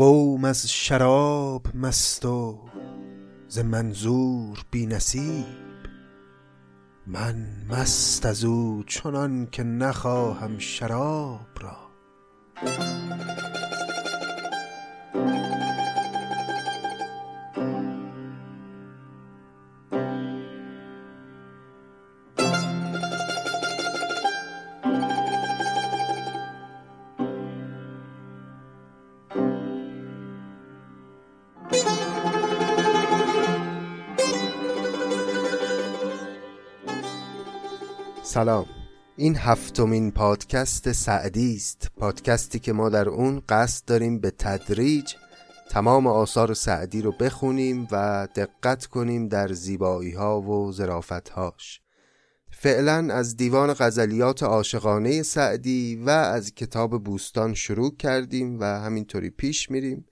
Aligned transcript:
قوم 0.00 0.44
از 0.44 0.70
شراب 0.70 1.76
مست 1.76 2.24
و 2.24 2.58
ز 3.48 3.58
منظور 3.58 4.64
بی 4.70 4.86
نصیب. 4.86 5.46
من 7.06 7.46
مست 7.70 8.26
از 8.26 8.44
او 8.44 8.84
چنان 8.86 9.48
که 9.52 9.62
نخواهم 9.62 10.58
شراب 10.58 11.46
را. 11.60 11.76
این 39.20 39.36
هفتمین 39.36 40.10
پادکست 40.10 40.92
سعدی 40.92 41.56
است. 41.56 41.90
پادکستی 41.96 42.58
که 42.58 42.72
ما 42.72 42.88
در 42.88 43.08
اون 43.08 43.42
قصد 43.48 43.84
داریم 43.84 44.18
به 44.18 44.30
تدریج 44.30 45.14
تمام 45.70 46.06
آثار 46.06 46.54
سعدی 46.54 47.02
رو 47.02 47.12
بخونیم 47.12 47.88
و 47.92 48.28
دقت 48.36 48.86
کنیم 48.86 49.28
در 49.28 49.52
زیبایی 49.52 50.12
ها 50.12 50.40
و 50.40 50.72
ظرافت 50.72 51.28
هاش 51.28 51.80
فعلا 52.50 53.14
از 53.14 53.36
دیوان 53.36 53.74
غزلیات 53.74 54.42
عاشقانه 54.42 55.22
سعدی 55.22 55.96
و 55.96 56.10
از 56.10 56.54
کتاب 56.54 57.04
بوستان 57.04 57.54
شروع 57.54 57.96
کردیم 57.96 58.60
و 58.60 58.64
همینطوری 58.64 59.30
پیش 59.30 59.70
میریم 59.70 60.04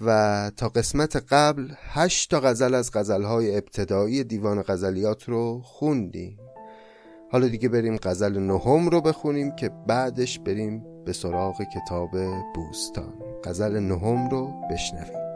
و 0.00 0.50
تا 0.56 0.68
قسمت 0.68 1.16
قبل 1.16 1.68
هشت 1.76 2.30
تا 2.30 2.40
غزل 2.40 2.74
از 2.74 2.90
غزلهای 2.92 3.56
ابتدایی 3.56 4.24
دیوان 4.24 4.62
غزلیات 4.62 5.28
رو 5.28 5.60
خوندیم. 5.64 6.38
حالا 7.30 7.48
دیگه 7.48 7.68
بریم 7.68 7.96
غزل 7.96 8.38
نهم 8.38 8.88
رو 8.88 9.00
بخونیم 9.00 9.56
که 9.56 9.70
بعدش 9.86 10.38
بریم 10.38 10.84
به 11.04 11.12
سراغ 11.12 11.62
کتاب 11.62 12.10
بوستان. 12.54 13.14
غزل 13.44 13.80
نهم 13.80 14.28
رو 14.28 14.52
بشنویم 14.70 15.28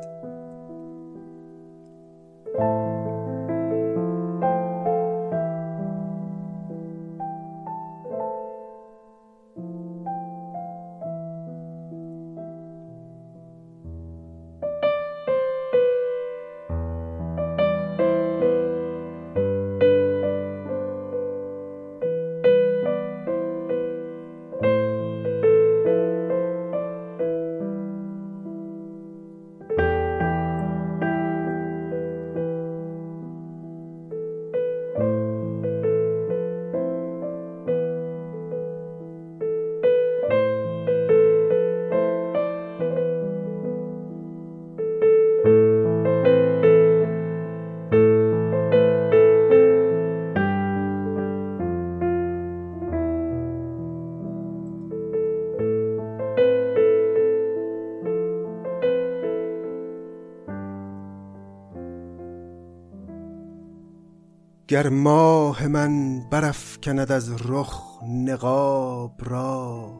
گر 64.73 64.89
ماه 64.89 65.67
من 65.67 66.21
برافکند 66.31 67.13
از 67.13 67.51
رخ 67.51 68.03
نقاب 68.09 69.13
را 69.25 69.91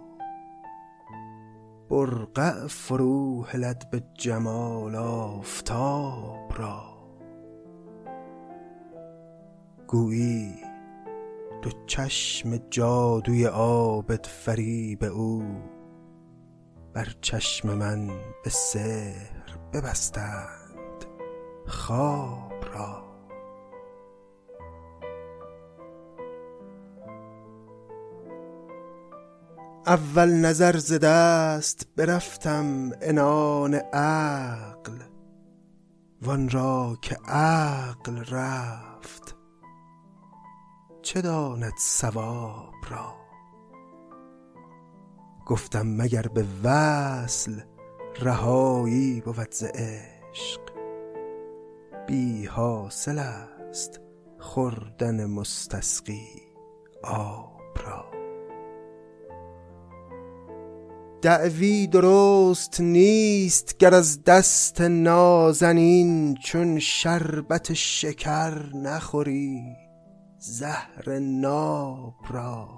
برقع 1.91 2.67
فرو 2.67 3.43
هلد 3.43 3.91
به 3.91 4.03
جمال 4.15 4.95
آفتاب 4.97 6.53
را. 6.57 6.83
گویی 9.87 10.55
دو 11.63 11.71
چشم 11.87 12.57
جادوی 12.71 13.45
عابد 13.45 14.27
فریب 14.27 15.05
او 15.05 15.45
بر 16.93 17.09
چشم 17.21 17.75
من 17.75 18.07
به 18.45 18.51
سحر 18.51 19.59
ببستند 19.73 21.05
خواب 21.67 22.65
را. 22.75 23.12
اول 29.87 30.31
نظر 30.31 30.77
ز 30.77 30.93
دست 30.93 31.87
برفتم 31.97 32.91
عنان 33.03 33.75
عقل 33.75 34.99
وان 36.23 36.49
را 36.49 36.99
که 37.03 37.17
عقل 37.29 38.25
رفت 38.25 39.37
چه 41.03 41.21
داند 41.21 41.73
صواب 41.79 42.75
را؟ 42.91 43.15
گفتم 45.47 45.87
مگر 45.87 46.23
به 46.23 46.45
وصل 46.65 47.61
رهایی 48.21 49.21
بود 49.21 49.53
ز 49.53 49.65
عشق 49.65 50.61
بی 52.07 52.47
حاصل 52.47 53.19
است 53.19 54.01
خوردن 54.39 55.27
مستسقی 55.27 56.29
آب 57.05 57.63
را. 57.87 58.12
دعوی 61.23 61.87
درست 61.87 62.81
نیست 62.81 63.79
گر 63.79 63.95
از 63.95 64.25
دست 64.25 64.81
نازنین 64.81 66.35
چون 66.35 66.79
شربت 66.79 67.73
شکر 67.73 68.77
نخوری 68.77 69.77
زهر 70.39 71.19
ناب 71.19 72.15
را. 72.31 72.69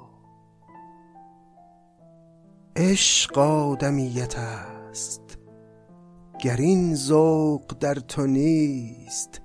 عشق 2.76 3.38
آدمیت 3.38 4.38
است 4.38 5.38
گر 6.40 6.56
این 6.56 6.94
ذوق 6.94 7.76
در 7.80 7.94
تو 7.94 8.26
نیست 8.26 9.40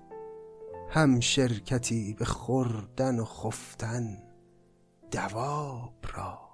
هم 0.89 1.19
شرکتی 1.19 2.13
به 2.13 2.25
خوردن 2.25 3.19
و 3.19 3.25
خفتن 3.25 4.17
دواب 5.11 5.93
را. 6.15 6.48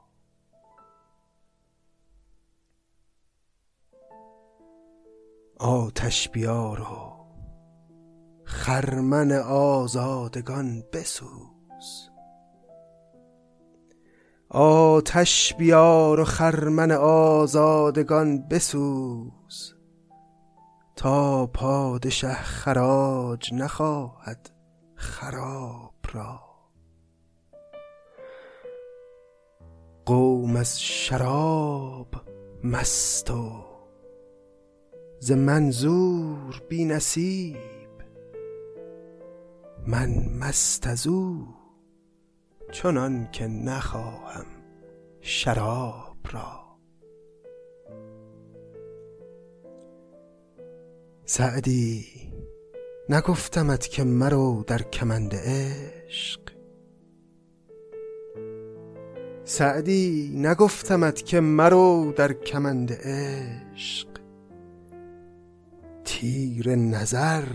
آتش 5.60 6.30
بیار 6.30 6.82
و 6.82 7.16
خرمن 8.44 9.32
آزادگان 9.48 10.84
بسوز. 10.94 12.10
آتش 14.50 15.54
بیار 15.54 16.20
و 16.20 16.26
خرمن 16.26 16.92
آزادگان 16.92 18.48
بسوز. 18.48 19.76
تا 20.96 21.48
پادشه 21.48 22.34
خراج 22.34 23.54
نخواهد 23.54 24.50
خراب 24.96 25.94
را. 26.14 26.40
قوم 30.06 30.56
از 30.56 30.82
شراب 30.82 32.08
مست 32.64 33.32
و 33.32 33.65
ز 35.20 35.32
منظور 35.32 36.62
بی 36.70 36.86
نصیب 36.86 37.56
من 39.88 40.10
مست 40.40 40.88
از 40.88 41.08
او 41.08 41.48
چنان 42.72 43.28
که 43.32 43.48
نخواهم 43.48 44.46
شراب 45.22 46.18
را. 46.32 46.66
سعدی 51.26 52.06
نگفتمت 53.10 53.88
که 53.88 54.04
مرو 54.04 54.64
در 54.68 54.82
کمند 54.82 55.36
عشق. 55.36 56.42
سعدی 59.44 60.32
نگفتمت 60.36 61.26
که 61.26 61.40
مرو 61.40 62.14
در 62.16 62.34
کمند 62.34 62.94
عشق. 62.94 64.15
تیر 66.06 66.76
نظر 66.76 67.46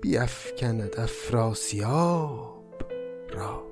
بیفکند 0.00 1.00
افراسیاب 1.00 2.74
را. 3.34 3.71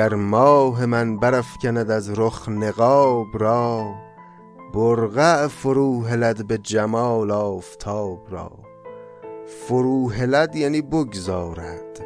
گر 0.00 0.14
ماه 0.14 0.86
من 0.86 1.16
برافکند 1.16 1.90
از 1.90 2.18
رخ 2.18 2.48
نقاب 2.48 3.26
را 3.32 3.94
برقع 4.74 5.46
فرو 5.46 6.04
هلد 6.04 6.46
به 6.46 6.58
جمال 6.58 7.30
آفتاب 7.30 8.26
را. 8.30 8.52
فرو 9.46 10.10
هلد 10.10 10.56
یعنی 10.56 10.82
بگذارد 10.82 12.00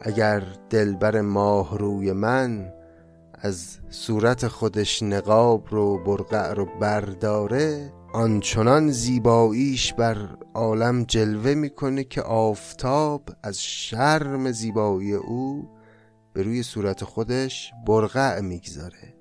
اگر 0.00 0.42
دلبر 0.70 1.20
ماه 1.20 1.78
روی 1.78 2.12
من 2.12 2.72
از 3.34 3.78
صورت 3.90 4.48
خودش 4.48 5.02
نقاب 5.02 5.64
رو 5.70 5.98
برقع 5.98 6.54
رو 6.54 6.66
برداره 6.80 7.92
آنچنان 8.12 8.90
زیباییش 8.90 9.92
بر 9.92 10.16
عالم 10.54 11.04
جلوه 11.04 11.54
می‌کنه 11.54 12.04
که 12.04 12.22
آفتاب 12.22 13.22
از 13.42 13.62
شرم 13.62 14.50
زیبایی 14.52 15.14
او 15.14 15.68
به 16.32 16.42
روی 16.42 16.62
صورت 16.62 17.04
خودش 17.04 17.72
برقع 17.86 18.40
می‌گذاره. 18.40 19.14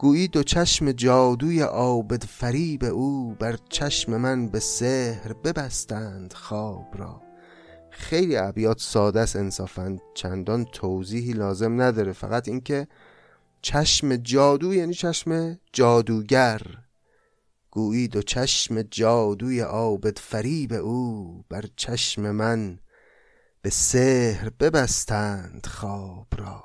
گویی 0.00 0.28
دو 0.28 0.42
چشم 0.42 0.92
جادوی 0.92 1.60
عابد 1.60 2.24
فریب 2.24 2.84
او 2.84 3.34
بر 3.34 3.58
چشم 3.68 4.16
من 4.16 4.48
به 4.48 4.60
سحر 4.60 5.32
ببستند 5.32 6.32
خواب 6.32 6.86
را. 6.94 7.22
خیلی 7.90 8.36
ابیات 8.36 8.80
ساده 8.80 9.20
است 9.20 9.36
انصافا 9.36 9.98
چندان 10.14 10.64
توضیحی 10.64 11.32
لازم 11.32 11.82
نداره 11.82 12.12
فقط 12.12 12.48
اینکه 12.48 12.88
چشم 13.62 14.16
جادو 14.16 14.74
یعنی 14.74 14.94
چشم 14.94 15.58
جادوگر. 15.72 16.62
گویی 17.70 18.08
دو 18.08 18.22
چشم 18.22 18.82
جادوی 18.82 19.60
عابد 19.60 20.18
فریب 20.18 20.72
او 20.72 21.44
بر 21.48 21.64
چشم 21.76 22.30
من 22.30 22.78
به 23.68 23.72
سحر 23.72 24.50
ببستند 24.60 25.66
خواب 25.66 26.26
را. 26.36 26.64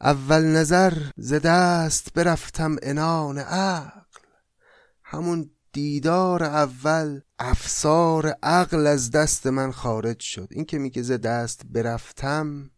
اول 0.00 0.42
نظر 0.42 0.92
ز 1.16 1.34
دست 1.34 2.12
برفتم 2.12 2.76
انان 2.82 3.38
عقل. 3.38 4.20
همون 5.02 5.50
دیدار 5.72 6.44
اول 6.44 7.20
افسار 7.38 8.26
عقل 8.42 8.86
از 8.86 9.10
دست 9.10 9.46
من 9.46 9.72
خارج 9.72 10.20
شد. 10.20 10.48
این 10.50 10.64
که 10.64 10.78
میگه 10.78 11.02
ز 11.02 11.12
دست 11.12 11.62
برفتم 11.66 12.70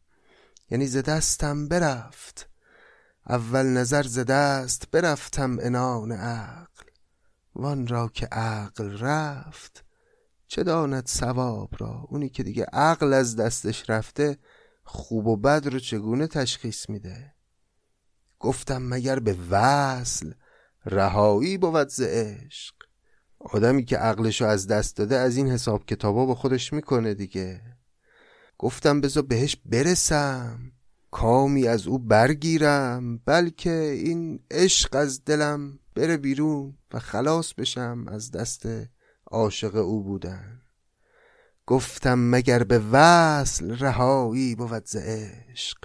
یعنی 0.71 0.87
ز 0.87 0.97
دستم 0.97 1.69
برفت. 1.69 2.49
اول 3.29 3.67
نظر 3.67 4.03
ز 4.03 4.19
دست 4.19 4.91
برفتم 4.91 5.59
انان 5.61 6.13
عقل. 6.13 6.85
وان 7.55 7.87
را 7.87 8.09
که 8.09 8.27
عقل 8.27 8.99
رفت 8.99 9.86
چه 10.47 10.63
داند 10.63 11.07
ثواب 11.07 11.71
را؟ 11.79 12.07
اونی 12.09 12.29
که 12.29 12.43
دیگه 12.43 12.65
عقل 12.65 13.13
از 13.13 13.37
دستش 13.37 13.91
رفته 13.91 14.39
خوب 14.85 15.27
و 15.27 15.37
بد 15.37 15.69
رو 15.73 15.79
چگونه 15.79 16.27
تشخیص 16.27 16.89
میده؟ 16.89 17.35
گفتم 18.39 18.83
مگر 18.83 19.19
به 19.19 19.37
وصل 19.51 20.33
رهایی 20.85 21.59
بود 21.59 21.89
ز 21.89 22.01
عشق؟ 22.01 22.75
آدمی 23.39 23.85
که 23.85 23.97
عقلشو 23.97 24.45
از 24.45 24.67
دست 24.67 24.97
داده 24.97 25.17
از 25.17 25.37
این 25.37 25.51
حساب 25.51 25.87
کتابا 25.87 26.27
با 26.27 26.35
خودش 26.35 26.73
می‌کنه 26.73 27.15
دیگه. 27.15 27.63
گفتم 28.59 29.01
بذار 29.01 29.23
بهش 29.23 29.57
برسم 29.65 30.73
کامی 31.11 31.67
از 31.69 31.87
او 31.87 31.99
برگیرم 31.99 33.19
بلکه 33.19 33.71
این 33.81 34.41
عشق 34.51 34.95
از 34.97 35.25
دلم 35.25 35.79
بره 35.95 36.17
بیرون 36.17 36.79
و 36.93 36.99
خلاص 36.99 37.53
بشم 37.55 38.05
از 38.09 38.31
دست 38.31 38.69
عاشق 39.27 39.75
او 39.77 40.03
بودن. 40.03 40.63
گفتم 41.67 42.31
مگر 42.31 42.65
به 42.65 42.79
وصل 42.79 43.79
رهایی 43.79 44.55
بود 44.55 44.87
ز 44.87 44.97
عشق؟ 44.97 45.79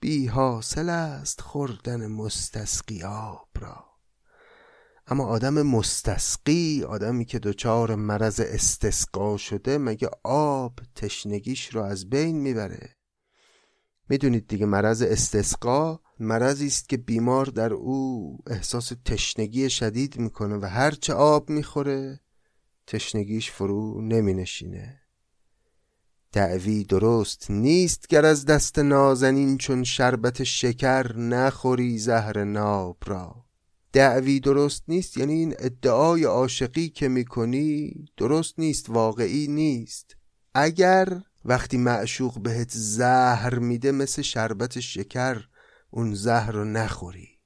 بی 0.00 0.26
حاصل 0.26 0.88
است 0.88 1.40
خوردن 1.40 2.06
مستسقی 2.06 3.02
آب 3.02 3.48
را. 3.60 3.84
اما 5.06 5.24
آدم 5.24 5.62
مستسقی 5.62 6.84
آدمی 6.88 7.24
که 7.24 7.38
دچار 7.38 7.94
مرض 7.94 8.40
استسقا 8.40 9.36
شده 9.36 9.78
مگه 9.78 10.10
آب 10.24 10.80
تشنگیش 10.94 11.74
رو 11.74 11.82
از 11.82 12.10
بین 12.10 12.36
می‌بره؟ 12.36 12.96
می‌دونید 14.08 14.48
دیگه 14.48 14.66
مرض 14.66 15.02
استسقا 15.02 16.00
مرضی 16.18 16.66
است 16.66 16.88
که 16.88 16.96
بیمار 16.96 17.46
در 17.46 17.72
او 17.72 18.38
احساس 18.46 18.92
تشنگی 19.04 19.70
شدید 19.70 20.18
می‌کنه 20.18 20.56
و 20.56 20.64
هرچه 20.64 21.14
آب 21.14 21.50
می‌خوره 21.50 22.20
تشنگیش 22.90 23.50
فرو 23.50 24.02
نمی 24.02 24.34
نشینه 24.34 25.00
دعوی 26.32 26.84
درست 26.84 27.50
نیست 27.50 28.06
گر 28.08 28.24
از 28.24 28.44
دست 28.44 28.78
نازنین 28.78 29.58
چون 29.58 29.84
شربت 29.84 30.44
شکر 30.44 31.16
نخوری 31.16 31.98
زهر 31.98 32.44
ناب 32.44 32.96
را. 33.06 33.44
دعوی 33.92 34.40
درست 34.40 34.82
نیست 34.88 35.16
یعنی 35.16 35.32
این 35.32 35.54
ادعای 35.58 36.24
عاشقی 36.24 36.88
که 36.88 37.08
می‌کنی 37.08 37.94
درست 38.16 38.58
نیست 38.58 38.90
واقعی 38.90 39.48
نیست. 39.48 40.16
اگر 40.54 41.22
وقتی 41.44 41.76
معشوق 41.76 42.42
بهت 42.42 42.70
زهر 42.70 43.58
میده 43.58 43.92
مثل 43.92 44.22
شربت 44.22 44.80
شکر 44.80 45.44
اون 45.90 46.14
زهر 46.14 46.50
رو 46.50 46.64
نخوری. 46.64 47.39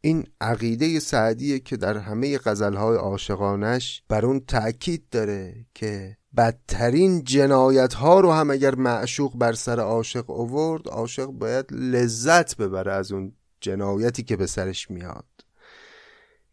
این 0.00 0.26
عقیده 0.40 1.00
سعدیه 1.00 1.58
که 1.58 1.76
در 1.76 1.96
همه 1.96 2.38
غزلهای 2.38 2.96
عاشقانش 2.96 4.02
بر 4.08 4.26
اون 4.26 4.40
تأکید 4.40 5.04
داره 5.10 5.66
که 5.74 6.16
بدترین 6.36 7.24
جنایت 7.24 7.94
ها 7.94 8.20
رو 8.20 8.32
هم 8.32 8.50
اگر 8.50 8.74
معشوق 8.74 9.36
بر 9.36 9.52
سر 9.52 9.80
عاشق 9.80 10.30
اوورد 10.30 10.88
عاشق 10.88 11.26
باید 11.26 11.72
لذت 11.72 12.56
ببره 12.56 12.92
از 12.92 13.12
اون 13.12 13.32
جنایتی 13.60 14.22
که 14.22 14.36
به 14.36 14.46
سرش 14.46 14.90
میاد. 14.90 15.37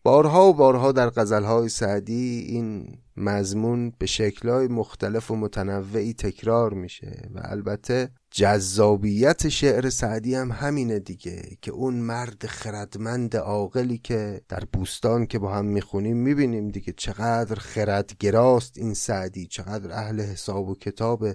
بارها 0.06 0.50
و 0.50 0.54
بارها 0.54 0.92
در 0.92 1.10
غزلهای 1.10 1.70
سعدی 1.70 2.46
این 2.48 2.98
مضمون 3.18 3.94
به 4.00 4.06
شکلهای 4.06 4.68
مختلف 4.68 5.32
و 5.32 5.36
متنوعی 5.36 6.14
تکرار 6.14 6.74
میشه 6.74 7.30
و 7.36 7.42
البته 7.44 8.10
جذابیت 8.32 9.50
شعر 9.50 9.90
سعدی 9.90 10.36
هم 10.36 10.52
همینه 10.52 11.00
دیگه 11.00 11.58
که 11.62 11.72
اون 11.72 11.94
مرد 11.94 12.46
خردمند 12.46 13.36
عاقلی 13.36 13.98
که 13.98 14.42
در 14.50 14.64
بوستان 14.74 15.26
که 15.26 15.40
با 15.40 15.54
هم 15.54 15.66
می‌خونیم 15.66 16.18
می‌بینیم 16.18 16.68
دیگه 16.68 16.94
چقدر 16.98 17.56
خردگراست 17.56 18.78
این 18.78 18.94
سعدی 18.94 19.48
چقدر 19.48 19.92
اهل 19.92 20.22
حساب 20.22 20.70
و 20.70 20.76
کتاب. 20.76 21.28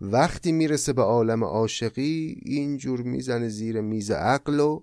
وقتی 0.00 0.52
می‌رسه 0.52 0.92
به 0.92 1.02
عالم 1.02 1.44
عاشقی 1.44 2.40
اینجور 2.42 3.02
می‌زنه 3.02 3.48
زیر 3.48 3.80
میز 3.80 4.10
عقل 4.10 4.60
و 4.60 4.80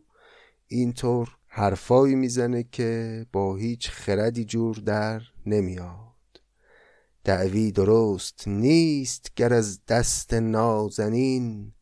اینطور 0.67 1.37
حرفایی 1.53 2.15
می‌زنه 2.15 2.63
که 2.63 3.25
با 3.31 3.55
هیچ 3.55 3.89
خردی 3.89 4.45
جور 4.45 4.75
در 4.75 5.21
نمیاد. 5.45 6.41
دعوی 7.23 7.71
درست 7.71 8.47
نیست 8.47 9.31
گر 9.35 9.53
از 9.53 9.85
دست 9.85 10.33
نازنین 10.33 11.73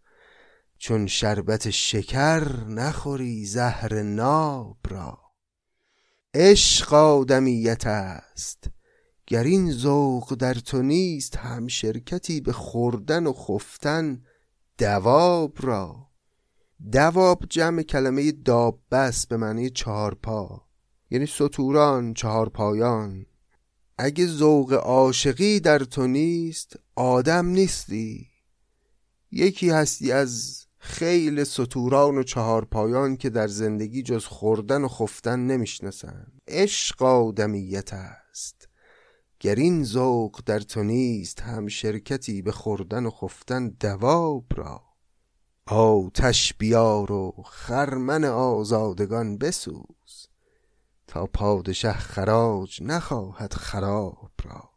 چون 0.78 1.08
شربت 1.08 1.70
شکر 1.70 2.64
نخوری 2.64 3.46
زهر 3.46 4.02
ناب 4.02 4.78
را. 4.90 5.20
عشق 6.34 6.94
آدمیت 6.94 7.88
است 7.88 8.64
گر 9.28 9.44
این 9.44 9.72
ذوق 9.72 10.36
در 10.36 10.54
تو 10.54 10.82
نیست 10.82 11.36
هم 11.36 11.68
شرکتی 11.68 12.42
به 12.42 12.52
خوردن 12.54 13.28
و 13.28 13.34
خفتن 13.34 14.24
دواب 14.78 15.58
را. 15.60 16.09
دواب 16.92 17.44
جمع 17.50 17.82
کلمه 17.82 18.32
دابس 18.32 19.26
به 19.26 19.38
معنی 19.38 19.70
چهار 19.70 20.16
پا 20.16 20.62
یعنی 21.10 21.26
سطوران 21.26 22.14
چهار 22.14 22.50
پایان 22.50 23.26
اگه 24.02 24.28
ذوق 24.28 24.74
عاشقی 24.74 25.60
در 25.60 25.80
تو 25.80 26.08
نیست 26.08 26.76
آدم 26.96 27.46
نیستی. 27.46 28.28
یکی 29.32 29.70
هستی 29.70 30.12
از 30.12 30.66
خیل 30.78 31.44
سطوران 31.44 32.18
و 32.18 32.24
چهار 32.24 32.66
پایان 32.66 33.18
که 33.18 33.30
در 33.30 33.48
زندگی 33.48 34.04
جز 34.04 34.26
خوردن 34.26 34.82
و 34.82 34.88
خفتن 34.88 35.40
نمی‌شناسن. 35.40 36.28
عشق 36.48 37.04
آدمیت 37.04 37.94
است. 37.94 38.68
گر 39.40 39.56
این 39.56 39.84
ذوق 39.84 40.42
در 40.46 40.60
تو 40.60 40.84
نیست 40.84 41.42
هم 41.42 41.68
شرکتی 41.68 42.42
به 42.42 42.52
خوردن 42.52 43.06
و 43.06 43.10
خفتن 43.10 43.68
دواب 43.68 44.46
را. 44.56 44.89
آتش 45.72 46.54
بیار 46.54 47.12
و 47.12 47.34
خرمن 47.46 48.24
آزادگان 48.26 49.38
بسوز 49.38 50.28
تا 51.08 51.26
پادشه 51.26 51.94
خراج 51.94 52.84
نخواهد 52.84 53.54
خراب 53.54 54.32
را. 54.44 54.70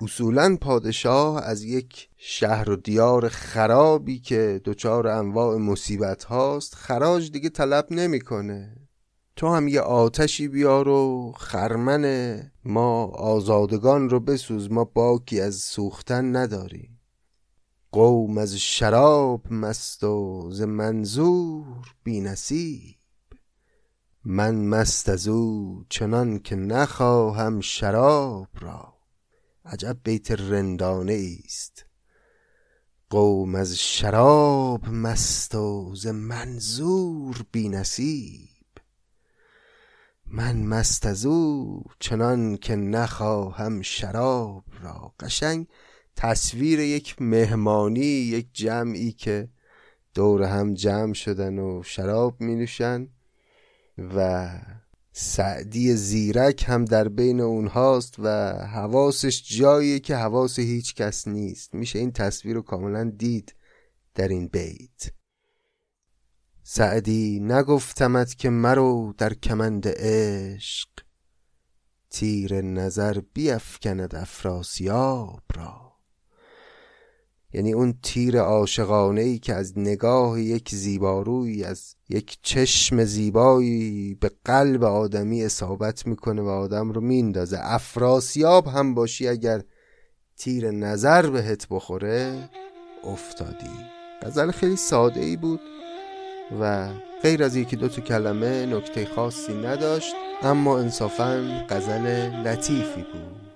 اصولا 0.00 0.56
پادشاه 0.60 1.42
از 1.44 1.64
یک 1.64 2.08
شهر 2.16 2.70
و 2.70 2.76
دیار 2.76 3.28
خرابی 3.28 4.18
که 4.18 4.60
دچار 4.64 5.08
انواع 5.08 5.56
مصیبت 5.56 6.24
هاست 6.24 6.74
خراج 6.74 7.30
دیگه 7.30 7.48
طلب 7.48 7.86
نمی‌کنه. 7.90 8.76
تو 9.36 9.48
هم 9.48 9.68
یه 9.68 9.80
آتشی 9.80 10.48
بیار 10.48 10.88
و 10.88 11.32
خرمن 11.36 12.36
ما 12.64 13.04
آزادگان 13.04 14.10
رو 14.10 14.20
بسوز 14.20 14.70
ما 14.70 14.84
باکی 14.84 15.40
از 15.40 15.54
سوختن 15.54 16.36
نداریم. 16.36 16.91
قوم 17.92 18.38
از 18.38 18.56
شراب 18.56 19.52
مست 19.52 20.04
و 20.04 20.48
ز 20.52 20.62
منظور 20.62 21.94
بی 22.04 22.20
نصیب. 22.20 22.96
من 24.24 24.54
مست 24.54 25.08
از 25.08 25.28
او 25.28 25.84
چنان 25.88 26.38
که 26.38 26.56
نخواهم 26.56 27.60
شراب 27.60 28.48
را. 28.60 28.94
عجب 29.64 29.96
بیت 30.04 30.30
رندانه 30.30 31.38
است 31.44 31.86
قوم 33.10 33.54
از 33.54 33.78
شراب 33.78 34.88
مست 34.88 35.54
و 35.54 35.94
ز 35.94 36.06
منظور 36.06 37.44
بی 37.52 37.68
نصیب. 37.68 38.48
من 40.26 40.62
مست 40.62 41.06
از 41.06 41.26
او 41.26 41.82
چنان 42.00 42.56
که 42.56 42.76
نخواهم 42.76 43.82
شراب 43.82 44.64
را. 44.82 45.14
قشنگ 45.20 45.66
تصویر 46.16 46.80
یک 46.80 47.22
مهمانی 47.22 48.00
یک 48.00 48.48
جمعی 48.52 49.12
که 49.12 49.48
دور 50.14 50.42
هم 50.42 50.74
جمع 50.74 51.12
شدن 51.12 51.58
و 51.58 51.82
شراب 51.82 52.40
می 52.40 52.54
نوشن 52.54 53.08
و 53.98 54.48
سعدی 55.12 55.96
زیرک 55.96 56.64
هم 56.66 56.84
در 56.84 57.08
بین 57.08 57.40
اونهاست 57.40 58.14
و 58.18 58.28
حواسش 58.66 59.58
جایی 59.58 60.00
که 60.00 60.16
حواس 60.16 60.58
هیچ 60.58 60.94
کس 60.94 61.28
نیست. 61.28 61.74
میشه 61.74 61.98
این 61.98 62.12
تصویر 62.12 62.54
رو 62.54 62.62
کاملا 62.62 63.12
دید 63.18 63.54
در 64.14 64.28
این 64.28 64.46
بیت. 64.46 65.12
سعدی 66.62 67.40
نگفتمت 67.40 68.34
که 68.34 68.50
مرو 68.50 69.14
در 69.18 69.34
کمند 69.34 69.88
عشق 69.88 70.88
تیر 72.10 72.60
نظر 72.60 73.20
بیفکند 73.34 74.14
افراسیاب 74.14 75.42
را. 75.54 75.91
یعنی 77.54 77.72
اون 77.72 77.94
تیر 78.02 78.38
عاشقانه 78.38 79.20
ای 79.20 79.38
که 79.38 79.54
از 79.54 79.78
نگاه 79.78 80.40
یک 80.40 80.70
زیباروی 80.74 81.64
از 81.64 81.94
یک 82.08 82.38
چشم 82.42 83.04
زیبایی 83.04 84.14
به 84.14 84.30
قلب 84.44 84.84
آدمی 84.84 85.44
اصابت 85.44 86.06
می‌کنه 86.06 86.42
و 86.42 86.48
آدم 86.48 86.90
رو 86.90 87.00
میندازه. 87.00 87.58
افراسیاب 87.60 88.66
هم 88.66 88.94
باشی 88.94 89.28
اگر 89.28 89.62
تیر 90.36 90.70
نظر 90.70 91.30
بهت 91.30 91.66
بخوره 91.70 92.48
افتادی. 93.04 93.70
غزل 94.22 94.50
خیلی 94.50 94.76
ساده 94.76 95.20
ای 95.20 95.36
بود 95.36 95.60
و 96.60 96.88
غیر 97.22 97.44
از 97.44 97.56
یکی 97.56 97.76
دو 97.76 97.88
تا 97.88 98.02
کلمه 98.02 98.66
نکته 98.66 99.06
خاصی 99.06 99.54
نداشت 99.54 100.14
اما 100.42 100.78
انصافا 100.78 101.64
غزل 101.70 102.06
لطیفی 102.46 103.02
بود. 103.12 103.51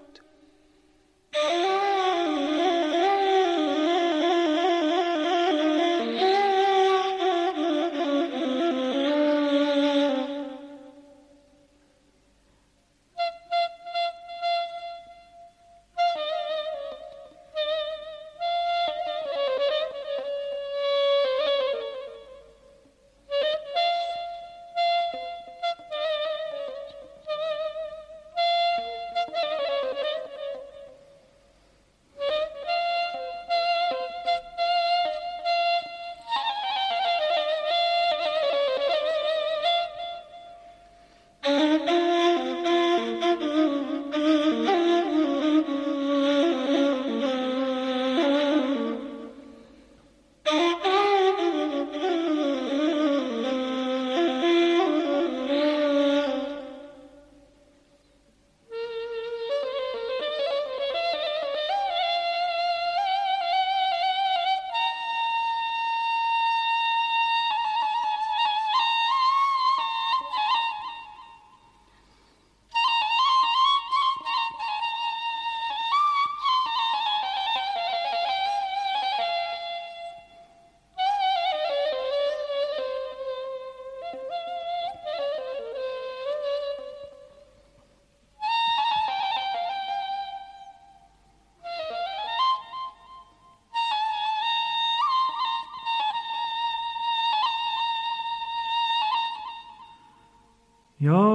Ja, 100.98 101.25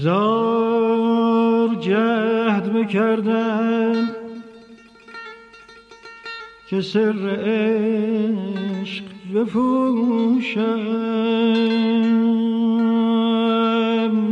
هزار 0.00 1.74
جهد 1.74 2.72
بکردم 2.72 4.08
که 6.68 6.80
سر 6.80 7.40
عشق 7.44 9.04
بفوشم 9.34 10.80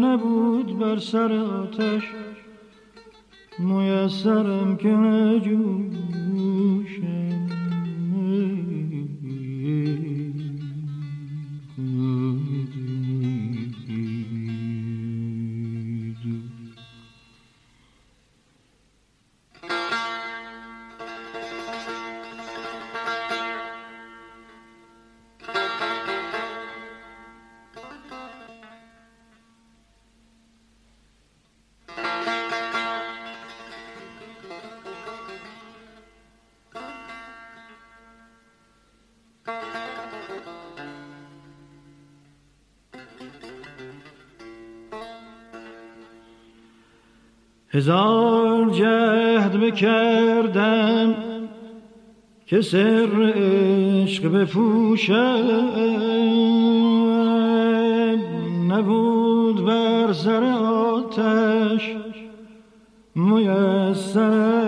نبود 0.04 0.78
بر 0.78 0.98
سر 0.98 1.32
آتش 1.32 2.02
میسرم 3.58 4.76
که 4.76 4.88
هزار 47.70 48.70
جهد 48.70 49.60
بکردم 49.60 51.14
که 52.46 52.60
سر 52.60 53.32
عشق 53.36 54.28
بپوشم. 54.32 55.68
نبود 58.68 59.64
بر 59.64 60.12
سر 60.12 60.44
آتش 60.44 61.96
میسرم 63.14 64.67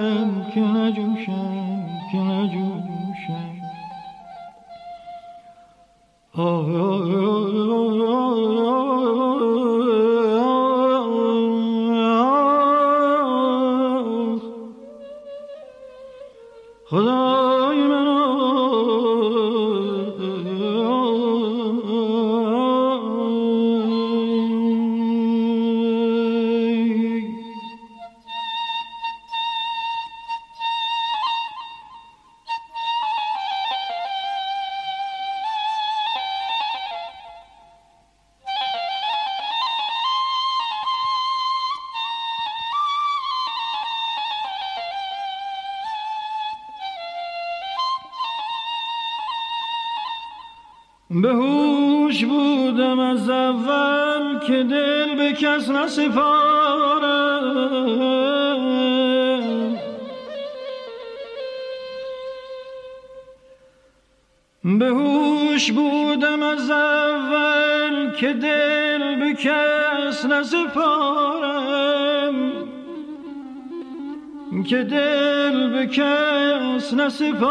دل 75.99 77.33
به 77.33 77.47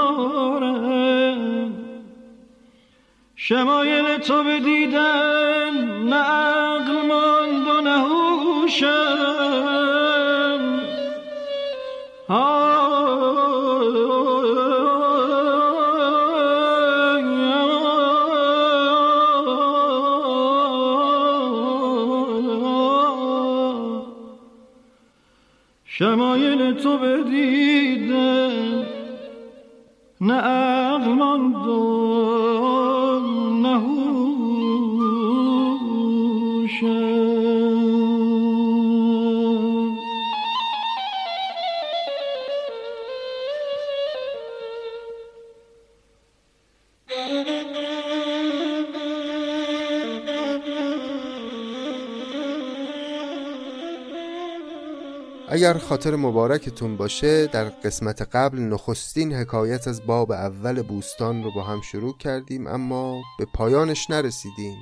اگر 55.60 55.78
خاطر 55.78 56.16
مبارکتون 56.16 56.98
باشه 56.98 57.48
در 57.48 57.64
قسمت 57.64 58.22
قبل 58.22 58.60
نخستین 58.60 59.34
حکایت 59.34 59.88
از 59.88 60.06
باب 60.06 60.32
اول 60.32 60.82
بوستان 60.82 61.44
رو 61.44 61.52
با 61.56 61.64
هم 61.64 61.82
شروع 61.82 62.18
کردیم 62.18 62.68
اما 62.68 63.22
به 63.40 63.46
پایانش 63.54 64.10
نرسیدیم. 64.10 64.78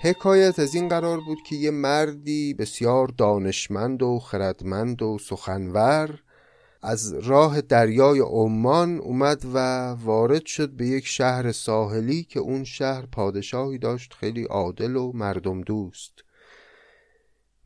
حکایت 0.00 0.58
از 0.58 0.74
این 0.74 0.88
قرار 0.88 1.20
بود 1.20 1.42
که 1.42 1.56
یه 1.56 1.70
مردی 1.70 2.54
بسیار 2.54 3.08
دانشمند 3.08 4.02
و 4.02 4.18
خردمند 4.18 5.02
و 5.02 5.18
سخنور 5.18 6.22
از 6.82 7.12
راه 7.12 7.60
دریای 7.60 8.20
عمان 8.20 8.98
اومد 8.98 9.42
و 9.54 9.58
وارد 9.90 10.46
شد 10.46 10.70
به 10.70 10.86
یک 10.86 11.06
شهر 11.06 11.52
ساحلی 11.52 12.24
که 12.24 12.40
اون 12.40 12.64
شهر 12.64 13.06
پادشاهی 13.06 13.78
داشت 13.78 14.14
خیلی 14.14 14.44
عادل 14.44 14.96
و 14.96 15.12
مردم 15.14 15.60
دوست. 15.60 16.23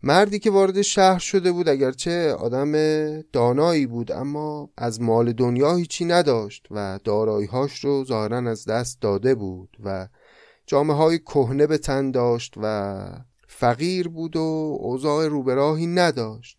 مردی 0.03 0.39
که 0.39 0.51
وارد 0.51 0.83
شهر 0.83 1.19
شده 1.19 1.53
بود 1.53 1.69
اگرچه 1.69 2.33
آدم 2.33 2.73
دانایی 3.23 3.87
بود 3.87 4.13
اما 4.13 4.71
از 4.77 5.01
مال 5.01 5.33
دنیا 5.33 5.75
هیچی 5.75 6.05
نداشت 6.05 6.67
و 6.71 6.99
داراییهاش 7.05 7.85
رو 7.85 8.05
ظاهرا 8.05 8.51
از 8.51 8.65
دست 8.65 9.01
داده 9.01 9.35
بود 9.35 9.77
و 9.85 10.09
جامعه 10.67 10.97
های 10.97 11.19
کهنه 11.19 11.67
به 11.67 11.79
تن 11.79 12.11
داشت 12.11 12.55
و 12.57 13.05
فقیر 13.49 14.09
بود 14.09 14.37
و 14.37 14.79
اوضاع 14.81 15.27
روبراهی 15.27 15.87
نداشت. 15.87 16.59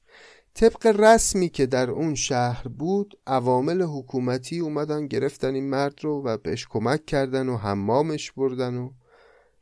طبق 0.53 0.87
رسمی 0.99 1.49
که 1.49 1.65
در 1.65 1.91
اون 1.91 2.15
شهر 2.15 2.67
بود 2.67 3.19
عوامل 3.27 3.81
حکومتی 3.81 4.59
اومدن 4.59 5.07
گرفتن 5.07 5.53
این 5.53 5.69
مرد 5.69 6.03
رو 6.03 6.23
و 6.23 6.37
بهش 6.37 6.67
کمک 6.69 7.05
کردن 7.05 7.49
و 7.49 7.57
حمامش 7.57 8.31
بردن 8.31 8.77
و 8.77 8.91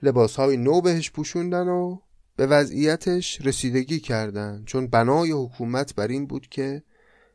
لباسهای 0.04 0.58
نو 0.58 0.82
بهش 0.82 1.12
پوشوندن 1.12 1.68
و 1.68 2.00
به 2.38 2.48
وضعیتش 2.48 3.42
رسیدگی 3.42 4.00
کردند 4.00 4.66
چون 4.66 4.88
بنای 4.88 5.32
حکومت 5.32 5.96
بر 5.96 6.08
این 6.08 6.28
بود 6.28 6.48
که 6.48 6.84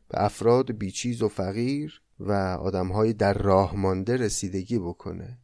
به 0.09 0.25
افراد 0.25 0.73
بیچیز 0.73 1.23
و 1.23 1.29
فقیر 1.29 2.03
و 2.21 2.33
آدمهای 2.61 3.13
در 3.13 3.35
راه 3.35 3.77
مانده 3.77 4.17
رسیدگی 4.17 4.79
بکنه. 4.79 5.39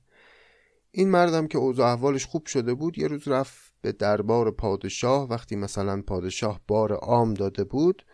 این 0.91 1.11
مردم 1.11 1.47
که 1.47 1.59
اوضاع 1.59 1.93
احوالش 1.93 2.27
خوب 2.27 2.47
شده 2.47 2.75
بود 2.75 2.99
یه 2.99 3.07
روز 3.09 3.29
رفت 3.29 3.73
به 3.81 3.93
دربار 3.93 4.51
پادشاه. 4.51 5.29
وقتی 5.29 5.57
مثلا 5.57 6.03
پادشاه 6.07 6.61
بار 6.69 6.93
عام 6.93 7.35
داده 7.35 7.65
بود 7.65 8.05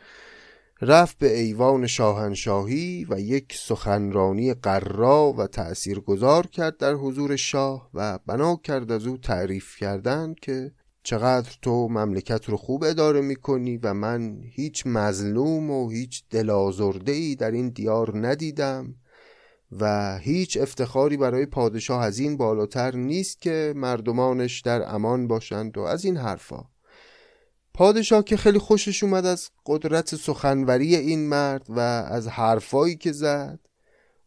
رفت 0.80 1.18
به 1.18 1.38
ایوان 1.38 1.86
شاهنشاهی 1.86 3.06
و 3.10 3.20
یک 3.20 3.56
سخنرانی 3.56 4.54
قرا 4.54 5.32
و 5.32 5.46
تأثیر 5.46 6.00
گذار 6.00 6.46
کرد 6.46 6.76
در 6.76 6.92
حضور 6.92 7.36
شاه 7.36 7.90
و 7.94 8.18
بنا 8.26 8.56
کرد 8.56 8.92
از 8.92 9.06
او 9.06 9.16
تعریف 9.16 9.76
کردن 9.76 10.34
که 10.42 10.72
چقدر 11.04 11.50
تو 11.62 11.88
مملکت 11.88 12.48
رو 12.48 12.56
خوب 12.56 12.84
اداره 12.84 13.20
می‌کنی 13.20 13.76
و 13.76 13.94
من 13.94 14.40
هیچ 14.44 14.82
مظلوم 14.86 15.70
و 15.70 15.90
هیچ 15.90 16.24
دلازرده 16.30 17.12
ای 17.12 17.34
در 17.34 17.50
این 17.50 17.68
دیار 17.68 18.26
ندیدم 18.26 18.94
و 19.80 20.18
هیچ 20.18 20.56
افتخاری 20.56 21.16
برای 21.16 21.46
پادشاه 21.46 22.04
از 22.04 22.18
این 22.18 22.36
بالاتر 22.36 22.96
نیست 22.96 23.40
که 23.40 23.72
مردمانش 23.76 24.60
در 24.60 24.94
امان 24.94 25.28
باشند 25.28 25.78
و 25.78 25.80
از 25.80 26.04
این 26.04 26.16
حرفا. 26.16 26.64
پادشاه 27.74 28.24
که 28.24 28.36
خیلی 28.36 28.58
خوشش 28.58 29.02
اومد 29.02 29.26
از 29.26 29.50
قدرت 29.66 30.14
سخنوری 30.14 30.96
این 30.96 31.28
مرد 31.28 31.66
و 31.68 31.78
از 31.80 32.28
حرفایی 32.28 32.96
که 32.96 33.12
زد 33.12 33.58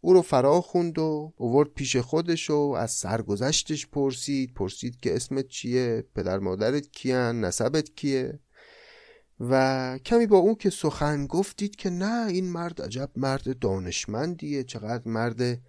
او 0.08 0.14
رو 0.14 0.22
فرا 0.22 0.62
خوند 0.62 1.00
و 1.00 1.34
اوورد 1.38 1.70
پیش 1.70 1.98
خودش 1.98 2.50
و 2.50 2.76
از 2.78 2.92
سرگذشتش 2.92 3.88
پرسید 3.88 4.54
پرسید 4.54 5.00
که 5.00 5.16
اسمت 5.16 5.48
چیه 5.48 6.06
پدر 6.16 6.40
مادرت 6.40 6.92
کیان 6.92 7.42
نسبت 7.42 7.96
کیه؟ 7.96 8.40
و 9.40 10.00
کمی 10.06 10.28
با 10.28 10.38
اون 10.38 10.56
که 10.56 10.70
سخن 10.70 11.26
گفتید 11.26 11.76
که 11.76 11.90
نه 11.90 12.28
این 12.28 12.52
مرد 12.52 12.82
عجب 12.82 13.10
مرد 13.16 13.60
دانشمندیه 13.60 14.64
چقدر 14.64 15.04
مرد 15.06 15.60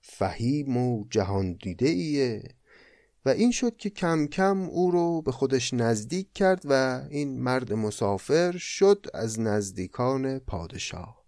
فهیم 0.00 0.76
و 0.76 1.04
جهان 1.10 1.52
دیده 1.62 1.88
ایه 1.88 2.42
و 3.24 3.28
این 3.28 3.50
شد 3.50 3.76
که 3.76 3.90
کم 3.90 4.26
کم 4.26 4.62
او 4.62 4.90
رو 4.90 5.22
به 5.22 5.32
خودش 5.32 5.74
نزدیک 5.74 6.32
کرد 6.32 6.62
و 6.64 7.02
این 7.10 7.40
مرد 7.42 7.72
مسافر 7.72 8.56
شد 8.56 9.06
از 9.14 9.40
نزدیکان 9.40 10.38
پادشاه. 10.38 11.21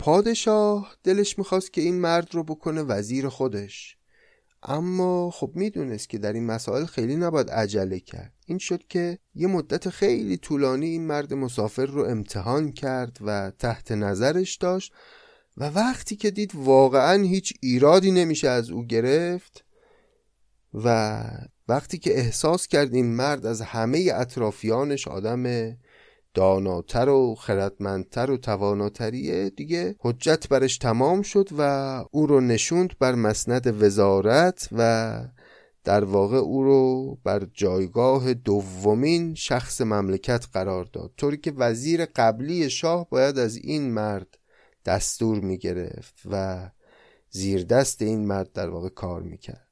پادشاه 0.00 0.96
دلش 1.04 1.38
می‌خواست 1.38 1.72
که 1.72 1.80
این 1.80 2.00
مرد 2.00 2.34
رو 2.34 2.44
بکنه 2.44 2.82
وزیر 2.82 3.28
خودش. 3.28 3.96
اما 4.62 5.30
خب 5.30 5.52
می‌دونست 5.54 6.08
که 6.08 6.18
در 6.18 6.32
این 6.32 6.46
مسائل 6.46 6.84
خیلی 6.84 7.16
نباید 7.16 7.50
عجله 7.50 8.00
کرد. 8.00 8.32
این 8.46 8.58
شد 8.58 8.86
که 8.88 9.18
یه 9.34 9.46
مدت 9.46 9.88
خیلی 9.88 10.36
طولانی 10.36 10.86
این 10.86 11.06
مرد 11.06 11.34
مسافر 11.34 11.86
رو 11.86 12.04
امتحان 12.04 12.72
کرد 12.72 13.18
و 13.20 13.52
تحت 13.58 13.92
نظرش 13.92 14.56
داشت 14.56 14.92
و 15.56 15.64
وقتی 15.64 16.16
که 16.16 16.30
دید 16.30 16.52
واقعا 16.54 17.22
هیچ 17.22 17.54
ایرادی 17.60 18.10
نمیشه 18.10 18.48
از 18.48 18.70
او 18.70 18.84
گرفت 18.84 19.64
و 20.74 21.24
وقتی 21.68 21.98
که 21.98 22.18
احساس 22.18 22.66
کرد 22.66 22.94
این 22.94 23.06
مرد 23.06 23.46
از 23.46 23.60
همه 23.62 24.10
اطرافیانش 24.14 25.08
آدم 25.08 25.76
داناتر 26.34 27.08
و 27.08 27.34
خردمندتر 27.34 28.30
و 28.30 28.36
تواناتریه. 28.36 29.50
دیگه 29.50 29.96
حجت 30.00 30.48
برش 30.48 30.78
تمام 30.78 31.22
شد 31.22 31.48
و 31.58 31.62
او 32.10 32.26
رو 32.26 32.40
نشوند 32.40 32.98
بر 32.98 33.14
مسند 33.14 33.82
وزارت 33.82 34.68
و 34.72 35.14
در 35.84 36.04
واقع 36.04 36.36
او 36.36 36.64
رو 36.64 37.14
بر 37.24 37.46
جایگاه 37.54 38.34
دومین 38.34 39.34
شخص 39.34 39.80
مملکت 39.80 40.46
قرار 40.52 40.84
داد. 40.84 41.12
طوری 41.16 41.36
که 41.36 41.52
وزیر 41.56 42.04
قبلی 42.04 42.70
شاه 42.70 43.08
باید 43.10 43.38
از 43.38 43.56
این 43.56 43.90
مرد 43.90 44.38
دستور 44.84 45.40
می 45.40 45.58
گرفت 45.58 46.14
و 46.30 46.70
زیر 47.30 47.64
دست 47.64 48.02
این 48.02 48.26
مرد 48.26 48.52
در 48.52 48.68
واقع 48.68 48.88
کار 48.88 49.22
می‌کرد. 49.22 49.68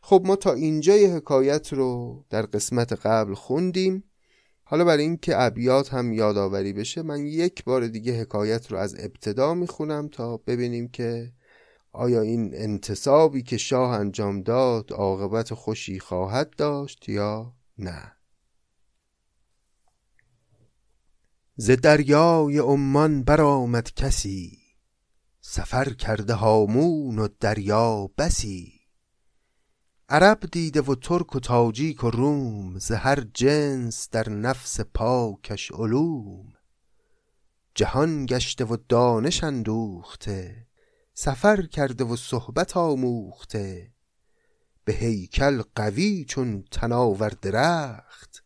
خب 0.00 0.22
ما 0.24 0.36
تا 0.36 0.52
اینجای 0.52 1.06
حکایت 1.06 1.72
رو 1.72 2.24
در 2.30 2.42
قسمت 2.42 2.92
قبل 3.06 3.34
خوندیم. 3.34 4.04
حالا 4.70 4.84
برای 4.84 5.02
اینکه 5.02 5.42
ابیات 5.42 5.94
هم 5.94 6.12
یادآوری 6.12 6.72
بشه 6.72 7.02
من 7.02 7.26
یک 7.26 7.64
بار 7.64 7.86
دیگه 7.86 8.20
حکایت 8.20 8.72
رو 8.72 8.78
از 8.78 8.94
ابتدا 8.98 9.54
می‌خونم 9.54 10.08
تا 10.08 10.36
ببینیم 10.36 10.88
که 10.88 11.32
آیا 11.92 12.20
این 12.20 12.50
انتصابی 12.54 13.42
که 13.42 13.56
شاه 13.56 13.90
انجام 13.90 14.42
داد 14.42 14.92
عاقبت 14.92 15.54
خوشی 15.54 15.98
خواهد 15.98 16.50
داشت 16.56 17.08
یا 17.08 17.54
نه. 17.78 18.12
ز 21.56 21.70
دریای 21.70 22.58
عمان 22.58 23.22
برآمد 23.22 23.94
کسی 23.94 24.58
سفر 25.40 25.92
کرده 25.92 26.34
هامون 26.34 27.18
و 27.18 27.28
دریا 27.40 28.10
بسی. 28.18 28.77
عرب 30.10 30.40
دیده 30.52 30.80
و 30.80 30.94
ترک 30.94 31.36
و 31.36 31.40
تاجیک 31.40 32.04
و 32.04 32.10
روم 32.10 32.78
ز 32.78 32.92
هر 32.92 33.20
جنس 33.34 34.08
در 34.10 34.28
نفس 34.28 34.80
پاکش 34.80 35.72
علوم. 35.72 36.52
جهان 37.74 38.26
گشته 38.26 38.64
و 38.64 38.76
دانش 38.88 39.44
اندوخته 39.44 40.66
سفر 41.14 41.62
کرده 41.62 42.04
و 42.04 42.16
صحبت 42.16 42.76
آموخته. 42.76 43.92
به 44.84 44.92
هیکل 44.92 45.62
قوی 45.74 46.24
چون 46.28 46.64
تناور 46.70 47.32
درخت 47.42 48.44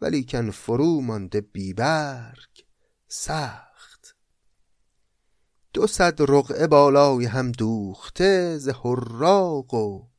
ولیکن 0.00 0.50
فرو 0.50 1.00
مانده 1.00 1.40
بی 1.40 1.72
برگ 1.72 2.64
سخت. 3.08 4.16
دو 5.72 5.86
صد 5.86 6.22
رقعه 6.22 6.66
بالای 6.66 7.26
هم 7.26 7.52
دوخته 7.52 8.58
ز 8.58 8.68
حراق 8.68 9.74
و 9.74 10.15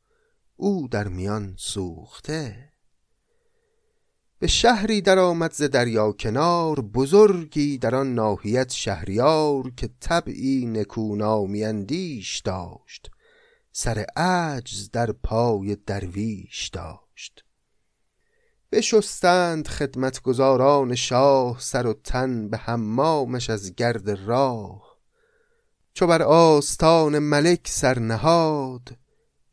او 0.60 0.88
در 0.88 1.08
میان 1.08 1.54
سوخته. 1.58 2.72
به 4.38 4.46
شهری 4.46 5.00
در 5.00 5.18
آمد 5.18 5.52
ز 5.52 5.62
دریا 5.62 6.12
کنار 6.12 6.80
بزرگی 6.80 7.78
در 7.78 7.94
آن 7.94 8.14
ناحیت 8.14 8.72
شهریار 8.72 9.70
که 9.76 9.90
طبعی 10.00 10.66
نکونامی 10.66 11.64
اندیش 11.64 12.38
داشت. 12.38 13.10
سر 13.72 14.06
عجز 14.16 14.90
در 14.90 15.12
پای 15.12 15.76
درویش 15.86 16.68
داشت. 16.68 17.44
بشستند 18.72 19.68
خدمتگزاران 19.68 20.94
شاه 20.94 21.60
سر 21.60 21.86
و 21.86 21.92
تن 21.92 22.48
به 22.48 22.56
حمامش 22.56 23.50
از 23.50 23.74
گرد 23.74 24.10
راه. 24.10 24.98
چو 25.94 26.06
بر 26.06 26.22
آستان 26.22 27.18
ملک 27.18 27.68
سر 27.68 27.98
نهاد 27.98 28.96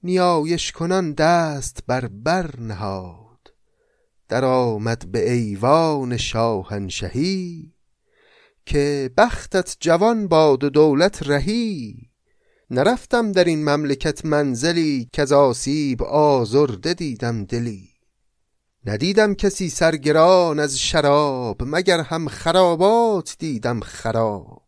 نیایش 0.06 0.72
کنان 0.72 1.14
دست 1.14 1.80
بر 1.88 2.08
بر 2.08 2.60
نهاد. 2.60 3.54
در 4.30 4.46
آمد 4.46 5.12
به 5.12 5.32
ایوان 5.32 6.18
شاهنشهی 6.18 7.74
که 8.66 9.10
بختت 9.18 9.78
جوان 9.80 10.28
باد 10.28 10.64
و 10.64 10.70
دولت 10.70 11.28
رهی. 11.28 11.96
نرفتم 12.70 13.32
در 13.32 13.44
این 13.44 13.70
مملکت 13.70 14.26
منزلی 14.26 15.10
که 15.14 15.24
آسیب 15.24 16.04
آزرده 16.04 16.94
دیدم 16.94 17.46
دلی. 17.46 17.90
ندیدم 18.86 19.34
کسی 19.34 19.70
سرگران 19.70 20.60
از 20.60 20.80
شراب 20.80 21.58
مگر 21.62 22.02
هم 22.02 22.28
خرابات 22.28 23.36
دیدم 23.40 23.80
خراب. 23.80 24.65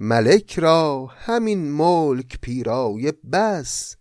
ملک 0.00 0.58
را 0.58 1.06
همین 1.06 1.72
ملک 1.72 2.38
پیرای 2.40 3.12
بس 3.12 3.96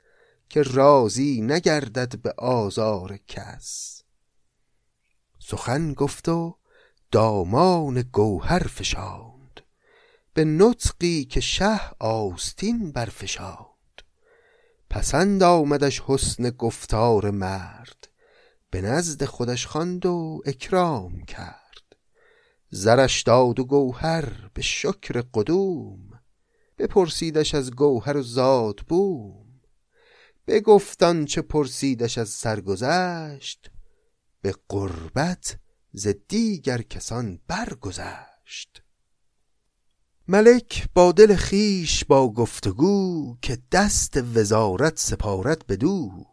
که 0.50 0.62
راضی 0.62 1.42
نگردد 1.42 2.22
به 2.22 2.34
آزار 2.38 3.18
کس. 3.28 4.02
سخن 5.40 5.94
گفت 5.94 6.30
و 6.30 6.58
دامان 7.12 8.02
گوهر 8.02 8.68
فشاند 8.68 9.62
به 10.34 10.46
نطقی 10.46 11.26
که 11.26 11.40
شه 11.40 11.80
آستین 12.00 12.92
برفشاند. 12.92 13.68
پسند 14.90 15.44
آمدش 15.44 16.02
حسن 16.08 16.50
گفتار 16.50 17.32
مرد 17.32 18.08
به 18.70 18.82
نزد 18.82 19.26
خودش 19.26 19.68
خواند 19.68 20.06
و 20.06 20.42
اکرام 20.46 21.24
کرد. 21.24 21.63
زرش 22.76 23.22
داد 23.22 23.60
و 23.60 23.66
گوهر 23.66 24.50
به 24.54 24.62
شکر 24.62 25.24
قدوم 25.34 26.20
بپرسیدش 26.78 27.56
از 27.56 27.72
گوهر 27.72 28.18
و 28.18 28.22
زاد 28.22 28.80
بوم. 28.88 29.62
بگفتان 30.48 31.26
چه 31.26 31.42
پرسیدش 31.42 32.18
از 32.18 32.30
سرگذشت 32.30 33.72
به 34.42 34.56
قربت 34.70 35.58
ز 35.92 36.08
دیگر 36.28 36.82
کسان 36.82 37.40
برگذشت. 37.48 38.84
ملک 40.28 40.90
با 40.94 41.12
دل 41.12 41.36
خیش 41.36 42.06
با 42.06 42.34
گفتگو 42.34 43.38
که 43.42 43.58
دست 43.72 44.18
وزارت 44.36 45.00
سپارت 45.00 45.68
بدو 45.68 46.26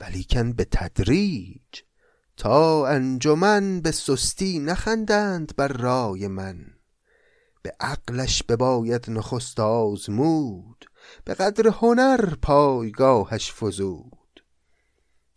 ولیکن 0.00 0.52
به 0.52 0.64
تدریج 0.64 1.83
تا 2.36 2.86
انجمن 2.86 3.80
به 3.80 3.90
سستی 3.90 4.58
نخندند 4.58 5.56
بر 5.56 5.68
رای 5.68 6.28
من. 6.28 6.66
به 7.62 7.72
عقلش 7.80 8.42
بباید 8.42 9.10
نخست 9.10 9.60
آزمود 9.60 10.84
به 11.24 11.34
قدر 11.34 11.68
هنر 11.68 12.34
پایگاهش 12.42 13.52
فزود. 13.52 14.44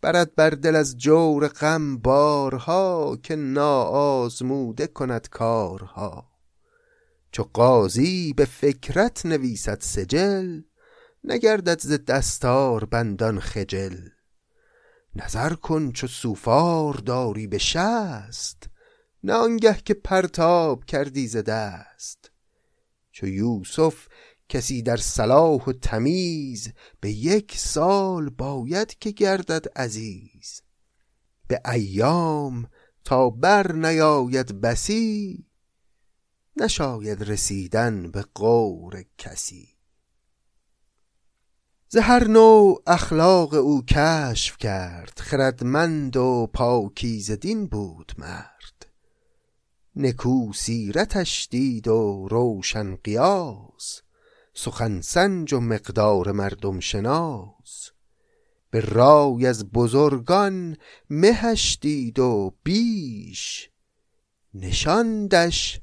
برد 0.00 0.34
بر 0.34 0.50
دل 0.50 0.76
از 0.76 0.98
جور 0.98 1.48
غم 1.48 1.98
بارها 1.98 3.18
که 3.22 3.36
ناآزموده 3.36 4.86
کند 4.86 5.28
کارها. 5.28 6.28
چو 7.32 7.42
قاضی 7.42 8.32
به 8.32 8.44
فکرت 8.44 9.26
نویسد 9.26 9.80
سجل 9.80 10.60
نگردد 11.24 11.80
ز 11.80 12.04
دستار 12.04 12.84
بندان 12.84 13.40
خجل. 13.40 13.96
نظر 15.24 15.54
کن 15.54 15.92
چو 15.92 16.06
سوفار 16.06 16.94
داری 16.94 17.46
به 17.46 17.58
شست 17.58 18.68
نه 19.24 19.32
آنگه 19.32 19.80
که 19.84 19.94
پرتاب 19.94 20.84
کردی 20.84 21.28
ز 21.28 21.36
دست. 21.36 22.30
چو 23.12 23.26
یوسف 23.26 24.08
کسی 24.48 24.82
در 24.82 24.96
صلاح 24.96 25.64
و 25.64 25.72
تمیز 25.72 26.72
به 27.00 27.10
یک 27.10 27.56
سال 27.56 28.28
باید 28.28 28.98
که 28.98 29.10
گردد 29.10 29.68
عزیز. 29.76 30.62
به 31.46 31.60
ایام 31.72 32.68
تا 33.04 33.30
بر 33.30 33.72
نیاید 33.72 34.60
بسی 34.60 35.46
نشاید 36.56 37.22
رسیدن 37.22 38.10
به 38.10 38.24
قور 38.34 39.04
کسی. 39.18 39.77
ز 41.90 41.96
هر 41.96 42.24
نوع 42.24 42.82
اخلاق 42.86 43.54
او 43.54 43.84
کشف 43.84 44.56
کرد 44.56 45.18
خردمند 45.18 46.16
و 46.16 46.50
پاکیزه 46.52 47.36
دین 47.36 47.66
بود 47.66 48.12
مرد. 48.18 48.86
نکو 49.96 50.52
سیرتش 50.52 51.48
دید 51.50 51.88
و 51.88 52.28
روشن 52.30 52.96
قیاس 52.96 54.02
سخن 54.54 55.00
سنج 55.00 55.52
و 55.52 55.60
مقدار 55.60 56.32
مردم 56.32 56.80
شناس. 56.80 57.90
به 58.70 58.80
رای 58.80 59.46
از 59.46 59.70
بزرگان 59.70 60.76
مهش 61.10 61.78
دید 61.80 62.18
و 62.18 62.54
بیش 62.62 63.70
نشاندش 64.54 65.80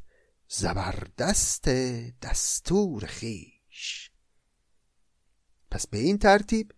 زبردست 0.50 1.70
دستور 2.22 3.06
خویش 3.20 3.55
پس 5.76 5.88
به 5.88 5.98
این 5.98 6.18
ترتیب 6.18 6.72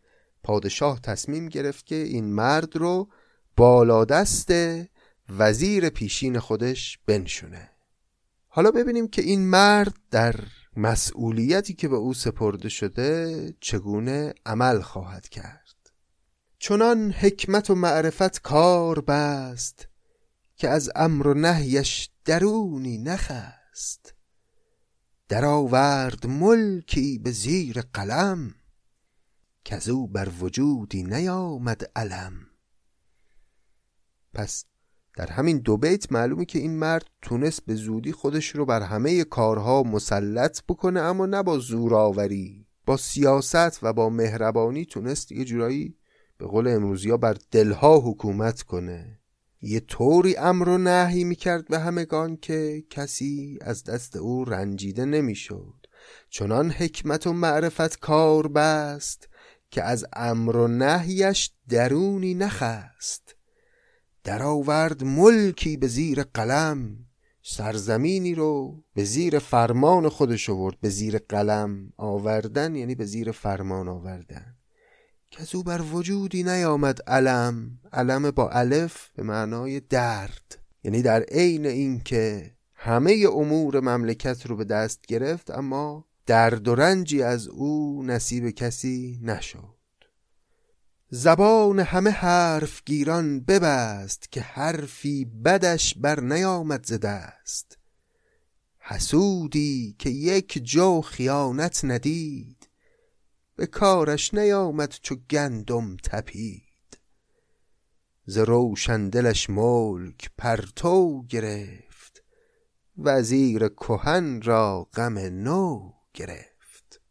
پادشاه 0.43 1.01
تصمیم 1.01 1.49
گرفت 1.49 1.85
که 1.85 1.95
این 1.95 2.33
مرد 2.33 2.75
رو 2.75 3.09
بالادست 3.57 4.51
وزیر 5.29 5.89
پیشین 5.89 6.39
خودش 6.39 6.99
بنشونه. 7.05 7.69
حالا 8.47 8.71
ببینیم 8.71 9.07
که 9.07 9.21
این 9.21 9.49
مرد 9.49 9.93
در 10.11 10.35
مسئولیتی 10.77 11.73
که 11.73 11.87
به 11.87 11.95
او 11.95 12.13
سپرده 12.13 12.69
شده 12.69 13.53
چگونه 13.59 14.33
عمل 14.45 14.81
خواهد 14.81 15.29
کرد. 15.29 15.91
چنان 16.59 17.11
حکمت 17.11 17.69
و 17.69 17.75
معرفت 17.75 18.41
کار 18.41 19.01
بست 19.01 19.87
که 20.55 20.69
از 20.69 20.89
امر 20.95 21.27
و 21.27 21.33
نهیش 21.33 22.09
درونی 22.25 22.97
نخست. 22.97 24.13
درآورد 25.29 26.27
ملکی 26.27 27.19
به 27.19 27.31
زیر 27.31 27.81
قلم. 27.93 28.53
که 29.67 29.89
او 29.89 30.07
بر 30.07 30.29
وجودی 30.39 31.03
نیامد 31.03 31.91
علم. 31.95 32.33
پس 34.33 34.65
در 35.17 35.31
همین 35.31 35.57
دو 35.57 35.77
بیت 35.77 36.11
معلومه 36.11 36.45
که 36.45 36.59
این 36.59 36.79
مرد 36.79 37.05
تونست 37.21 37.65
به 37.65 37.75
زودی 37.75 38.11
خودش 38.11 38.49
رو 38.49 38.65
بر 38.65 38.81
همه 38.81 39.23
کارها 39.23 39.83
مسلط 39.83 40.61
بکنه 40.69 40.99
اما 40.99 41.25
نه 41.25 41.43
با 41.43 41.59
زورآوری 41.59 42.67
با 42.85 42.97
سیاست 42.97 43.83
و 43.83 43.93
با 43.93 44.09
مهربانی 44.09 44.85
تونست 44.85 45.31
یه 45.31 45.45
جورایی 45.45 45.97
به 46.37 46.45
قول 46.45 46.67
امروزی 46.67 47.09
ها 47.09 47.17
بر 47.17 47.37
دلها 47.51 47.99
حکومت 47.99 48.61
کنه. 48.61 49.19
یه 49.61 49.79
طوری 49.79 50.35
امر 50.35 50.69
و 50.69 50.77
نهی 50.77 51.23
می‌کرد 51.23 51.67
به 51.67 51.79
همگان 51.79 52.37
که 52.37 52.83
کسی 52.89 53.59
از 53.61 53.83
دست 53.83 54.15
او 54.15 54.45
رنجیده 54.45 55.05
نمی‌شد. 55.05 55.87
چنان 56.29 56.71
حکمت 56.71 57.27
و 57.27 57.33
معرفت 57.33 57.99
کار 57.99 58.47
بست 58.47 59.29
که 59.71 59.83
از 59.83 60.05
امر 60.13 60.55
و 60.55 60.67
نهیش 60.67 61.51
درونی 61.69 62.33
نخست. 62.33 63.35
درآورد 64.23 65.03
ملکی 65.03 65.77
به 65.77 65.87
زیر 65.87 66.23
قلم 66.23 66.97
سرزمینی 67.43 68.35
رو 68.35 68.83
به 68.93 69.03
زیر 69.03 69.39
فرمان 69.39 70.09
خودش 70.09 70.49
آورد 70.49 70.79
به 70.79 70.89
زیر 70.89 71.17
قلم 71.17 71.93
آوردن 71.97 72.75
یعنی 72.75 72.95
به 72.95 73.05
زیر 73.05 73.31
فرمان 73.31 73.87
آوردن. 73.87 74.55
که 75.31 75.55
او 75.57 75.63
بر 75.63 75.81
وجودی 75.81 76.43
نیامد 76.43 77.01
علم 77.01 77.79
علم 77.93 78.31
با 78.31 78.49
الف 78.49 79.09
به 79.15 79.23
معنای 79.23 79.79
درد. 79.79 80.57
یعنی 80.83 81.01
در 81.01 81.23
عین 81.23 81.65
اینکه 81.65 82.51
همه 82.73 83.25
امور 83.33 83.79
مملکت 83.79 84.45
رو 84.45 84.55
به 84.55 84.63
دست 84.63 85.05
گرفت 85.07 85.51
اما 85.51 86.06
درد 86.27 86.67
و 86.67 86.75
رنجی 86.75 87.23
از 87.23 87.47
او 87.47 88.03
نصیب 88.03 88.49
کسی 88.49 89.19
نشد. 89.21 89.77
زبان 91.09 91.79
همه 91.79 92.09
حرف 92.09 92.81
گیران 92.85 93.39
ببست 93.39 94.31
که 94.31 94.41
حرفی 94.41 95.25
بدش 95.25 95.95
بر 95.95 96.19
نیامد 96.19 96.85
ز 96.85 96.93
دست. 96.93 97.77
حسودی 98.79 99.95
که 99.99 100.09
یک 100.09 100.57
جو 100.63 101.01
خیانت 101.01 101.85
ندید 101.85 102.69
به 103.55 103.67
کارش 103.67 104.33
نیامد 104.33 104.95
چو 105.01 105.15
گندم 105.15 105.97
تپید. 105.97 106.99
ز 108.25 108.37
روشن 108.37 109.09
دلش 109.09 109.49
ملک 109.49 110.31
پرتو 110.37 111.23
گرفت 111.23 112.23
وزیر 112.97 113.67
کهن 113.67 114.41
را 114.41 114.87
غم 114.93 115.17
نو 115.17 115.96
گرفت. 116.17 117.01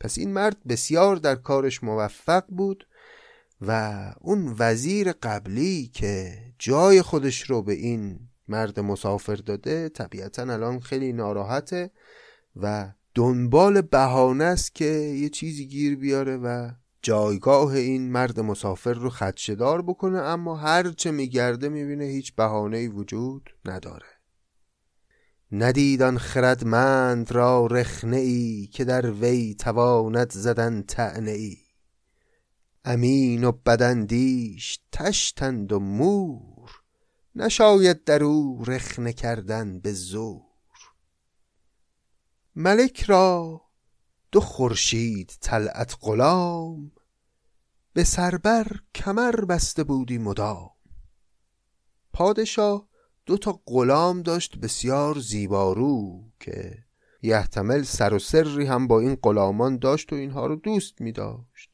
پس 0.00 0.18
این 0.18 0.32
مرد 0.32 0.56
بسیار 0.68 1.16
در 1.16 1.34
کارش 1.34 1.84
موفق 1.84 2.44
بود 2.48 2.86
و 3.60 4.00
اون 4.20 4.54
وزیر 4.58 5.12
قبلی 5.12 5.90
که 5.94 6.38
جای 6.58 7.02
خودش 7.02 7.42
رو 7.42 7.62
به 7.62 7.72
این 7.72 8.20
مرد 8.48 8.80
مسافر 8.80 9.34
داده 9.34 9.88
طبیعتا 9.88 10.42
الان 10.42 10.80
خیلی 10.80 11.12
ناراحته 11.12 11.90
و 12.56 12.92
دنبال 13.14 13.80
بهانه 13.80 14.44
است 14.44 14.74
که 14.74 14.84
یه 14.84 15.28
چیزی 15.28 15.66
گیر 15.66 15.96
بیاره 15.96 16.36
و 16.36 16.70
جایگاه 17.02 17.72
این 17.72 18.12
مرد 18.12 18.40
مسافر 18.40 18.92
رو 18.92 19.10
خدشدار 19.10 19.82
بکنه 19.82 20.18
اما 20.18 20.56
هرچه 20.56 21.10
میگرده 21.10 21.68
می‌بینه 21.68 22.04
هیچ 22.04 22.34
بهانه‌ای 22.34 22.88
وجود 22.88 23.50
نداره. 23.64 24.19
ندیدان 25.52 26.18
خردمند 26.18 27.32
را 27.32 27.66
رخنه 27.66 28.16
ای 28.16 28.66
که 28.66 28.84
در 28.84 29.10
وی 29.10 29.54
تواند 29.54 30.32
زدن 30.32 30.82
تعنه 30.82 31.30
ای 31.30 31.56
امین 32.84 33.44
و 33.44 33.52
بدندیش 33.52 34.78
تشتند 34.92 35.72
و 35.72 35.78
مور 35.78 36.70
نشاید 37.34 38.04
در 38.04 38.24
او 38.24 38.64
رخنه 38.64 39.12
کردن 39.12 39.80
به 39.80 39.92
زور. 39.92 40.42
ملک 42.56 43.02
را 43.02 43.62
دو 44.32 44.40
خورشید 44.40 45.36
طلعت 45.40 45.96
غلام 46.00 46.92
به 47.92 48.04
سربر 48.04 48.66
کمر 48.94 49.44
بسته 49.44 49.84
بودی 49.84 50.18
مدام. 50.18 50.70
پادشاه 52.12 52.89
دو 53.30 53.38
تا 53.38 53.60
غلام 53.66 54.22
داشت 54.22 54.58
بسیار 54.58 55.18
زیبارو 55.18 56.24
که 56.40 56.78
یحتمل 57.22 57.82
سر 57.82 58.14
و 58.14 58.18
سری 58.18 58.66
هم 58.66 58.86
با 58.86 59.00
این 59.00 59.16
غلامان 59.22 59.78
داشت 59.78 60.12
و 60.12 60.16
اینها 60.16 60.46
رو 60.46 60.56
دوست 60.56 61.00
می 61.00 61.12
داشت. 61.12 61.70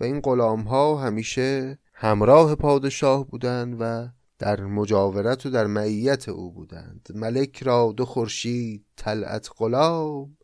و 0.00 0.04
این 0.04 0.20
غلام 0.20 0.60
ها 0.60 0.96
همیشه 0.96 1.78
همراه 1.94 2.54
پادشاه 2.54 3.26
بودند 3.26 3.76
و 3.80 4.08
در 4.38 4.60
مجاورت 4.60 5.46
و 5.46 5.50
در 5.50 5.66
معیت 5.66 6.28
او 6.28 6.52
بودند. 6.52 7.08
ملک 7.14 7.62
را 7.62 7.94
دو 7.96 8.04
خورشید 8.04 8.84
طلعت 8.96 9.50
غلام 9.56 10.36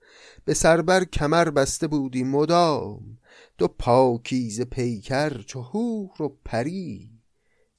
به 0.44 0.54
سربر 0.54 1.04
کمر 1.04 1.50
بسته 1.50 1.86
بودی 1.86 2.24
مدام. 2.24 3.18
دو 3.58 3.68
پاکیز 3.68 4.60
پیکر 4.60 5.42
چو 5.42 5.62
هور 5.62 6.22
و 6.22 6.36
پری. 6.44 7.09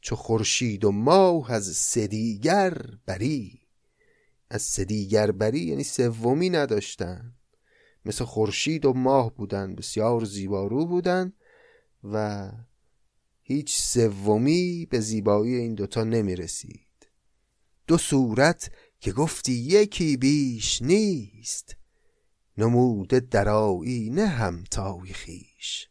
چو 0.02 0.16
خورشید 0.16 0.86
و 0.86 0.92
ماه 0.92 1.52
از 1.52 1.68
سدیگر 1.68 2.78
بری. 3.06 3.62
از 4.50 4.62
سدیگر 4.62 5.32
بری 5.32 5.60
یعنی 5.60 5.84
سومی 5.84 6.50
نداشتن. 6.50 7.36
مثل 8.06 8.26
خورشید 8.26 8.86
و 8.86 8.94
ماه 8.94 9.36
بودن 9.36 9.76
بسیار 9.76 10.26
زیبارو 10.26 10.86
بودن 10.86 11.34
و 12.04 12.52
هیچ 13.42 13.76
سومی 13.76 14.88
به 14.90 15.00
زیبایی 15.00 15.56
این 15.56 15.76
دوتا 15.76 16.04
نمی 16.04 16.36
رسید 16.36 16.88
دو 17.88 17.98
صورت 17.98 18.72
که 19.00 19.12
گفتی 19.12 19.54
یکی 19.54 20.18
بیش 20.18 20.82
نیست. 20.82 21.76
نموده 22.58 23.20
در 23.20 23.50
نه 24.12 24.28
همتای 24.28 25.14
خیش. 25.14 25.91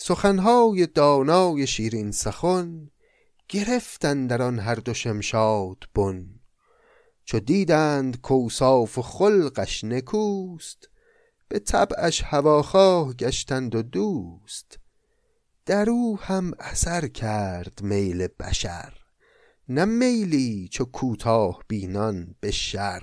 سخنهای 0.00 0.86
دانای 0.86 1.66
شیرین 1.66 2.10
سخن 2.10 2.90
گرفتن 3.48 4.26
در 4.26 4.42
آن 4.42 4.58
هر 4.58 4.74
دو 4.74 4.94
شمشاد 4.94 5.84
بن. 5.94 6.26
چو 7.24 7.40
دیدند 7.40 8.20
کوصاف 8.20 8.98
و 8.98 9.02
خلقش 9.02 9.84
نکوست 9.84 10.88
به 11.48 11.58
طبعش 11.58 12.22
هواخواه 12.24 13.14
گشتند 13.14 13.74
و 13.74 13.82
دوست. 13.82 14.78
در 15.66 15.90
او 15.90 16.18
هم 16.20 16.52
اثر 16.58 17.06
کرد 17.06 17.78
میل 17.82 18.26
بشر 18.26 18.92
نه 19.68 19.84
میلی 19.84 20.68
چو 20.72 20.84
کوتاه 20.84 21.62
بینان 21.68 22.34
به 22.40 22.50
شر. 22.50 23.02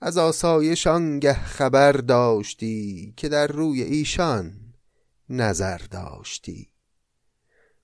از 0.00 0.18
آسایش 0.18 0.86
آنگه 0.86 1.34
خبر 1.34 1.92
داشتی 1.92 3.14
که 3.16 3.28
در 3.28 3.46
روی 3.46 3.82
ایشان 3.82 4.61
نظر 5.32 5.78
داشتی. 5.90 6.68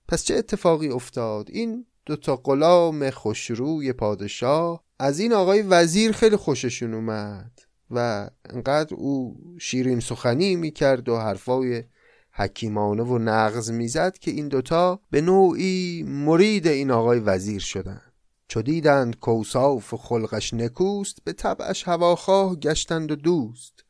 پس 0.07 0.23
چه 0.23 0.35
اتفاقی 0.35 0.89
افتاد؟ 0.89 1.49
این 1.49 1.85
دوتا 2.05 2.35
غلام 2.35 3.09
خوشروی 3.09 3.93
پادشاه 3.93 4.83
از 4.99 5.19
این 5.19 5.33
آقای 5.33 5.61
وزیر 5.61 6.11
خیلی 6.11 6.35
خوششون 6.35 6.93
اومد 6.93 7.59
و 7.91 8.29
انقدر 8.49 8.95
او 8.95 9.41
شیرین 9.59 9.99
سخنی 9.99 10.55
می‌کرد 10.55 11.09
و 11.09 11.17
حرفای 11.17 11.83
حکیمانه 12.31 13.03
و 13.03 13.17
نغز 13.17 13.71
می‌زد 13.71 14.17
که 14.17 14.31
این 14.31 14.47
دوتا 14.47 14.99
به 15.11 15.21
نوعی 15.21 16.03
مرید 16.03 16.67
این 16.67 16.91
آقای 16.91 17.19
وزیر 17.19 17.61
شدند 17.61 18.13
چو 18.47 18.61
دیدند 18.61 19.19
کوساف 19.19 19.93
و 19.93 19.97
خلقش 19.97 20.53
نکوست 20.53 21.17
به 21.23 21.33
طبعش 21.33 21.87
هواخواه 21.87 22.55
گشتند 22.55 23.11
و 23.11 23.15
دوست 23.15 23.85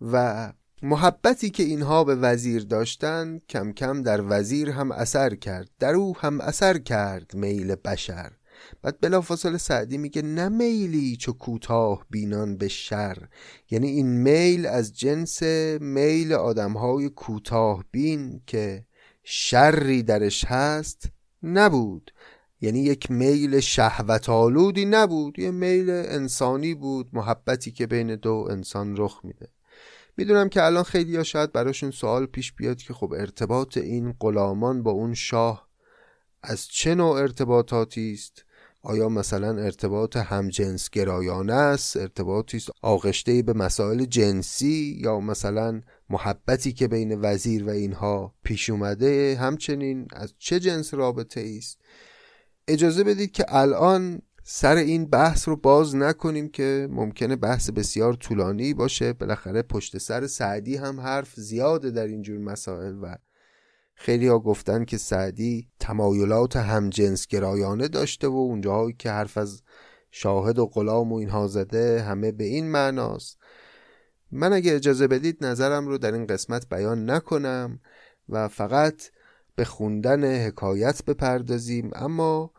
و 0.00 0.52
محبتی 0.84 1.50
که 1.50 1.62
اینها 1.62 2.04
به 2.04 2.14
وزیر 2.14 2.64
داشتند 2.64 3.42
کم 3.48 3.72
کم 3.72 4.02
در 4.02 4.20
وزیر 4.28 4.70
هم 4.70 4.92
اثر 4.92 5.34
کرد 5.34 5.70
در 5.78 5.94
او 5.94 6.16
هم 6.18 6.40
اثر 6.40 6.78
کرد 6.78 7.34
میل 7.34 7.74
بشر. 7.74 8.32
بعد 8.82 9.00
بلافاصله 9.00 9.58
سعدی 9.58 9.98
میگه 9.98 10.22
نه 10.22 10.48
میلی 10.48 11.16
چو 11.16 11.32
کوتاه 11.32 12.06
بینان 12.10 12.56
به 12.56 12.68
شر. 12.68 13.18
یعنی 13.70 13.88
این 13.88 14.06
میل 14.06 14.66
از 14.66 14.98
جنس 14.98 15.42
میل 15.80 16.32
آدمهای 16.32 17.08
کوتاه 17.08 17.84
بین 17.90 18.40
که 18.46 18.86
شری 19.22 20.02
درش 20.02 20.44
هست 20.44 21.08
نبود. 21.42 22.10
یعنی 22.60 22.80
یک 22.80 23.10
میل 23.10 23.60
شهوت 23.60 24.28
آلودی 24.28 24.84
نبود 24.84 25.38
یه 25.38 25.50
میل 25.50 25.90
انسانی 25.90 26.74
بود 26.74 27.08
محبتی 27.12 27.70
که 27.70 27.86
بین 27.86 28.16
دو 28.16 28.48
انسان 28.50 28.96
رخ 28.96 29.20
میده. 29.24 29.48
می‌دونم 30.16 30.48
که 30.48 30.62
الان 30.62 30.82
خیلی 30.82 31.16
ها 31.16 31.22
شاید 31.22 31.52
براشون 31.52 31.90
سوال 31.90 32.26
پیش 32.26 32.52
بیاد 32.52 32.78
که 32.78 32.94
خب 32.94 33.12
ارتباط 33.12 33.76
این 33.76 34.14
غلامان 34.20 34.82
با 34.82 34.90
اون 34.90 35.14
شاه 35.14 35.68
از 36.42 36.68
چه 36.68 36.94
نوع 36.94 37.16
ارتباطاتی 37.16 38.12
است؟ 38.12 38.44
آیا 38.82 39.08
مثلا 39.08 39.62
ارتباط 39.62 40.16
همجنس 40.16 40.90
گرایانه 40.90 41.52
است؟ 41.52 41.96
ارتباطی 41.96 42.56
است 42.56 42.70
آغشته 42.82 43.42
به 43.42 43.52
مسائل 43.52 44.04
جنسی 44.04 44.98
یا 45.00 45.20
مثلا 45.20 45.80
محبتی 46.10 46.72
که 46.72 46.88
بین 46.88 47.18
وزیر 47.20 47.64
و 47.64 47.70
اینها 47.70 48.34
پیش 48.42 48.70
اومده 48.70 49.38
همچنین 49.40 50.08
از 50.12 50.34
چه 50.38 50.60
جنس 50.60 50.94
رابطه 50.94 51.54
است؟ 51.58 51.78
اجازه 52.68 53.04
بدید 53.04 53.32
که 53.32 53.44
الان 53.48 54.22
سر 54.54 54.76
این 54.76 55.06
بحث 55.06 55.48
رو 55.48 55.56
باز 55.56 55.96
نکنیم 55.96 56.48
که 56.48 56.88
ممکنه 56.90 57.36
بحث 57.36 57.70
بسیار 57.70 58.14
طولانی 58.14 58.74
باشه. 58.74 59.12
بالاخره 59.12 59.62
پشت 59.62 59.98
سر 59.98 60.26
سعدی 60.26 60.76
هم 60.76 61.00
حرف 61.00 61.34
زیاده 61.34 61.90
در 61.90 62.06
اینجور 62.06 62.38
مسائل 62.38 62.94
و 63.02 63.14
خیلی 63.94 64.26
ها 64.26 64.38
گفتن 64.38 64.84
که 64.84 64.96
سعدی 64.96 65.68
تمایلات 65.80 66.56
همجنس 66.56 67.26
گرایانه 67.26 67.88
داشته 67.88 68.28
و 68.28 68.36
اونجاهایی 68.36 68.96
که 68.98 69.10
حرف 69.10 69.38
از 69.38 69.62
شاهد 70.10 70.58
و 70.58 70.66
غلام 70.66 71.12
و 71.12 71.16
اینها 71.16 71.46
زده 71.46 72.02
همه 72.02 72.32
به 72.32 72.44
این 72.44 72.70
معناست. 72.70 73.38
من 74.30 74.52
اگه 74.52 74.74
اجازه 74.74 75.06
بدید 75.06 75.44
نظرم 75.44 75.88
رو 75.88 75.98
در 75.98 76.12
این 76.12 76.26
قسمت 76.26 76.68
بیان 76.68 77.10
نکنم 77.10 77.80
و 78.28 78.48
فقط 78.48 79.02
به 79.54 79.64
خوندن 79.64 80.46
حکایت 80.46 81.04
بپردازیم. 81.04 81.90
اما 81.94 82.52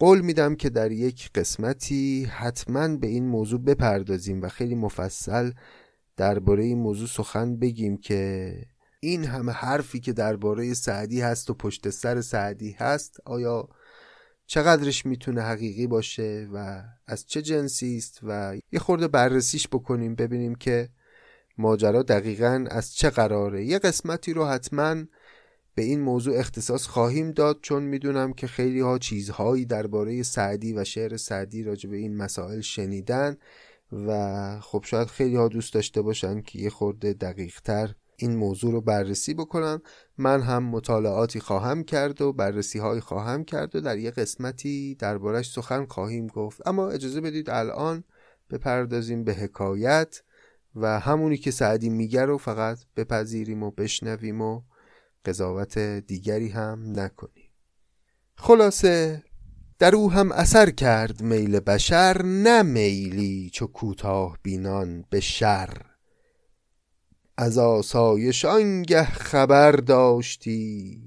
قول 0.00 0.20
میدم 0.20 0.54
که 0.54 0.70
در 0.70 0.92
یک 0.92 1.30
قسمتی 1.34 2.24
حتما 2.24 2.96
به 2.96 3.06
این 3.06 3.26
موضوع 3.28 3.60
بپردازیم 3.60 4.42
و 4.42 4.48
خیلی 4.48 4.74
مفصل 4.74 5.52
درباره 6.16 6.64
این 6.64 6.78
موضوع 6.78 7.08
سخن 7.08 7.56
بگیم 7.56 7.96
که 7.96 8.52
این 9.00 9.24
همه 9.24 9.52
حرفی 9.52 10.00
که 10.00 10.12
درباره 10.12 10.74
سعدی 10.74 11.20
هست 11.20 11.50
و 11.50 11.54
پشت 11.54 11.90
سر 11.90 12.20
سعدی 12.20 12.76
هست 12.78 13.20
آیا 13.24 13.68
چقدرش 14.46 15.06
می‌تونه 15.06 15.42
حقیقی 15.42 15.86
باشه 15.86 16.48
و 16.52 16.82
از 17.06 17.26
چه 17.26 17.42
جنسی 17.42 17.96
است 17.96 18.20
و 18.22 18.56
یه 18.72 18.78
خورده 18.78 19.08
بررسیش 19.08 19.68
بکنیم 19.68 20.14
ببینیم 20.14 20.54
که 20.54 20.88
ماجرا 21.58 22.02
دقیقا 22.02 22.64
از 22.70 22.94
چه 22.94 23.10
قراره. 23.10 23.64
یه 23.64 23.78
قسمتی 23.78 24.32
رو 24.32 24.46
حتما 24.46 24.96
به 25.74 25.82
این 25.82 26.00
موضوع 26.00 26.38
اختصاص 26.38 26.86
خواهیم 26.86 27.30
داد 27.30 27.58
چون 27.62 27.82
می‌دونم 27.82 28.32
که 28.32 28.46
خیلی 28.46 28.80
ها 28.80 28.98
چیزهایی 28.98 29.64
درباره 29.64 30.22
سعدی 30.22 30.72
و 30.72 30.84
شعر 30.84 31.16
سعدی 31.16 31.62
راجع 31.62 31.90
به 31.90 31.96
این 31.96 32.16
مسائل 32.16 32.60
شنیدن 32.60 33.36
و 33.92 34.60
خب 34.60 34.84
شاید 34.86 35.08
خیلی 35.08 35.36
ها 35.36 35.48
دوست 35.48 35.74
داشته 35.74 36.02
باشن 36.02 36.40
که 36.40 36.58
یه 36.58 36.70
خورده 36.70 37.12
دقیق 37.12 37.60
تر 37.60 37.94
این 38.16 38.36
موضوع 38.36 38.72
رو 38.72 38.80
بررسی 38.80 39.34
بکنم 39.34 39.82
من 40.18 40.40
هم 40.40 40.62
مطالعاتی 40.62 41.40
خواهم 41.40 41.84
کرد 41.84 42.22
و 42.22 42.32
بررسی 42.32 42.78
های 42.78 43.00
خواهم 43.00 43.44
کرد 43.44 43.76
و 43.76 43.80
در 43.80 43.98
یه 43.98 44.10
قسمتی 44.10 44.94
دربارش 44.94 45.52
سخن 45.52 45.86
خواهیم 45.86 46.26
گفت. 46.26 46.68
اما 46.68 46.90
اجازه 46.90 47.20
بدید 47.20 47.50
الان 47.50 48.04
بپردازیم 48.50 49.24
به 49.24 49.34
حکایت 49.34 50.22
و 50.74 51.00
همونی 51.00 51.36
که 51.36 51.50
سعدی 51.50 51.88
میگه 51.88 52.24
رو 52.24 52.38
فقط 52.38 52.78
بپذیریم 52.96 53.62
و 53.62 53.70
بشنویم 53.70 54.40
و 54.40 54.62
قضاوت 55.24 55.78
دیگری 55.78 56.48
هم 56.48 57.00
نکنیم 57.00 57.50
خلاصه 58.36 59.24
در 59.80 59.94
او 59.94 60.12
هم 60.12 60.32
اثر 60.32 60.70
کرد 60.70 61.22
میل 61.22 61.60
بشر 61.60 62.22
نه 62.22 62.62
میلی 62.62 63.50
چو 63.52 63.66
کوتاه 63.66 64.38
بینان 64.42 65.04
به 65.10 65.20
شر. 65.20 65.86
از 67.36 67.58
آسایش 67.58 68.44
آنگه 68.44 69.04
خبر 69.04 69.72
داشتی 69.72 71.02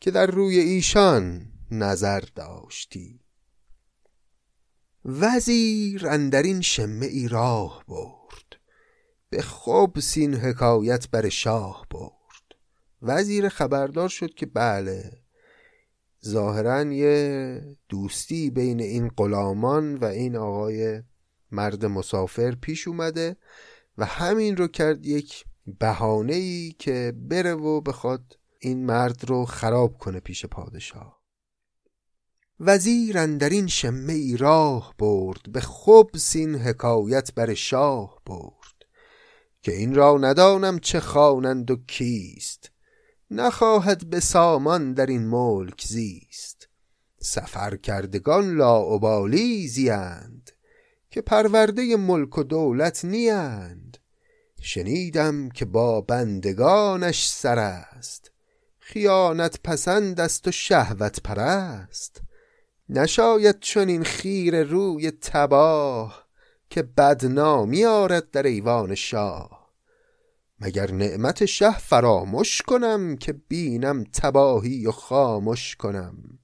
که 0.00 0.10
در 0.10 0.26
روی 0.26 0.58
ایشان 0.58 1.52
نظر 1.70 2.20
داشتی. 2.34 3.20
وزیر 5.04 6.08
اندرین 6.08 6.60
شمه 6.60 7.06
ای 7.06 7.28
راه 7.28 7.84
برد 7.88 8.60
به 9.30 9.42
خوب 9.42 10.00
سین 10.00 10.34
حکایت 10.34 11.08
بر 11.10 11.28
شاه 11.28 11.86
برد. 11.90 12.15
وزیر 13.06 13.48
خبردار 13.48 14.08
شد 14.08 14.34
که 14.34 14.46
بله 14.46 15.12
ظاهرا 16.26 16.82
یه 16.82 17.60
دوستی 17.88 18.50
بین 18.50 18.80
این 18.80 19.08
غلامان 19.08 19.94
و 19.94 20.04
این 20.04 20.36
آقای 20.36 21.02
مرد 21.50 21.84
مسافر 21.84 22.54
پیش 22.54 22.88
اومده 22.88 23.36
و 23.98 24.04
همین 24.04 24.56
رو 24.56 24.68
کرد 24.68 25.06
یک 25.06 25.44
بهانه 25.78 26.34
ای 26.34 26.74
که 26.78 27.12
بره 27.16 27.54
و 27.54 27.80
بخواد 27.80 28.38
این 28.60 28.86
مرد 28.86 29.24
رو 29.24 29.44
خراب 29.44 29.98
کنه 29.98 30.20
پیش 30.20 30.46
پادشاه. 30.46 31.16
وزیر 32.60 33.26
در 33.26 33.48
این 33.48 33.66
شمه 33.66 34.12
ای 34.12 34.36
راه 34.36 34.94
برد 34.98 35.52
به 35.52 35.60
خوب 35.60 36.16
سین 36.16 36.54
حکایت 36.54 37.34
بر 37.34 37.54
شاه 37.54 38.22
برد 38.26 38.84
که 39.62 39.72
این 39.72 39.94
را 39.94 40.18
ندانم 40.18 40.78
چه 40.78 41.00
خوانند 41.00 41.70
و 41.70 41.76
کیست. 41.76 42.70
نخواهد 43.30 44.10
به 44.10 44.20
سامان 44.20 44.92
در 44.92 45.06
این 45.06 45.26
ملک 45.26 45.84
زیست. 45.86 46.68
سفر 47.20 47.76
کردگان 47.76 48.56
لاعبالی 48.56 49.68
زیند 49.68 50.50
که 51.10 51.20
پرورده 51.20 51.96
ملک 51.96 52.38
و 52.38 52.42
دولت 52.42 53.04
نیند. 53.04 53.98
شنیدم 54.60 55.48
که 55.48 55.64
با 55.64 56.00
بندگانش 56.00 57.28
سر 57.28 57.58
است. 57.58 58.30
خیانت 58.78 59.60
پسند 59.64 60.20
است 60.20 60.48
و 60.48 60.50
شهوت 60.50 61.20
پرست. 61.20 62.20
نشاید 62.88 63.60
چنین 63.60 64.04
خیر 64.04 64.62
روی 64.62 65.10
تباه 65.10 66.26
که 66.70 66.82
بدنامی 66.82 67.84
آرد 67.84 68.30
در 68.30 68.42
ایوان 68.42 68.94
شاه. 68.94 69.65
مگر 70.60 70.90
نعمت 70.90 71.44
شه 71.44 71.78
فراموش 71.78 72.62
کنم 72.62 73.16
که 73.16 73.32
بینم 73.32 74.04
تباهی 74.04 74.86
و 74.86 74.90
خاموش 74.90 75.76
کنم؟ 75.76 76.38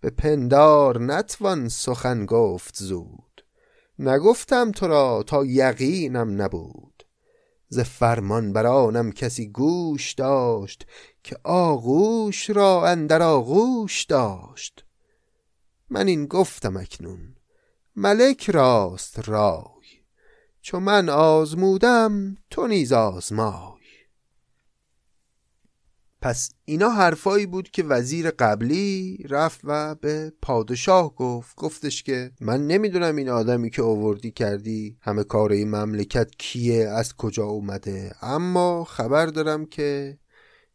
به 0.00 0.10
پندار 0.10 1.00
نتوان 1.00 1.68
سخن 1.68 2.26
گفت 2.26 2.76
زود. 2.76 3.44
نگفتم 3.98 4.72
تو 4.72 4.86
را 4.86 5.22
تا 5.26 5.44
یقینم 5.44 6.42
نبود. 6.42 7.04
ز 7.68 7.78
فرمان 7.80 8.52
برانم 8.52 9.12
کسی 9.12 9.46
گوش 9.46 10.12
داشت 10.12 10.86
که 11.22 11.36
آغوش 11.44 12.50
را 12.50 12.88
اندر 12.88 13.22
آغوش 13.22 14.04
داشت. 14.04 14.84
من 15.90 16.06
این 16.06 16.26
گفتم 16.26 16.76
اکنون. 16.76 17.36
ملک 17.96 18.50
راست 18.50 19.28
رای 19.28 19.71
چو 20.62 20.80
من 20.80 21.08
آزمودم 21.08 22.34
تو 22.50 22.66
نیز 22.66 22.92
آزمای. 22.92 23.82
پس 26.20 26.50
اینا 26.64 26.88
حرفایی 26.88 27.46
بود 27.46 27.70
که 27.70 27.82
وزیر 27.82 28.30
قبلی 28.30 29.18
رفت 29.30 29.60
و 29.64 29.94
به 29.94 30.32
پادشاه 30.42 31.14
گفت. 31.14 31.56
گفتش 31.56 32.02
که 32.02 32.30
من 32.40 32.66
نمی‌دونم 32.66 33.16
این 33.16 33.28
آدمی 33.28 33.70
که 33.70 33.82
آوردی 33.82 34.30
کردی 34.30 34.96
همه 35.00 35.24
کار 35.24 35.54
مملکت 35.54 36.30
کیه 36.38 36.88
از 36.88 37.16
کجا 37.16 37.44
اومده. 37.44 38.14
اما 38.22 38.84
خبر 38.84 39.26
دارم 39.26 39.66
که 39.66 40.18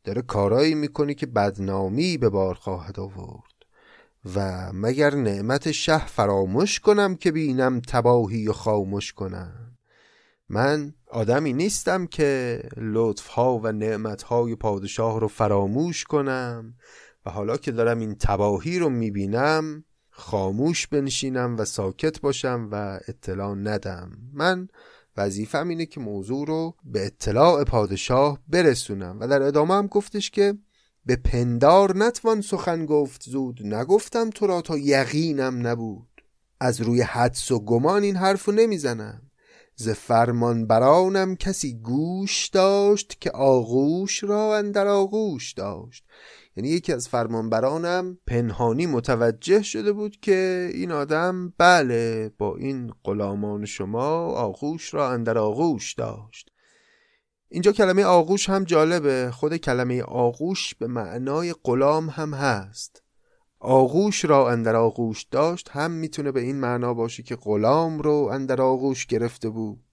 داره 0.03 0.21
کارایی 0.21 0.75
می‌کنی 0.75 1.15
که 1.15 1.25
بدنامی 1.25 2.17
به 2.17 2.29
بار 2.29 2.55
خواهد 2.55 2.99
آورد. 2.99 3.57
و 4.35 4.69
مگر 4.73 5.15
نعمت 5.15 5.71
شه 5.71 6.07
فراموش 6.07 6.79
کنم 6.79 7.15
که 7.15 7.31
بینم 7.31 7.79
تباهی 7.79 8.47
و 8.47 8.53
خاموش 8.53 9.13
کنم؟ 9.13 9.66
من 10.49 10.93
آدمی 11.11 11.53
نیستم 11.53 12.05
که 12.05 12.61
لطفها 12.77 13.59
و 13.59 13.71
نعمتهای 13.71 14.55
پادشاه 14.55 15.19
رو 15.19 15.27
فراموش 15.27 16.03
کنم 16.03 16.75
و 17.25 17.29
حالا 17.29 17.57
که 17.57 17.71
دارم 17.71 17.99
این 17.99 18.15
تباهی 18.15 18.79
رو 18.79 18.89
می‌بینم 18.89 19.83
خاموش 20.09 20.87
بنشینم 20.87 21.55
و 21.57 21.65
ساکت 21.65 22.21
باشم 22.21 22.69
و 22.71 22.99
اطلاع 23.07 23.55
ندم. 23.55 24.11
من 24.33 24.67
وظیفم 25.17 25.67
اینه 25.67 25.85
که 25.85 25.99
موضوع 25.99 26.47
رو 26.47 26.75
به 26.83 27.05
اطلاع 27.05 27.63
پادشاه 27.63 28.39
برسونم 28.47 29.17
و 29.19 29.27
در 29.27 29.41
ادامه 29.41 29.73
هم 29.73 29.87
گفتش 29.87 30.31
که 30.31 30.53
به 31.05 31.15
پندار 31.15 31.97
نتوان 31.97 32.41
سخن 32.41 32.85
گفت 32.85 33.23
زود 33.23 33.59
نگفتم 33.65 34.29
تو 34.29 34.47
را 34.47 34.61
تا 34.61 34.77
یقینم 34.77 35.67
نبود. 35.67 36.07
از 36.59 36.81
روی 36.81 37.01
حدس 37.01 37.51
و 37.51 37.59
گمان 37.59 38.03
این 38.03 38.15
حرفو 38.15 38.51
نمی‌زنم. 38.51 39.26
ز 39.79 39.89
فرمان 39.89 40.67
برانم 40.67 41.35
کسی 41.35 41.73
گوش 41.73 42.47
داشت 42.47 43.21
که 43.21 43.31
آغوش 43.31 44.23
را 44.23 44.57
اندر 44.57 44.87
آغوش 44.87 45.53
داشت. 45.53 46.05
یعنی 46.55 46.69
یکی 46.69 46.93
از 46.93 47.07
فرمانبرانم 47.07 48.17
پنهانی 48.27 48.85
متوجه 48.85 49.61
شده 49.61 49.91
بود 49.91 50.19
که 50.19 50.69
این 50.73 50.91
آدم 50.91 51.53
بله 51.57 52.31
با 52.37 52.57
این 52.57 52.93
غلامان 53.03 53.65
شما 53.65 54.25
آغوش 54.25 54.93
را 54.93 55.11
اندر 55.11 55.37
آغوش 55.37 55.93
داشت. 55.93 56.51
اینجا 57.49 57.71
کلمه 57.71 58.03
آغوش 58.03 58.49
هم 58.49 58.63
جالبه 58.63 59.31
خود 59.33 59.57
کلمه 59.57 60.01
آغوش 60.01 60.75
به 60.75 60.87
معنای 60.87 61.55
غلام 61.63 62.09
هم 62.09 62.33
هست. 62.33 63.03
آغوش 63.59 64.25
را 64.25 64.51
اندر 64.51 64.75
آغوش 64.75 65.23
داشت 65.23 65.69
هم 65.69 65.91
می‌تونه 65.91 66.31
به 66.31 66.41
این 66.41 66.59
معنا 66.59 66.93
باشه 66.93 67.23
که 67.23 67.35
غلام 67.35 67.99
رو 67.99 68.29
اندر 68.31 68.61
آغوش 68.61 69.05
گرفته 69.05 69.49
بود. 69.49 69.83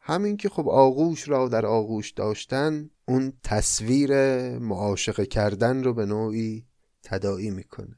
همین 0.00 0.36
که 0.36 0.48
خب 0.48 0.68
آغوش 0.68 1.28
را 1.28 1.48
در 1.48 1.66
آغوش 1.66 2.10
داشتن 2.10 2.90
اون 3.08 3.32
تصویر 3.42 4.12
معاشقه 4.58 5.26
کردن 5.26 5.84
رو 5.84 5.94
به 5.94 6.06
نوعی 6.06 6.66
تداعی 7.02 7.50
می‌کنه. 7.50 7.96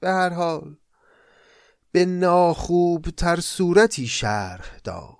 به 0.00 0.08
هر 0.08 0.30
حال 0.30 0.76
به 1.92 2.04
ناخوب 2.04 3.04
تر 3.04 3.40
صورتی 3.40 4.06
شرح 4.06 4.78
داد 4.84 5.18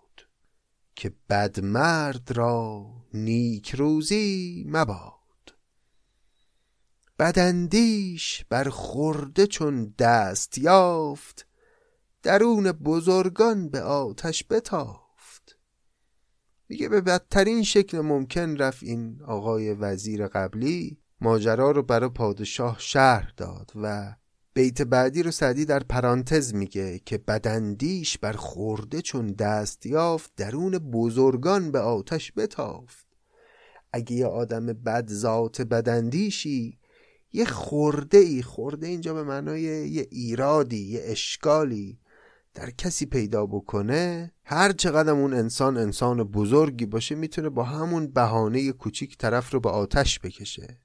که 0.94 1.12
بدمرد 1.30 2.32
را 2.36 2.86
نیک 3.14 3.74
روزی 3.74 4.64
مباد. 4.68 5.17
بدندیش 7.18 8.44
بر 8.48 8.68
خورده 8.68 9.46
چون 9.46 9.94
دست 9.98 10.58
یافت 10.58 11.46
درون 12.22 12.72
بزرگان 12.72 13.68
به 13.68 13.80
آتش 13.80 14.44
بتافت. 14.50 15.58
میگه 16.68 16.88
به 16.88 17.00
بدترین 17.00 17.62
شکل 17.62 18.00
ممکن 18.00 18.56
رفت 18.56 18.82
این 18.82 19.22
آقای 19.26 19.74
وزیر 19.74 20.26
قبلی 20.26 20.98
ماجرا 21.20 21.70
رو 21.70 21.82
برای 21.82 22.08
پادشاه 22.08 22.76
شهر 22.78 23.32
داد 23.36 23.72
و 23.82 24.14
بیت 24.54 24.82
بعدی 24.82 25.22
رو 25.22 25.30
سعدی 25.30 25.64
در 25.64 25.82
پرانتز 25.82 26.54
میگه 26.54 26.98
که 26.98 27.18
بدندیش 27.18 28.18
بر 28.18 28.32
خورده 28.32 29.02
چون 29.02 29.26
دست 29.26 29.86
یافت 29.86 30.32
درون 30.36 30.78
بزرگان 30.78 31.70
به 31.70 31.80
آتش 31.80 32.32
بتافت. 32.36 33.06
اگه 33.92 34.12
یه 34.12 34.26
آدم 34.26 34.66
بد 34.66 35.10
ذات 35.10 35.62
بدندیشی 35.62 36.77
یه 37.32 37.44
خورده 37.44 38.18
ای 38.18 38.42
خورده 38.42 38.86
اینجا 38.86 39.14
به 39.14 39.22
معنای 39.22 39.60
یه 39.60 40.06
ایرادی 40.10 40.82
یه 40.82 41.00
اشکالی 41.04 41.98
در 42.54 42.70
کسی 42.70 43.06
پیدا 43.06 43.46
بکنه 43.46 44.32
هر 44.44 44.72
چقدر 44.72 45.12
اون 45.12 45.34
انسان 45.34 45.76
انسان 45.76 46.24
بزرگی 46.24 46.86
باشه 46.86 47.14
می‌تونه 47.14 47.48
با 47.48 47.64
همون 47.64 48.06
بهانه 48.06 48.72
کوچیک 48.72 49.18
طرف 49.18 49.50
رو 49.54 49.60
به 49.60 49.70
آتش 49.70 50.18
بکشه. 50.18 50.78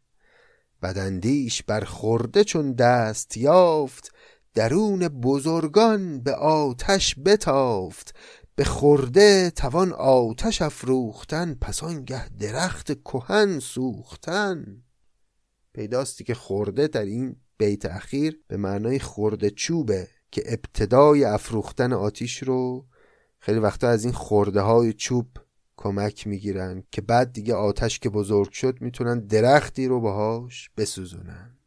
بدندیش 0.81 1.63
بر 1.63 1.83
خورده 1.83 2.43
چون 2.43 2.73
دست 2.73 3.37
یافت 3.37 4.11
درون 4.53 5.07
بزرگان 5.07 6.19
به 6.19 6.35
آتش 6.35 7.15
بتافت. 7.25 8.15
به 8.55 8.63
خورده 8.63 9.49
توان 9.49 9.93
آتش 9.93 10.61
افروختن 10.61 11.53
پس 11.53 11.83
آنگه 11.83 12.29
درخت 12.29 13.03
کهن 13.03 13.59
سوختن. 13.59 14.82
پیداستی 15.73 16.23
که 16.23 16.33
خورده 16.33 16.87
در 16.87 17.05
این 17.05 17.35
بیت 17.57 17.85
اخیر 17.85 18.39
به 18.47 18.57
معنای 18.57 18.99
خورده 18.99 19.49
چوبه 19.49 20.07
که 20.31 20.43
ابتدای 20.45 21.23
افروختن 21.23 21.93
آتیش 21.93 22.43
رو 22.43 22.85
خیلی 23.39 23.59
وقتا 23.59 23.89
از 23.89 24.03
این 24.03 24.13
خورده 24.13 24.61
های 24.61 24.93
چوب 24.93 25.27
کمک 25.77 26.27
می‌گیرن 26.27 26.83
که 26.91 27.01
بعد 27.01 27.33
دیگه 27.33 27.53
آتش 27.53 27.99
که 27.99 28.09
بزرگ 28.09 28.51
شد 28.51 28.81
می‌تونن 28.81 29.19
درختی 29.19 29.87
رو 29.87 30.01
باهاش 30.01 30.69
بسوزونن. 30.77 31.57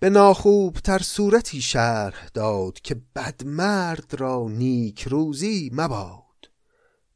به 0.00 0.10
ناخوب 0.10 0.74
تر 0.74 0.98
صورتی 0.98 1.60
شرح 1.60 2.28
داد 2.34 2.80
که 2.80 2.96
بدمرد 3.16 4.14
را 4.18 4.48
نیک 4.48 5.02
روزی 5.02 5.70
مباد. 5.72 6.27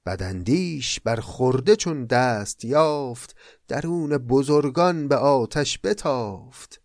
بدندیش 0.07 1.01
بر 1.01 1.21
خورده 1.21 1.77
چون 1.77 2.05
دست 2.05 2.65
یافت 2.65 3.37
درون 3.69 4.19
بزرگان 4.19 5.09
به 5.09 5.17
آتش 5.17 5.79
بتافت. 5.85 6.81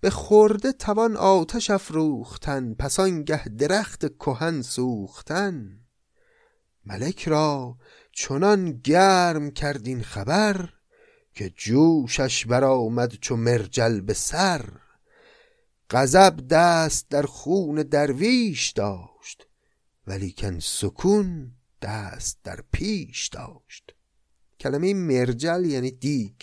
به 0.00 0.10
خورده 0.10 0.72
توان 0.72 1.16
آتش 1.16 1.70
افروختن 1.70 2.74
پس 2.74 3.00
آنگه 3.00 3.48
درخت 3.48 4.18
کهن 4.18 4.62
سوختن. 4.62 5.80
ملک 6.86 7.28
را 7.28 7.76
چنان 8.12 8.72
گرم 8.72 9.50
کردین 9.50 10.02
خبر 10.02 10.68
که 11.34 11.50
جوشش 11.50 12.46
برآمد 12.46 13.14
چو 13.14 13.36
مرجل 13.36 14.00
به 14.00 14.14
سر. 14.14 14.70
غضب 15.90 16.48
دست 16.48 17.10
در 17.10 17.22
خون 17.22 17.74
درویش 17.74 18.70
داشت 18.70 19.46
ولیکن 20.06 20.58
سکون 20.58 21.57
دست 21.82 22.38
در 22.44 22.60
پیش 22.72 23.28
داشت. 23.28 23.94
کلمه 24.60 24.94
مرجل 24.94 25.64
یعنی 25.64 25.90
دیگ. 25.90 26.34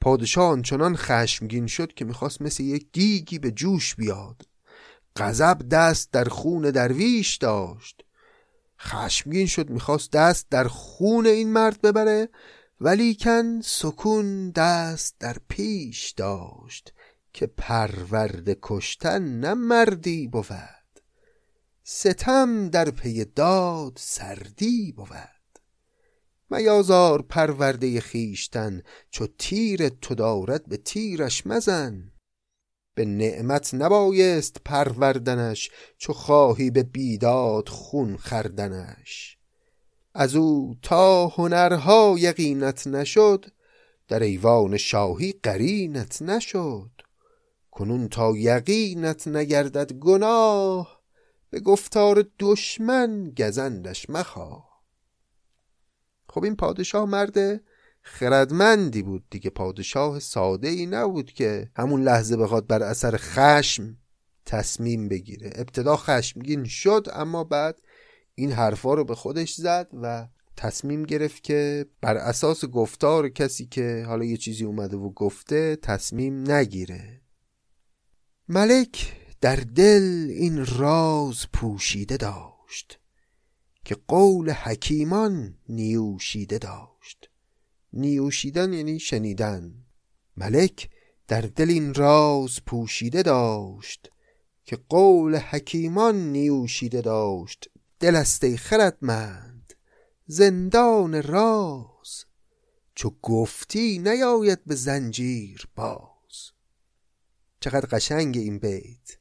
پادشاه 0.00 0.62
چنان 0.62 0.96
خشمگین 0.96 1.66
شد 1.66 1.94
که 1.94 2.04
می‌خواست 2.04 2.42
مثل 2.42 2.62
یک 2.62 2.86
دیگی 2.92 3.38
به 3.38 3.50
جوش 3.50 3.94
بیاد. 3.94 4.42
غضب 5.16 5.68
دست 5.68 6.12
در 6.12 6.24
خون 6.24 6.70
درویش 6.70 7.36
داشت. 7.36 8.04
خشمگین 8.80 9.46
شد 9.46 9.70
می‌خواست 9.70 10.12
دست 10.12 10.50
در 10.50 10.68
خون 10.68 11.26
این 11.26 11.52
مرد 11.52 11.80
ببره 11.80 12.28
ولیکن 12.80 13.60
سکون 13.60 14.50
دست 14.50 15.16
در 15.20 15.36
پیش 15.48 16.10
داشت 16.10 16.92
که 17.32 17.46
پرورد 17.46 18.58
کشتن 18.62 19.40
نه 19.40 19.54
مردی 19.54 20.28
بود. 20.28 20.79
ستم 21.92 22.68
در 22.68 22.90
پی 22.90 23.24
داد 23.24 23.92
سردی 23.96 24.92
بود. 24.92 25.58
میازار 26.50 27.22
پرورده 27.22 28.00
خیشتن 28.00 28.82
چو 29.10 29.26
تیر 29.38 29.88
تو 29.88 30.14
دارد 30.14 30.68
به 30.68 30.76
تیرش 30.76 31.46
مزن. 31.46 32.12
به 32.94 33.04
نعمت 33.04 33.74
نبایست 33.74 34.56
پروردنش 34.64 35.70
چو 35.98 36.12
خواهی 36.12 36.70
به 36.70 36.82
بیداد 36.82 37.68
خون 37.68 38.16
خردنش 38.16 39.38
از 40.14 40.36
او 40.36 40.74
تا 40.82 41.28
هنرها 41.28 42.14
یقینت 42.18 42.86
نشد 42.86 43.46
در 44.08 44.22
ایوان 44.22 44.76
شاهی 44.76 45.34
قرینت 45.42 46.22
نشد. 46.22 46.90
کنون 47.70 48.08
تا 48.08 48.32
یقینت 48.36 49.28
نگردد 49.28 49.92
گناه 49.92 50.99
به 51.50 51.60
گفتار 51.60 52.24
دشمن 52.38 53.32
گزندش 53.38 54.10
مخواه. 54.10 54.70
خب 56.28 56.44
این 56.44 56.56
پادشاه 56.56 57.04
مرده 57.04 57.60
خردمندی 58.02 59.02
بود 59.02 59.24
دیگه 59.30 59.50
پادشاه 59.50 60.18
ساده 60.18 60.68
ای 60.68 60.86
نبود 60.86 61.32
که 61.32 61.70
همون 61.76 62.02
لحظه 62.02 62.36
بخواد 62.36 62.66
بر 62.66 62.82
اثر 62.82 63.16
خشم 63.16 63.96
تصمیم 64.46 65.08
بگیره. 65.08 65.50
ابتدا 65.54 65.96
خشمگین 65.96 66.64
شد 66.64 67.06
اما 67.12 67.44
بعد 67.44 67.80
این 68.34 68.52
حرفا 68.52 68.94
رو 68.94 69.04
به 69.04 69.14
خودش 69.14 69.54
زد 69.54 69.88
و 70.02 70.28
تصمیم 70.56 71.02
گرفت 71.02 71.42
که 71.42 71.86
بر 72.00 72.16
اساس 72.16 72.64
گفتار 72.64 73.28
کسی 73.28 73.66
که 73.66 74.04
حالا 74.06 74.24
یه 74.24 74.36
چیزی 74.36 74.64
اومده 74.64 74.96
و 74.96 75.10
گفته 75.10 75.76
تصمیم 75.76 76.50
نگیره. 76.50 77.20
ملک 78.48 79.19
در 79.40 79.56
دل 79.56 80.26
این 80.30 80.66
راز 80.66 81.46
پوشیده 81.52 82.16
داشت 82.16 82.98
که 83.84 83.96
قول 84.08 84.50
حکیمان 84.50 85.58
نیوشیده 85.68 86.58
داشت. 86.58 87.30
نیوشیدن 87.92 88.72
یعنی 88.72 88.98
شنیدن. 88.98 89.84
ملک 90.36 90.90
در 91.28 91.40
دل 91.40 91.70
این 91.70 91.94
راز 91.94 92.64
پوشیده 92.66 93.22
داشت 93.22 94.10
که 94.64 94.78
قول 94.88 95.36
حکیمان 95.36 96.32
نیوشیده 96.32 97.00
داشت. 97.00 97.70
دل 98.00 98.16
است 98.16 98.56
خردمند 98.56 99.74
زندان 100.26 101.22
راز. 101.22 102.24
چو 102.94 103.10
گفتی 103.22 103.98
نیاید 103.98 104.64
به 104.64 104.74
زنجیر 104.74 105.68
باز. 105.76 106.50
چقدر 107.60 107.86
قشنگ 107.86 108.36
این 108.38 108.58
بیت. 108.58 109.19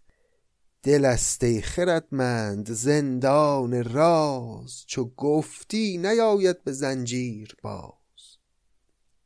دل 0.84 1.05
است 1.05 1.59
خردمند 1.59 2.71
زندان 2.71 3.84
راز 3.84 4.84
چو 4.86 5.11
گفتی 5.17 5.97
نیاید 5.97 6.63
به 6.63 6.71
زنجیر 6.71 7.55
باز. 7.63 7.93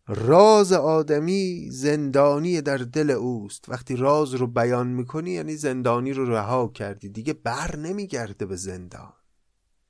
راز 0.07 0.73
آدمی 0.73 1.69
زندانی 1.71 2.61
در 2.61 2.77
دل 2.77 3.11
اوست. 3.11 3.69
وقتی 3.69 3.95
راز 3.95 4.33
رو 4.33 4.47
بیان 4.47 4.87
می‌کنی 4.87 5.31
یعنی 5.31 5.55
زندانی 5.55 6.13
رو 6.13 6.29
رها 6.31 6.67
کردی. 6.67 7.09
دیگه 7.09 7.33
بر 7.33 7.75
نمیگرده 7.75 8.45
به 8.45 8.55
زندان. 8.55 9.13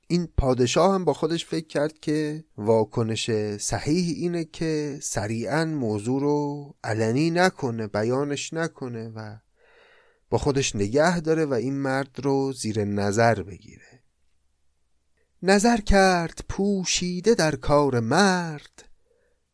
این 0.08 0.28
پادشاه 0.36 0.94
هم 0.94 1.04
با 1.04 1.12
خودش 1.12 1.46
فکر 1.46 1.66
کرد 1.66 2.00
که 2.00 2.44
واکنش 2.56 3.30
صحیح 3.60 4.14
اینه 4.16 4.44
که 4.44 4.98
سریعا 5.02 5.64
موضوع 5.64 6.20
رو 6.20 6.74
علنی 6.84 7.30
نکنه 7.30 7.86
بیانش 7.86 8.52
نکنه 8.52 9.08
و 9.08 9.38
با 10.34 10.38
خودش 10.38 10.76
نگه 10.76 11.20
داره 11.20 11.44
و 11.44 11.52
این 11.52 11.74
مرد 11.74 12.20
رو 12.22 12.52
زیر 12.52 12.84
نظر 12.84 13.42
بگیره. 13.42 14.02
نظر 15.42 15.76
کرد 15.80 16.44
پوشیده 16.48 17.34
در 17.34 17.56
کار 17.56 18.00
مرد 18.00 18.88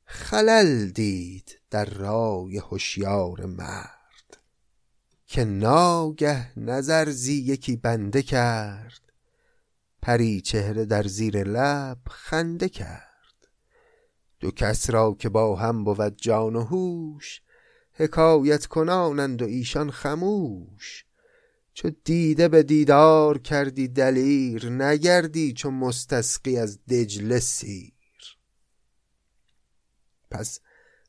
خلل 0.04 0.86
دید 0.86 1.60
در 1.70 1.84
رای 1.84 2.58
هوشیار 2.58 3.46
مرد. 3.46 4.38
که 5.26 5.44
ناگه 5.44 6.58
نظر 6.58 7.10
زی 7.10 7.34
یکی 7.34 7.76
بنده 7.76 8.22
کرد 8.22 9.12
پری 10.02 10.40
چهره 10.40 10.84
در 10.84 11.02
زیر 11.02 11.44
لب 11.44 11.98
خنده 12.10 12.68
کرد. 12.68 13.48
دو 14.40 14.50
کس 14.50 14.90
را 14.90 15.16
که 15.18 15.28
با 15.28 15.56
هم 15.56 15.84
بود 15.84 16.16
جان 16.16 16.56
و 16.56 16.64
هوش 16.64 17.42
حکایت 18.00 18.66
کنانند 18.66 19.42
و 19.42 19.44
ایشان 19.44 19.90
خموش. 19.90 21.04
چو 21.74 21.90
دیده 22.04 22.48
به 22.48 22.62
دیدار 22.62 23.38
کردی 23.38 23.88
دلیر 23.88 24.68
نگردی 24.68 25.52
چو 25.52 25.70
مستسقی 25.70 26.58
از 26.58 26.78
دجله 26.86 27.38
سیر. 27.38 27.92
پس 30.30 30.60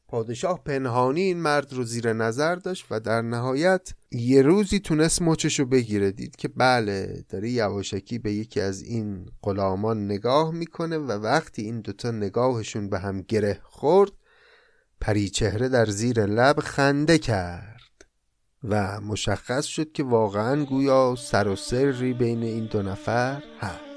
پادشاه 0.07 0.63
پنهانی 0.63 1.21
این 1.21 1.37
مرد 1.37 1.73
رو 1.73 1.83
زیر 1.83 2.13
نظر 2.13 2.55
داشت 2.55 2.85
و 2.89 2.99
در 2.99 3.21
نهایت 3.21 3.93
یه 4.11 4.41
روزی 4.41 4.79
تونست 4.79 5.21
مچشو 5.21 5.65
بگیره 5.65 6.11
دید 6.11 6.35
که 6.35 6.47
بله 6.47 7.25
داره 7.29 7.49
یواشکی 7.49 8.19
به 8.19 8.33
یکی 8.33 8.61
از 8.61 8.81
این 8.81 9.25
غلامان 9.41 10.05
نگاه 10.05 10.51
می‌کنه 10.51 10.97
و 10.97 11.11
وقتی 11.11 11.61
این 11.61 11.81
دوتا 11.81 12.11
نگاهشون 12.11 12.89
به 12.89 12.99
هم 12.99 13.21
گره 13.21 13.59
خورد 13.63 14.11
پری 15.01 15.29
چهره 15.29 15.69
در 15.69 15.85
زیر 15.85 16.25
لب 16.25 16.59
خنده 16.59 17.17
کرد 17.17 18.05
و 18.63 19.01
مشخص 19.01 19.65
شد 19.65 19.91
که 19.91 20.03
واقعا 20.03 20.65
گویا 20.65 21.15
سر 21.17 21.47
و 21.47 21.55
سری 21.55 22.13
بین 22.13 22.43
این 22.43 22.65
دو 22.65 22.81
نفر 22.81 23.43
هست. 23.59 23.90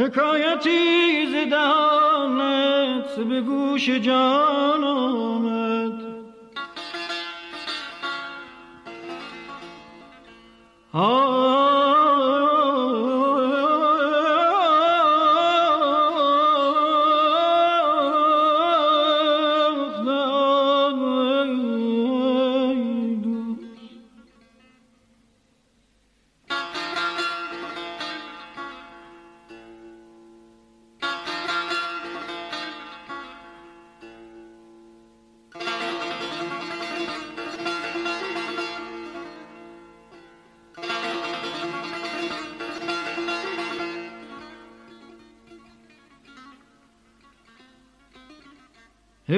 حکایتی 0.00 1.26
ز 1.26 1.50
دهانت 1.50 3.18
به 3.28 3.40
گوش 3.40 3.90
جان 3.90 4.84
آمد 4.84 6.00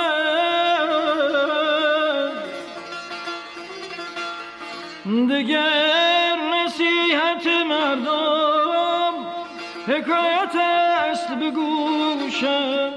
دگر 5.31 6.37
نصیحت 6.55 7.47
مردم 7.47 9.15
حکایت 9.87 10.57
است 10.57 11.29
به 11.35 11.51
گوشم. 11.51 12.93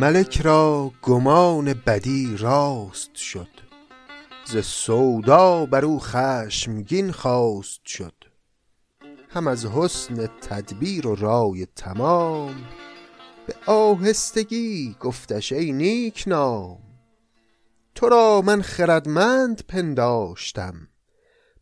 ملک 0.00 0.40
را 0.40 0.92
گمان 1.02 1.74
بدی 1.74 2.36
راست 2.36 3.14
شد 3.14 3.48
ز 4.44 4.58
سودا 4.58 5.66
بر 5.66 5.84
او 5.84 5.98
خشمگین 6.00 7.12
خواست 7.12 7.86
شد. 7.86 8.14
هم 9.30 9.46
از 9.46 9.66
حسن 9.66 10.26
تدبیر 10.26 11.06
و 11.06 11.14
رای 11.14 11.66
تمام 11.76 12.54
به 13.46 13.54
آهستگی 13.66 14.96
گفتش 15.00 15.52
ای 15.52 15.72
نیک 15.72 16.24
نام. 16.26 16.78
تو 17.94 18.08
را 18.08 18.42
من 18.42 18.62
خردمند 18.62 19.62
پنداشتم 19.68 20.74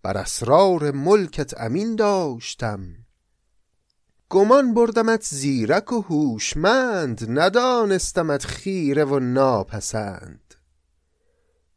بر 0.02 0.16
اسرار 0.16 0.90
ملکت 0.90 1.60
امین 1.60 1.96
داشتم. 1.96 3.07
گمان 4.30 4.74
بردمت 4.74 5.24
زیرک 5.24 5.92
و 5.92 6.00
هوشمند 6.00 7.38
ندانستمت 7.40 8.44
خیره 8.44 9.04
و 9.04 9.18
ناپسند. 9.18 10.54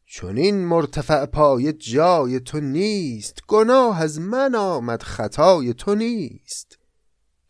چنین 0.06 0.64
مرتفع 0.64 1.26
پایه 1.26 1.72
جای 1.72 2.40
تو 2.40 2.60
نیست 2.60 3.38
گناه 3.46 4.02
از 4.02 4.20
من 4.20 4.54
آمد 4.54 5.02
خطای 5.02 5.74
تو 5.74 5.94
نیست. 5.94 6.78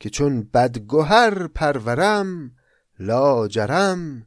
که 0.00 0.10
چون 0.10 0.42
بدگهر 0.54 1.46
پرورم 1.46 2.52
لاجرم 2.98 4.26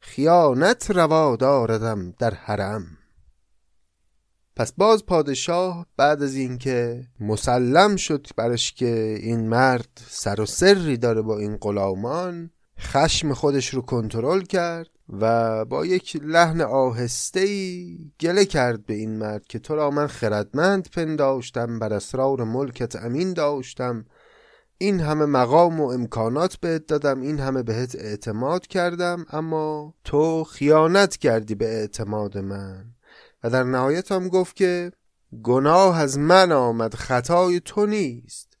خیانت 0.00 0.90
روا 0.90 1.36
داردم 1.36 2.10
در 2.10 2.34
حرم. 2.34 2.97
پس 4.58 4.72
باز 4.72 5.06
پادشاه 5.06 5.86
بعد 5.96 6.22
از 6.22 6.34
اینکه 6.34 7.06
مسلم 7.20 7.96
شد 7.96 8.26
برش 8.36 8.72
که 8.72 9.18
این 9.20 9.48
مرد 9.48 9.88
سر 10.08 10.40
و 10.40 10.46
سری 10.46 10.96
داره 10.96 11.22
با 11.22 11.38
این 11.38 11.56
غلامان 11.56 12.50
خشم 12.80 13.34
خودش 13.34 13.74
رو 13.74 13.82
کنترل 13.82 14.40
کرد 14.40 14.88
و 15.08 15.64
با 15.64 15.86
یک 15.86 16.20
لحن 16.22 16.60
آهسته 16.60 17.40
ای 17.40 17.98
گله 18.20 18.44
کرد 18.44 18.86
به 18.86 18.94
این 18.94 19.18
مرد 19.18 19.44
که 19.46 19.58
تو 19.58 19.74
را 19.74 19.90
من 19.90 20.06
خردمند 20.06 20.88
پنداشتم 20.90 21.78
بر 21.78 21.92
اسرار 21.92 22.44
ملکت 22.44 22.96
امین 22.96 23.32
داشتم. 23.32 24.04
این 24.78 25.00
همه 25.00 25.24
مقام 25.26 25.80
و 25.80 25.90
امکانات 25.90 26.56
بهت 26.56 26.86
دادم 26.86 27.20
این 27.20 27.38
همه 27.38 27.62
بهت 27.62 27.94
اعتماد 27.94 28.66
کردم 28.66 29.26
اما 29.30 29.94
تو 30.04 30.44
خیانت 30.44 31.16
کردی 31.16 31.54
به 31.54 31.66
اعتماد 31.66 32.38
من. 32.38 32.97
و 33.42 33.50
در 33.50 33.62
نهایت 33.62 34.12
هم 34.12 34.28
گفت 34.28 34.56
که 34.56 34.92
گناه 35.42 36.00
از 36.00 36.18
من 36.18 36.52
آمد 36.52 36.94
خطای 36.94 37.60
تو 37.60 37.86
نیست 37.86 38.58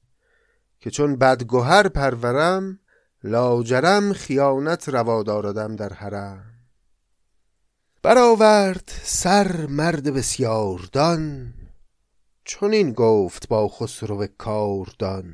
که 0.80 0.90
چون 0.90 1.16
بدگوهر 1.16 1.88
پرورم 1.88 2.78
لاجرم 3.24 4.12
خیانت 4.12 4.88
روا 4.88 5.22
داردم 5.22 5.76
در 5.76 5.92
حرم. 5.92 6.44
برآورد 8.02 8.90
سر 9.02 9.66
مرد 9.66 10.14
بسیاردان 10.14 11.54
چون 12.44 12.72
این 12.72 12.92
گفت 12.92 13.48
با 13.48 13.68
خسرو 13.68 14.26
کاردان. 14.38 15.24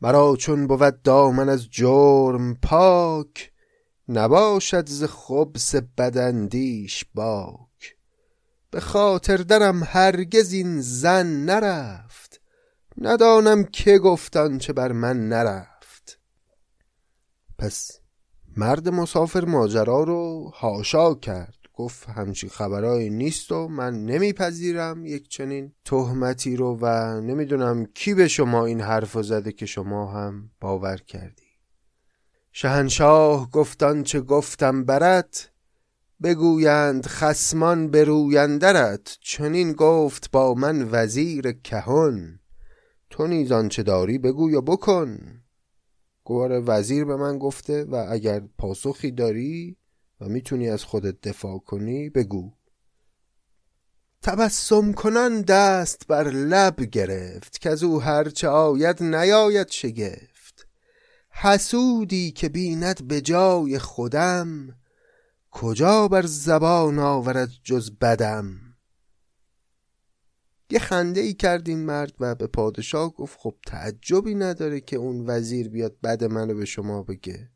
مرا 0.00 0.36
چون 0.36 0.66
بود 0.66 1.02
دامن 1.02 1.48
از 1.48 1.70
جرم 1.70 2.54
پاک 2.54 3.52
نباشد 4.08 4.88
ز 4.88 5.04
خبث 5.04 5.74
بداندیش 5.74 7.04
باک. 7.14 7.73
به 8.74 8.80
خاطر 8.80 9.36
درم 9.36 9.82
هرگز 9.84 10.52
این 10.52 10.80
زن 10.80 11.26
نرفت. 11.26 12.40
ندانم 12.98 13.64
که 13.64 13.98
گفتان 13.98 14.58
چه 14.58 14.72
بر 14.72 14.92
من 14.92 15.28
نرفت. 15.28 16.20
پس 17.58 17.90
مرد 18.56 18.88
مسافر 18.88 19.44
ماجرا 19.44 20.02
رو 20.02 20.50
هاشا 20.54 21.14
کرد. 21.14 21.54
گفت 21.74 22.08
همچین 22.08 22.50
خبرهایی 22.50 23.10
نیست 23.10 23.52
و 23.52 23.68
من 23.68 24.04
نمیپذیرم 24.04 25.06
یک 25.06 25.28
چنین 25.28 25.72
تهمتی 25.84 26.56
رو 26.56 26.78
و 26.80 26.86
نمی‌دونم 27.20 27.86
کی 27.86 28.14
به 28.14 28.28
شما 28.28 28.66
این 28.66 28.80
حرف 28.80 29.22
زده 29.22 29.52
که 29.52 29.66
شما 29.66 30.12
هم 30.12 30.50
باور 30.60 30.96
کردی. 30.96 31.48
شهنشاه 32.52 33.50
گفتان 33.50 34.02
چه 34.02 34.20
گفتم 34.20 34.84
برت 34.84 35.50
بگویند 36.22 37.06
خسمان 37.06 37.90
برویندرت 37.90 39.16
چنین 39.20 39.72
گفت 39.72 40.30
با 40.30 40.54
من 40.54 40.88
وزیر 40.90 41.52
کهن. 41.52 42.40
تو 43.10 43.26
نیز 43.26 43.52
آنچه 43.52 43.82
داری 43.82 44.18
بگوی 44.18 44.54
و 44.54 44.60
بکن. 44.60 45.18
گوار 46.24 46.62
وزیر 46.66 47.04
به 47.04 47.16
من 47.16 47.38
گفته 47.38 47.84
و 47.84 48.06
اگر 48.10 48.42
پاسخی 48.58 49.10
داری 49.10 49.76
و 50.20 50.28
می‌تونی 50.28 50.68
از 50.68 50.84
خودت 50.84 51.20
دفاع 51.20 51.58
کنی 51.58 52.10
بگو. 52.10 52.52
تبسم 54.22 54.92
کنان 54.92 55.42
دست 55.42 56.06
بر 56.06 56.30
لب 56.30 56.80
گرفت 56.80 57.60
که 57.60 57.70
از 57.70 57.82
او 57.82 58.02
هرچه 58.02 58.48
آید 58.48 59.02
نیاید 59.02 59.70
شگفت. 59.70 60.66
حسودی 61.30 62.30
که 62.32 62.48
بیند 62.48 63.08
به 63.08 63.20
جای 63.20 63.78
خودم 63.78 64.76
کجا 65.56 66.08
بر 66.08 66.26
زبان 66.26 66.98
آورد 66.98 67.50
جز 67.62 67.90
بدم؟ 68.00 68.54
یه 70.70 70.78
خنده 70.78 71.20
ای 71.20 71.34
کرد 71.34 71.68
این 71.68 71.86
مرد 71.86 72.12
و 72.20 72.34
به 72.34 72.46
پادشاه 72.46 73.14
گفت 73.14 73.38
خب 73.40 73.54
تعجبی 73.66 74.34
نداره 74.34 74.80
که 74.80 74.96
اون 74.96 75.24
وزیر 75.26 75.68
بیاد 75.68 75.96
بد 76.00 76.24
منو 76.24 76.54
به 76.54 76.64
شما 76.64 77.02
بگه. 77.02 77.50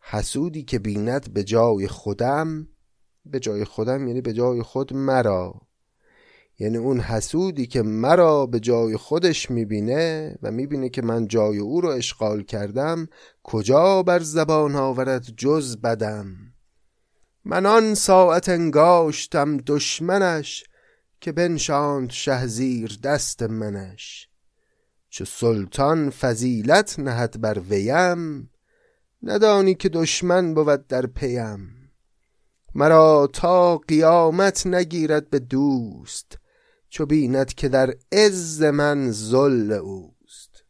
حسودی 0.00 0.62
که 0.62 0.78
بیند 0.78 1.32
به 1.32 1.44
جای 1.44 1.86
خودم 1.86 2.68
به 3.26 3.40
جای 3.40 3.64
خودم 3.64 4.08
یعنی 4.08 4.20
به 4.20 4.32
جای 4.32 4.62
خود 4.62 4.94
مرا. 4.94 5.60
یعنی 6.58 6.76
اون 6.76 7.00
حسودی 7.00 7.66
که 7.66 7.82
مرا 7.82 8.46
به 8.46 8.60
جای 8.60 8.96
خودش 8.96 9.50
می‌بینه 9.50 10.34
و 10.42 10.50
می‌بینه 10.50 10.88
که 10.88 11.02
من 11.02 11.28
جای 11.28 11.58
او 11.58 11.80
رو 11.80 11.88
اشغال 11.88 12.42
کردم 12.42 13.08
کجا 13.42 14.02
بر 14.02 14.18
زبان 14.18 14.76
آورد 14.76 15.22
جز 15.36 15.76
بدم؟ 15.76 16.47
من 17.50 17.66
آن 17.66 17.94
ساعت 17.94 18.48
انگاشتم 18.48 19.56
دشمنش 19.56 20.64
که 21.20 21.32
بنشاند 21.32 22.10
شهزیر 22.10 22.98
دست 23.02 23.42
منش. 23.42 24.28
چه 25.08 25.24
سلطان 25.24 26.10
فضیلت 26.10 26.98
نهد 26.98 27.40
بر 27.40 27.58
ویم 27.58 28.50
ندانی 29.22 29.74
که 29.74 29.88
دشمن 29.88 30.54
بود 30.54 30.86
در 30.86 31.06
پیم. 31.06 31.90
مرا 32.74 33.30
تا 33.32 33.76
قیامت 33.76 34.66
نگیرد 34.66 35.30
به 35.30 35.38
دوست 35.38 36.38
چو 36.88 37.06
بیند 37.06 37.54
که 37.54 37.68
در 37.68 37.94
عز 38.12 38.62
من 38.62 39.10
ذل 39.10 39.72
اوست. 39.72 40.64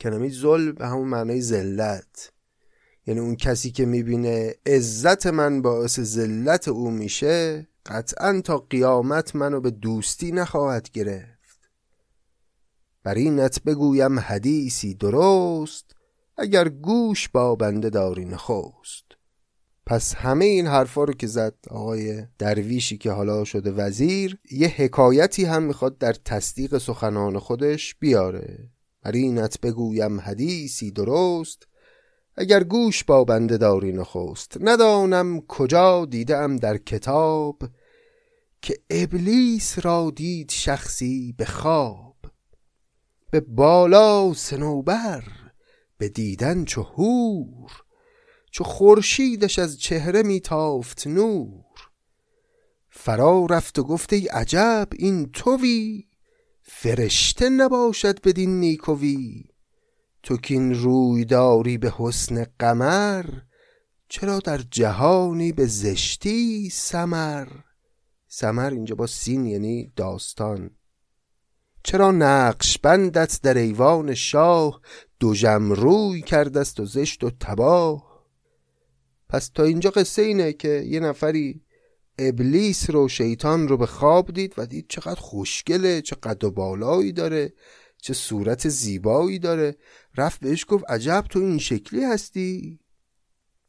کلمه 0.00 0.28
ذل 0.28 0.72
به 0.72 0.86
همون 0.86 1.08
معنای 1.08 1.42
ذلت. 1.42 2.31
یعنی 3.06 3.20
اون 3.20 3.36
کسی 3.36 3.70
که 3.70 3.86
می‌بینه 3.86 4.54
عزت 4.66 5.26
من 5.26 5.62
باعث 5.62 6.00
ذلت 6.00 6.68
او 6.68 6.90
میشه 6.90 7.68
قطعا 7.86 8.40
تا 8.40 8.58
قیامت 8.58 9.36
منو 9.36 9.60
به 9.60 9.70
دوستی 9.70 10.32
نخواهد 10.32 10.90
گرفت. 10.90 11.70
بر 13.04 13.14
اینت 13.14 13.62
بگویم 13.62 14.18
حدیثی 14.18 14.94
درست 14.94 15.96
اگر 16.36 16.68
گوش 16.68 17.28
با 17.28 17.54
بنده 17.54 17.90
داری 17.90 18.24
نخوست 18.24 19.04
پس 19.86 20.14
همه 20.14 20.44
این 20.44 20.66
حرفا 20.66 21.04
رو 21.04 21.12
که 21.12 21.26
زد 21.26 21.54
آقای 21.70 22.26
درویشی 22.38 22.98
که 22.98 23.10
حالا 23.10 23.44
شده 23.44 23.72
وزیر 23.72 24.38
یه 24.50 24.68
حکایتی 24.68 25.44
هم 25.44 25.62
می‌خواد 25.62 25.98
در 25.98 26.12
تصدیق 26.12 26.78
سخنان 26.78 27.38
خودش 27.38 27.94
بیاره. 27.94 28.70
بر 29.02 29.12
اینت 29.12 29.60
بگویم 29.60 30.20
حدیثی 30.20 30.90
درست 30.90 31.66
اگر 32.36 32.64
گوش 32.64 33.04
با 33.04 33.24
بنده 33.24 33.56
داری 33.56 33.92
نخوست 33.92 34.56
ندانم 34.60 35.40
کجا 35.40 36.04
دیدم 36.04 36.56
در 36.56 36.78
کتاب 36.78 37.62
که 38.62 38.78
ابلیس 38.90 39.78
را 39.86 40.12
دید 40.16 40.50
شخصی 40.50 41.34
به 41.38 41.44
خواب 41.44 42.16
به 43.30 43.40
بالا 43.40 44.32
سنوبر 44.34 45.24
به 45.98 46.08
دیدن 46.08 46.64
چو 46.64 46.82
هور 46.82 47.70
چو 48.52 48.64
خورشیدش 48.64 49.58
از 49.58 49.80
چهره 49.80 50.22
میتافت 50.22 51.06
نور. 51.06 51.64
فرا 52.90 53.46
رفت 53.50 53.78
و 53.78 53.82
گفت 53.82 54.12
ای 54.12 54.26
عجب 54.26 54.88
این 54.92 55.30
توی 55.32 56.04
فرشته 56.62 57.48
نباشد 57.48 58.22
بدین 58.22 58.60
نیکوی. 58.60 59.44
تو 60.22 60.36
کین 60.36 60.74
روی 60.74 61.24
داری 61.24 61.78
به 61.78 61.92
حسن 61.98 62.46
قمر 62.58 63.24
چرا 64.08 64.38
در 64.38 64.58
جهانی 64.70 65.52
به 65.52 65.66
زشتی 65.66 66.70
سمر؟ 66.70 67.48
سمر 68.28 68.70
اینجا 68.70 68.94
با 68.94 69.06
سین 69.06 69.46
یعنی 69.46 69.92
داستان. 69.96 70.70
چرا 71.84 72.12
نقش 72.12 72.78
بندت 72.78 73.40
در 73.42 73.58
ایوان 73.58 74.14
شاه 74.14 74.80
دو 75.20 75.34
روی 75.58 76.22
کردست 76.22 76.80
و 76.80 76.84
زشت 76.84 77.24
و 77.24 77.30
تباه؟ 77.40 78.26
پس 79.28 79.48
تا 79.48 79.62
اینجا 79.62 79.90
قصه 79.90 80.22
اینه 80.22 80.52
که 80.52 80.68
یه 80.86 81.00
نفری 81.00 81.62
ابلیس 82.18 82.90
رو 82.90 83.08
شیطان 83.08 83.68
رو 83.68 83.76
به 83.76 83.86
خواب 83.86 84.32
دید 84.32 84.54
و 84.58 84.66
دید 84.66 84.86
چقدر 84.88 85.20
خوشگله 85.20 86.02
چه 86.02 86.16
قد 86.22 86.44
و 86.44 86.50
بالایی 86.50 87.12
داره. 87.12 87.52
چه 88.02 88.14
صورت 88.14 88.68
زیبایی 88.68 89.38
داره. 89.38 89.76
رفت 90.16 90.40
بهش 90.40 90.64
گفت 90.68 90.90
عجب 90.90 91.24
تو 91.30 91.38
این 91.38 91.58
شکلی 91.58 92.04
هستی. 92.04 92.78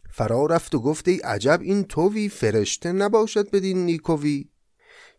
فرا 0.09 0.45
رفت 0.45 0.75
و 0.75 0.79
گفت 0.79 1.07
ای 1.07 1.17
عجب 1.17 1.59
این 1.61 1.83
توی 1.83 2.29
فرشته 2.29 2.91
نباشد 2.91 3.51
بدین 3.51 3.85
نیکوی. 3.85 4.49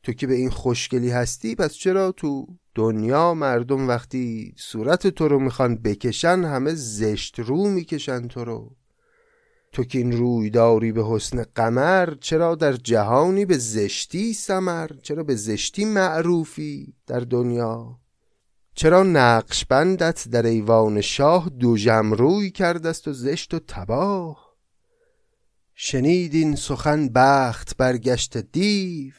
تو 0.03 0.13
که 0.13 0.27
به 0.27 0.35
این 0.35 0.51
خوشگلی 0.51 1.11
هستی 1.11 1.55
پس 1.55 1.75
چرا 1.75 2.13
تو 2.13 2.47
دنیا 2.75 3.35
مردم 3.35 3.89
وقتی 3.89 4.55
صورت 4.59 5.07
تو 5.07 5.29
رو 5.29 5.39
می‌خوان 5.39 5.77
بکشن 5.77 6.45
همه 6.45 6.75
زشت 6.75 7.39
رو 7.39 7.69
می‌کشن 7.69 8.29
تو 8.29 8.45
رو؟ 8.45 8.77
تو 9.73 9.85
که 9.85 9.99
این 9.99 10.13
روی 10.13 10.51
داری 10.51 10.93
به 10.93 11.05
حسن 11.07 11.43
قمر 11.55 12.15
چرا 12.21 12.55
در 12.55 12.73
جهانی 12.73 13.45
به 13.45 13.59
زشتی 13.59 14.33
سمر؟ 14.33 14.91
چرا 15.03 15.23
به 15.23 15.35
زشتی 15.35 15.85
معروفی 15.85 16.95
در 17.07 17.21
دنیا؟ 17.21 18.04
چرا 18.75 19.03
نقش 19.03 19.65
بندت 19.65 20.29
در 20.29 20.47
ایوان 20.47 21.01
شاه 21.01 21.49
دو 21.49 21.77
روی 22.15 22.51
کردست 22.51 23.09
و 23.09 23.13
زشت 23.13 23.55
و 23.55 23.59
تباه؟ 23.69 24.57
شنیدین 25.75 26.57
سخن 26.57 27.09
بخت 27.09 27.77
برگشت 27.77 28.37
دیو 28.37 29.15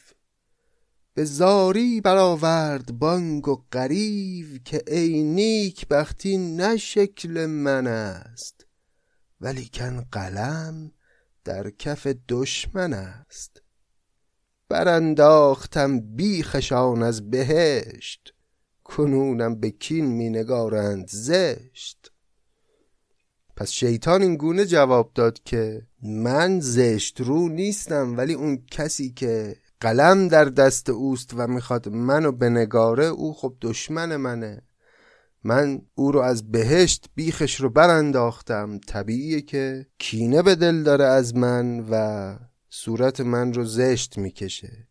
به 1.14 1.24
زاری 1.24 2.00
برآورد 2.00 2.98
بانگ 2.98 3.48
و 3.48 3.62
غریو 3.72 4.58
که 4.64 4.82
ای 4.86 5.22
نیک 5.22 5.88
بختی 5.88 6.36
نه 6.36 6.76
شکل 6.76 7.46
من 7.46 7.86
است 7.86 8.66
ولیکن 9.40 10.04
قلم 10.12 10.92
در 11.44 11.70
کف 11.70 12.06
دشمن 12.28 12.92
است. 12.92 13.62
برانداختم 14.68 16.00
بیخشان 16.00 17.02
از 17.02 17.30
بهشت 17.30 18.35
کنونم 18.86 19.54
به 19.60 19.70
کین 19.70 20.06
می 20.06 20.30
نگارند 20.30 21.08
زشت. 21.08 22.12
پس 23.56 23.70
شیطان 23.70 24.22
این 24.22 24.36
گونه 24.36 24.66
جواب 24.66 25.10
داد 25.14 25.42
که 25.44 25.86
من 26.02 26.60
زشت 26.60 27.20
رو 27.20 27.48
نیستم 27.48 28.16
ولی 28.16 28.34
اون 28.34 28.64
کسی 28.70 29.10
که 29.10 29.56
قلم 29.80 30.28
در 30.28 30.44
دست 30.44 30.90
اوست 30.90 31.34
و 31.36 31.46
می‌خواد 31.46 31.88
منو 31.88 32.32
بنگاره 32.32 33.04
او 33.04 33.34
خب 33.34 33.54
دشمن 33.60 34.16
منه. 34.16 34.62
من 35.44 35.82
او 35.94 36.12
رو 36.12 36.20
از 36.20 36.50
بهشت 36.50 37.06
بیخش 37.14 37.60
رو 37.60 37.70
برانداختم. 37.70 38.78
طبیعیه 38.78 39.40
که 39.40 39.86
کینه 39.98 40.42
به 40.42 40.54
دل 40.54 40.82
داره 40.82 41.04
از 41.04 41.36
من 41.36 41.86
و 41.90 42.36
صورت 42.70 43.20
من 43.20 43.52
رو 43.52 43.64
زشت 43.64 44.18
می‌کشه. 44.18 44.88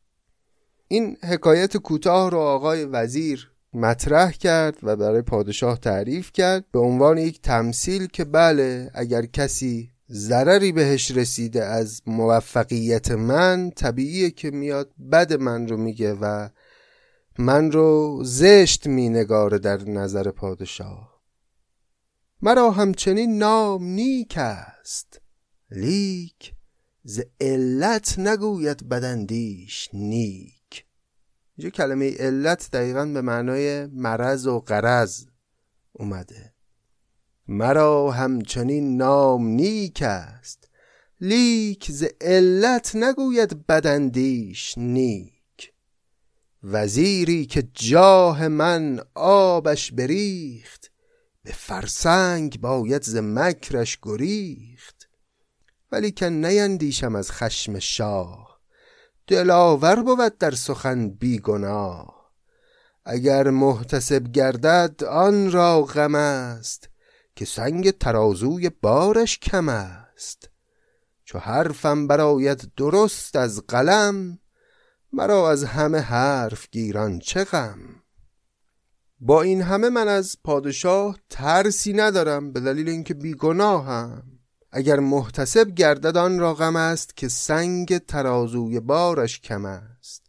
این 0.88 1.18
حکایت 1.24 1.78
کوتاه 1.78 2.32
رو 2.32 2.38
آقای 2.38 2.86
وزیر 2.86 3.55
مطرح 3.76 4.32
کرد 4.32 4.78
و 4.84 4.96
برای 4.96 5.22
پادشاه 5.22 5.78
تعریف 5.78 6.32
کرد 6.32 6.66
به 6.72 6.80
عنوان 6.80 7.18
یک 7.18 7.42
تمثیل 7.42 8.08
که 8.08 8.26
بله 8.26 8.92
اگر 8.94 9.26
کسی 9.26 9.92
ضرری 10.12 10.72
بهش 10.72 11.12
رسیده 11.12 11.64
از 11.64 12.02
موفقیت 12.08 13.12
من 13.12 13.72
طبیعیه 13.72 14.32
که 14.32 14.52
میاد 14.52 14.92
بد 15.12 15.34
من 15.34 15.68
رو 15.68 15.78
میگه 15.78 16.14
و 16.14 16.50
من 17.38 17.72
رو 17.72 18.22
زشت 18.24 18.88
مینگاره 18.88 19.60
در 19.60 19.90
نظر 19.90 20.32
پادشاه. 20.32 21.22
مرا 22.42 22.72
همچنین 22.72 23.38
نام 23.38 23.84
نیک 23.84 24.34
است. 24.38 25.22
لیک 25.72 26.54
ز 27.04 27.22
علت 27.42 28.20
نگوید 28.20 28.90
بداندیش 28.90 29.90
نیک. 29.94 30.55
اینجا 31.58 31.70
کلمه 31.70 32.16
علت 32.18 32.70
دقیقا 32.72 33.06
به 33.06 33.22
معنای 33.22 33.86
مرض 33.86 34.48
و 34.48 34.60
غرض 34.60 35.26
اومده. 35.92 36.54
مرا 37.48 38.12
همچنین 38.12 38.98
نام 38.98 39.48
نیک 39.48 40.02
است. 40.02 40.70
لیک 41.22 41.92
ز 41.92 42.04
علت 42.22 42.96
نگوید 42.96 43.68
بداندیش 43.68 44.78
نیک. 44.78 45.72
وزیری 46.64 47.46
که 47.46 47.70
جاه 47.74 48.48
من 48.48 49.00
آبش 49.16 49.92
بریخت 49.92 50.92
به 51.44 51.52
فرسنگ 51.52 52.62
باید 52.62 53.04
ز 53.04 53.16
مکرش 53.16 54.00
گریخت. 54.02 55.10
ولی 55.92 56.12
که 56.12 56.30
نیندیشم 56.30 57.16
از 57.16 57.32
خشم 57.32 57.80
شاه. 57.80 58.45
دلاور 59.28 60.04
بود 60.04 60.38
در 60.38 60.52
سخن 60.52 61.10
بیگناه. 61.10 62.32
اگر 63.06 63.50
محتسب 63.50 64.32
گردد 64.32 65.04
آن 65.04 65.52
را 65.52 65.82
غم 65.82 66.16
است 66.16 66.90
که 67.36 67.46
سنگ 67.46 67.92
ترازوی 67.92 68.70
بارش 68.70 69.40
کم 69.40 69.70
است. 69.70 70.50
چو 71.26 71.40
حرفم 71.40 72.08
براید 72.08 72.72
درست 72.78 73.36
از 73.36 73.62
قلم 73.68 74.40
مرا 75.14 75.52
از 75.52 75.64
همه 75.64 76.00
حرف 76.00 76.68
گیران 76.72 77.20
چه 77.20 77.44
غم؟ 77.44 77.80
با 79.20 79.42
این 79.42 79.62
همه 79.62 79.90
من 79.90 80.08
از 80.08 80.36
پادشاه 80.44 81.20
ترسی 81.30 81.94
ندارم 81.94 82.52
به 82.52 82.60
دلیل 82.60 82.90
اینکه 82.90 83.14
بیگناهم. 83.14 84.35
اگر 84.78 85.00
محتسب 85.00 85.72
گردد 85.72 86.18
آن 86.18 86.40
را 86.40 86.54
غم 86.54 86.76
است 86.76 87.18
که 87.18 87.28
سنگ 87.28 87.98
ترازوی 87.98 88.80
بارش 88.80 89.40
کم 89.40 89.66
است. 89.66 90.26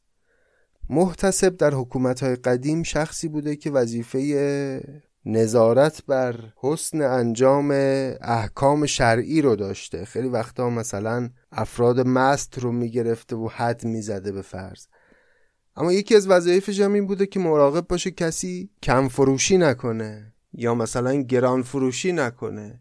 محتسب 0.91 1.57
در 1.57 1.75
حکومت 1.75 2.23
های 2.23 2.37
قدیم 2.37 2.83
شخصی 2.83 3.29
بوده 3.29 3.57
که 3.57 3.71
وظیفه 3.71 5.03
نظارت 5.25 6.07
بر 6.07 6.37
حسن 6.57 7.03
انجام 7.03 7.71
احکام 8.21 8.87
شرعی 8.87 9.43
رو 9.43 9.57
داشته. 9.57 10.05
خیلی 10.05 10.29
وقتا 10.29 10.71
مثلا 10.71 11.31
افراد 11.53 12.01
مست 12.01 12.59
رو 12.59 12.73
می‌گرفته 12.73 13.37
و 13.37 13.49
حد 13.49 13.85
می‌زده 13.85 14.33
به 14.33 14.43
فرض. 14.43 14.87
اما 15.77 15.93
یکی 15.93 16.17
از 16.17 16.29
وظایفش 16.29 16.81
هم 16.81 16.93
این 16.93 17.07
بوده 17.07 17.27
که 17.27 17.41
مراقب 17.41 17.87
باشه 17.89 18.11
کسی 18.11 18.71
کم 18.83 19.09
فروشی 19.09 19.59
نکنه 19.59 20.33
یا 20.53 20.75
مثلا 20.75 21.15
گران 21.15 21.63
فروشی 21.63 22.13
نکنه. 22.13 22.81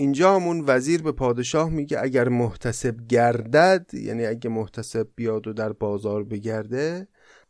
اینجا 0.00 0.34
همون 0.36 0.64
وزیر 0.66 1.02
به 1.02 1.12
پادشاه 1.12 1.70
میگه 1.70 2.00
اگر 2.02 2.28
محتسب 2.28 3.06
گردد 3.08 3.86
یعنی 3.92 4.26
اگه 4.26 4.50
محتسب 4.50 5.08
بیاد 5.16 5.46
و 5.46 5.52
در 5.52 5.72
بازار 5.72 6.24
بگرده 6.24 7.08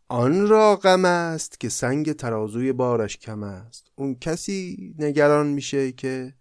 آن 0.08 0.48
را 0.48 0.76
غم 0.76 1.04
است 1.04 1.60
که 1.60 1.68
سنگ 1.68 2.12
ترازوی 2.12 2.72
بارش 2.72 3.16
کم 3.16 3.42
است. 3.42 3.86
اون 3.94 4.14
کسی 4.14 4.94
نگران 4.98 5.46
میشه 5.46 5.92
که 5.92 6.34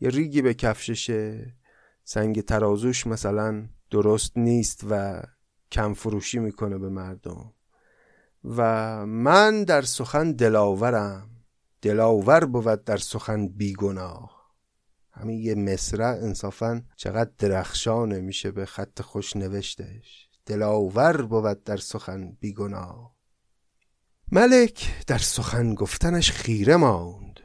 یه 0.00 0.08
ریگی 0.08 0.42
به 0.42 0.54
کفششه. 0.54 1.54
سنگ 2.04 2.40
ترازوش 2.40 3.06
مثلا 3.06 3.68
درست 3.90 4.32
نیست 4.36 4.84
و 4.90 5.22
کم 5.72 5.94
فروشی 5.94 6.38
می‌کنه 6.38 6.78
به 6.78 6.88
مردم. 6.88 7.52
و 8.44 9.06
من 9.06 9.64
در 9.64 9.82
سخن 9.82 10.32
دلاورم. 10.32 11.30
دلاور 11.82 12.44
بود 12.44 12.84
در 12.84 12.96
سخن 12.96 13.48
بیگناه. 13.48 14.33
همین 15.16 15.38
یه 15.38 15.54
مصرع 15.54 16.18
انصافا 16.22 16.82
چقدر 16.96 17.30
درخشانه 17.38 18.20
میشه 18.20 18.50
به 18.50 18.66
خط 18.66 19.02
خوش 19.02 19.36
نوشتش 19.36 20.28
دلاور 20.46 21.22
بود 21.22 21.64
در 21.64 21.76
سخن 21.76 22.36
بیگناه. 22.40 23.14
ملک 24.32 25.04
در 25.06 25.18
سخن 25.18 25.74
گفتنش 25.74 26.30
خیره 26.30 26.76
ماند. 26.76 27.40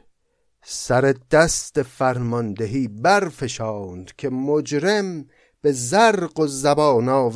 سر 0.64 1.14
دست 1.30 1.82
فرماندهی 1.82 2.88
برفشاند 2.88 4.12
که 4.16 4.28
مجرم 4.28 5.26
به 5.60 5.72
زرق 5.72 6.40
و 6.40 6.46
زبان 6.46 7.30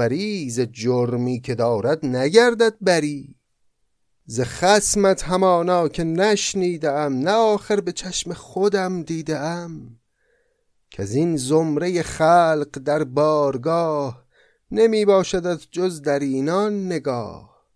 ز 0.49 0.61
جرمی 0.61 1.41
که 1.41 1.55
دارد 1.55 2.07
نگردد 2.07 2.74
بری. 2.80 3.37
ز 4.26 4.41
خسمت 4.41 5.22
همانا 5.22 5.89
که 5.89 6.05
نشنیدم 6.05 7.18
نه 7.18 7.30
آخر 7.30 7.80
به 7.80 7.93
چشم 7.93 8.32
خودم 8.32 9.03
دیدم 9.03 10.01
که 10.95 11.03
از 11.03 11.14
این 11.14 11.36
زمره 11.36 12.03
خلق 12.03 12.78
در 12.84 13.05
بارگاه 13.05 14.24
نمی 14.70 15.05
باشد 15.05 15.61
جز 15.70 16.03
در 16.03 16.18
اینان 16.18 16.86
نگاه. 16.86 17.66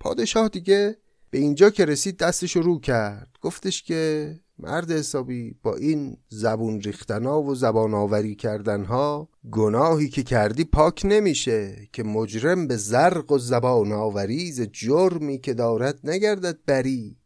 پادشاه 0.00 0.48
دیگه 0.48 0.96
به 1.30 1.38
اینجا 1.38 1.70
که 1.70 1.84
رسید 1.84 2.16
دستش 2.16 2.56
رو 2.56 2.80
کرد. 2.80 3.28
گفتش 3.40 3.82
که 3.82 4.34
مرد 4.58 4.90
حسابی 4.90 5.56
با 5.62 5.76
این 5.76 6.16
زبون 6.28 6.80
ریختنا 6.80 7.42
و 7.42 7.54
زبان 7.54 7.94
آوری 7.94 8.34
کردنها 8.34 9.28
گناهی 9.50 10.08
که 10.08 10.22
کردی 10.22 10.64
پاک 10.64 11.02
نمیشه 11.04 11.88
که 11.92 12.02
مجرم 12.02 12.66
به 12.66 12.76
زرق 12.76 13.32
و 13.32 13.38
زبان 13.38 13.92
آوری 13.92 14.52
ز 14.52 14.60
جرمی 14.60 15.38
که 15.38 15.54
دارد 15.54 16.00
نگردد 16.04 16.58
بری. 16.66 17.21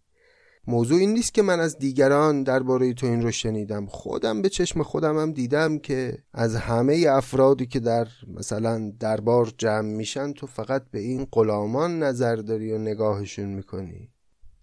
موضوع 0.68 0.98
این 0.98 1.12
نیست 1.12 1.34
که 1.34 1.42
من 1.42 1.60
از 1.60 1.78
دیگران 1.78 2.42
درباره 2.42 2.94
تو 2.94 3.06
این 3.06 3.22
رو 3.22 3.30
شنیدم. 3.30 3.86
خودم 3.86 4.42
به 4.42 4.48
چشم 4.48 4.82
خودم 4.82 5.18
هم 5.18 5.32
دیدم 5.32 5.78
که 5.78 6.18
از 6.32 6.56
همه 6.56 7.06
افرادی 7.08 7.66
که 7.66 7.80
در 7.80 8.08
مثلا 8.28 8.92
دربار 9.00 9.52
جمع 9.58 9.88
میشن 9.96 10.32
تو 10.32 10.46
فقط 10.46 10.90
به 10.90 10.98
این 10.98 11.26
غلامان 11.32 12.02
نظر 12.02 12.36
داری 12.36 12.72
و 12.72 12.78
نگاهشون 12.78 13.48
می‌کنی. 13.48 14.12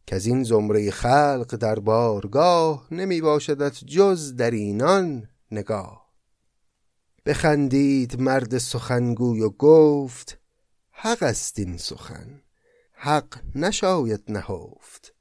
که 0.07 0.15
از 0.15 0.25
این 0.25 0.43
زمره 0.43 0.91
خلق 0.91 1.55
در 1.55 1.79
بارگاه 1.79 2.87
نمی 2.91 3.21
باشدت 3.21 3.83
جز 3.85 4.35
در 4.35 4.51
اینان 4.51 5.27
نگاه. 5.51 6.03
بخندید 7.25 8.21
مرد 8.21 8.57
سخنگوی 8.57 9.41
و 9.41 9.49
گفت 9.49 10.39
حق 10.91 11.23
است 11.23 11.59
این 11.59 11.77
سخن. 11.77 12.41
حق 12.93 13.39
نشاید 13.55 14.23
نهفت. 14.29 15.13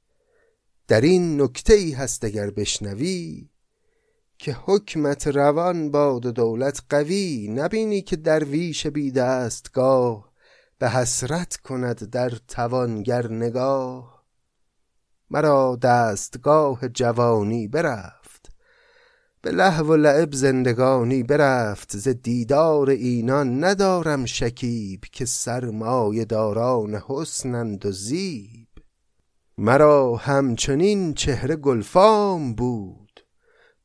در 0.87 1.01
این 1.01 1.41
نکته 1.41 1.73
ای 1.73 1.91
هست 1.91 2.23
اگر 2.23 2.49
بشنوی 2.49 3.49
که 4.37 4.57
حکمت 4.65 5.27
روان 5.27 5.91
باد 5.91 6.25
و 6.25 6.31
دولت 6.31 6.81
قوی 6.89 7.47
نبینی 7.47 8.01
که 8.01 8.15
درویش 8.15 8.87
بی 8.87 9.11
دستگاه 9.11 10.33
به 10.79 10.89
حسرت 10.89 11.57
کند 11.57 12.09
در 12.09 12.29
توانگر 12.47 13.31
نگاه. 13.31 14.23
مرا 15.29 15.75
دستگاه 15.81 16.87
جوانی 16.87 17.67
برفت 17.67 18.51
به 19.41 19.51
لهو 19.51 19.93
و 19.93 19.95
لعب 19.95 20.33
زندگانی 20.33 21.23
برفت 21.23 21.97
ز 21.97 22.07
دیدار 22.07 22.89
اینان 22.89 23.63
ندارم 23.63 24.25
شکیب 24.25 25.01
که 25.11 25.25
سرمایه 25.25 26.25
داران 26.25 26.95
حسنند 26.95 27.85
و 27.85 27.91
زیب. 27.91 28.62
مرا 29.57 30.15
همچنین 30.15 31.13
چهره 31.13 31.55
گلفام 31.55 32.53
بود. 32.53 33.25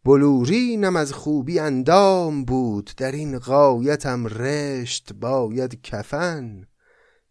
بلورینم 0.04 0.96
از 0.96 1.12
خوبی 1.12 1.58
اندام 1.58 2.44
بود. 2.44 2.90
در 2.96 3.12
این 3.12 3.38
غایتم 3.38 4.26
رشت 4.26 5.12
باید 5.12 5.82
کفن 5.82 6.66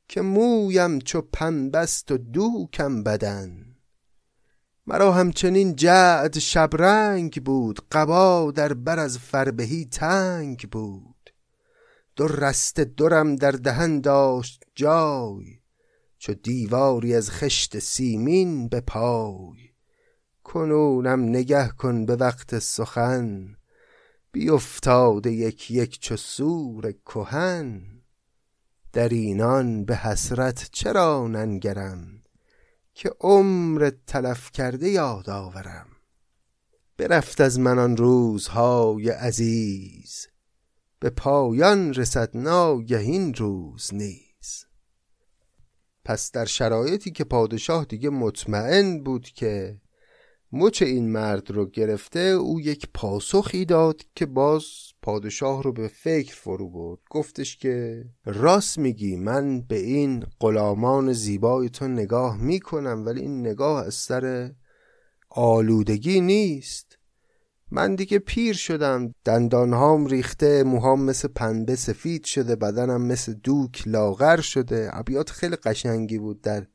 که 0.07 0.21
مویم 0.21 0.99
چو 0.99 1.21
پنبست 1.21 2.11
و 2.11 2.17
دوکم 2.17 3.03
بدن. 3.03 3.65
مرا 4.87 5.11
همچنین 5.11 5.75
جعد 5.75 6.39
شبرنگ 6.39 7.43
بود. 7.43 7.79
قبا 7.91 8.51
در 8.55 8.73
بر 8.73 8.99
از 8.99 9.17
فربهی 9.17 9.85
تنگ 9.85 10.69
بود. 10.71 11.29
دو 12.15 12.27
رسته 12.27 12.85
درم 12.85 13.35
در 13.35 13.51
دهن 13.51 14.01
داشت 14.01 14.63
جای. 14.75 15.56
چو 16.27 16.33
دیواری 16.33 17.15
از 17.15 17.31
خشت 17.31 17.79
سیمین 17.79 18.67
به 18.67 18.81
پای. 18.81 19.69
کنونم 20.43 21.23
نگه 21.23 21.67
کن 21.67 22.05
به 22.05 22.15
وقت 22.15 22.59
سخن 22.59 23.57
بیافتاده 24.31 25.31
یک 25.31 25.71
یک 25.71 25.99
چو 25.99 26.17
سور 26.17 26.91
کهن. 26.91 27.81
در 28.93 29.09
اینان 29.09 29.85
به 29.85 29.95
حسرت 29.95 30.69
چرا 30.71 31.27
ننگرم 31.27 32.21
که 32.93 33.11
عمر 33.19 33.91
تلف 34.07 34.51
کرده 34.51 34.89
یاد 34.89 35.29
آورم. 35.29 35.87
برفت 36.97 37.41
از 37.41 37.59
من 37.59 37.79
آن 37.79 37.97
روزهای 37.97 39.09
عزیز 39.09 40.27
به 40.99 41.09
پایان 41.09 41.93
رسد 41.93 42.37
ناگه 42.37 42.97
این 42.97 43.33
روز 43.33 43.93
نیز. 43.93 44.26
پس 46.07 46.31
در 46.31 46.45
شرایطی 46.45 47.11
که 47.11 47.23
پادشاه 47.23 47.85
دیگه 47.85 48.09
مطمئن 48.09 49.03
بود 49.03 49.25
که 49.25 49.81
مچ 50.51 50.81
این 50.81 51.11
مرد 51.11 51.51
رو 51.51 51.65
گرفته 51.65 52.19
او 52.19 52.61
یک 52.61 52.87
پاسخی 52.93 53.65
داد 53.65 54.01
که 54.15 54.25
باز 54.25 54.65
پادشاه 55.01 55.63
رو 55.63 55.73
به 55.73 55.87
فکر 55.87 56.35
فرو 56.35 56.69
برد. 56.69 56.99
گفتش 57.09 57.57
که 57.57 58.05
راست 58.25 58.77
میگی 58.77 59.15
من 59.15 59.61
به 59.61 59.77
این 59.77 60.25
غلامان 60.39 61.13
زیبای 61.13 61.69
تو 61.69 61.87
نگاه 61.87 62.37
می‌کنم 62.37 63.05
ولی 63.05 63.21
این 63.21 63.39
نگاه 63.39 63.85
از 63.85 63.93
سر 63.93 64.51
آلودگی 65.29 66.21
نیست. 66.21 66.86
من 67.71 67.95
دیگه 67.95 68.19
پیر 68.19 68.55
شدم. 68.55 69.13
دندانهام 69.25 70.05
ریخته 70.05 70.63
موهام 70.63 71.03
مثل 71.03 71.27
پنبه 71.27 71.75
سفید 71.75 72.23
شده 72.23 72.55
بدنم 72.55 73.01
مثل 73.01 73.33
دوک 73.33 73.83
لاغر 73.87 74.41
شده. 74.41 74.89
ابیات 74.93 75.29
خیلی 75.29 75.55
قشنگی 75.55 76.17
بود 76.17 76.41
در 76.41 76.65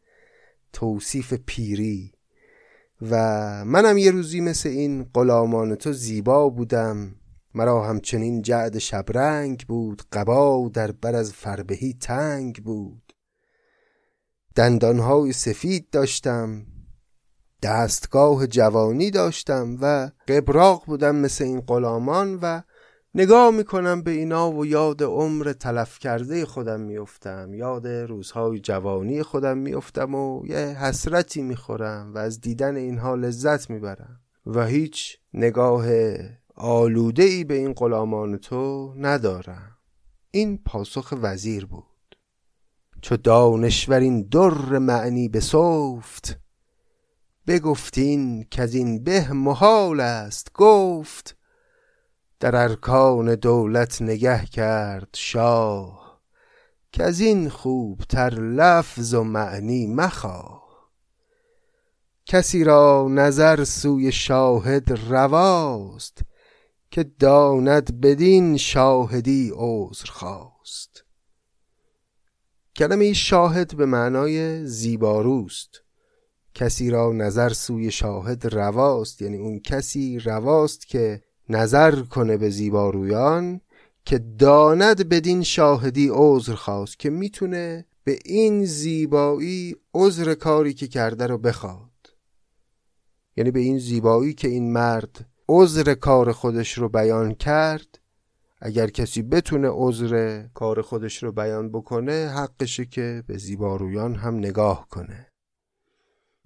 توصیف 0.73 1.35
پیری. 1.47 2.13
و 3.11 3.17
منم 3.65 3.99
یه 3.99 4.11
روزی 4.11 4.41
مثل 4.41 4.69
این 4.69 5.05
غلامان 5.15 5.75
تو 5.75 5.93
زیبا 5.93 6.49
بودم. 6.49 7.15
مرا 7.55 7.85
همچنین 7.85 8.43
جعد 8.43 8.79
شبرنگ 8.79 9.65
بود. 9.69 10.03
قبا 10.13 10.71
در 10.75 10.93
بر 10.93 11.15
از 11.15 11.33
فربهی 11.33 11.97
تنگ 12.01 12.63
بود. 12.65 13.13
دندانهای 14.55 15.33
سفید 15.33 15.91
داشتم. 15.91 16.67
دستگاه 17.63 18.47
جوانی 18.47 19.11
داشتم 19.11 19.77
و 19.81 20.11
قبراق 20.29 20.85
بودم 20.87 21.17
مثل 21.17 21.45
این 21.45 21.61
غلامان 21.61 22.39
و 22.43 22.63
نگاه 23.15 23.51
می‌کنم 23.51 24.03
به 24.03 24.11
اینا 24.11 24.51
و 24.51 24.67
یاد 24.67 25.03
عمر 25.03 25.53
تلف 25.53 25.99
کرده 25.99 26.47
خودم 26.47 26.81
میفتم 26.81 27.55
یاد 27.55 27.87
روزهای 27.87 28.61
جوانی 28.61 29.23
خودم 29.23 29.59
میفتم 29.59 30.15
و 30.15 30.47
یه 30.47 30.57
حسرتی 30.57 31.43
می‌خورم 31.43 32.15
و 32.15 32.19
از 32.19 32.41
دیدن 32.41 32.77
اینها 32.77 33.15
لذت 33.15 33.71
می‌برم. 33.71 34.21
و 34.47 34.67
هیچ 34.67 35.19
نگاه 35.35 35.87
آلوده 36.55 37.23
ای 37.23 37.45
به 37.45 37.55
این 37.55 37.73
غلامان 37.73 38.37
تو 38.37 38.95
ندارم. 38.97 39.77
این 40.31 40.59
پاسخ 40.59 41.15
وزیر 41.23 41.67
بود. 41.67 41.85
چو 43.03 43.17
دانشور 43.17 44.01
این 44.01 44.23
در 44.23 44.79
معنی 44.79 45.29
بسفت 45.29 46.39
بگفتین 47.47 48.47
که 48.51 48.63
از 48.63 48.75
این 48.75 49.05
به 49.05 49.33
محال 49.33 50.01
است 50.01 50.53
گفت 50.55 51.37
در 52.41 52.57
ارکان 52.57 53.35
دولت 53.35 54.03
نگه 54.03 54.47
کرد 54.47 55.09
شاه 55.15 56.21
که 56.93 57.03
از 57.03 57.21
این 57.21 57.49
خوبتر 57.49 58.31
لفظ 58.31 59.15
و 59.15 59.25
معنی 59.25 59.87
مخواه 59.87 60.63
کسی 62.27 62.65
را 62.65 63.09
نظر 63.11 63.65
سوی 63.65 64.13
شاهد 64.13 64.93
رواست 64.93 66.23
که 66.91 67.03
داند 67.03 68.01
بدین 68.01 68.57
شاهدی 68.57 69.53
عذر 69.55 70.11
خواست. 70.11 71.05
کلمه 72.77 73.13
شاهد 73.13 73.77
به 73.77 73.87
معنای 73.87 74.67
زیباروست. 74.67 75.82
کسی 76.55 76.91
را 76.91 77.13
نظر 77.13 77.49
سوی 77.49 77.91
شاهد 77.91 78.55
رواست 78.55 79.23
یعنی 79.23 79.37
اون 79.37 79.59
کسی 79.59 80.19
رواست 80.19 80.87
که 80.87 81.23
نظر 81.49 82.03
کنه 82.03 82.37
به 82.37 82.51
زیبارویان 82.51 83.61
که 84.05 84.19
داند 84.19 85.09
بدین 85.09 85.43
شاهدی 85.43 86.11
عذر 86.13 86.55
خواست 86.55 86.99
که 86.99 87.11
می‌تونه 87.11 87.87
به 88.05 88.19
این 88.25 88.65
زیبایی 88.65 89.77
عذر 89.95 90.35
کاری 90.35 90.75
که 90.75 90.89
کرده 90.89 91.27
رو 91.27 91.39
بخواد. 91.39 91.91
یعنی 93.37 93.51
به 93.51 93.61
این 93.61 93.79
زیبایی 93.79 94.35
که 94.35 94.49
این 94.49 94.73
مرد 94.73 95.27
عذر 95.49 95.95
کار 95.95 96.33
خودش 96.33 96.79
رو 96.79 96.89
بیان 96.89 97.35
کرد 97.35 97.99
اگر 98.61 98.91
کسی 98.91 99.23
بتونه 99.23 99.69
عذر 99.73 100.43
کار 100.55 100.83
خودش 100.83 101.23
رو 101.23 101.33
بیان 101.33 101.69
بکنه 101.69 102.33
حقشه 102.37 102.85
که 102.85 103.25
به 103.27 103.39
زیبارویان 103.39 104.15
هم 104.15 104.37
نگاه 104.37 104.87
کنه. 104.91 105.32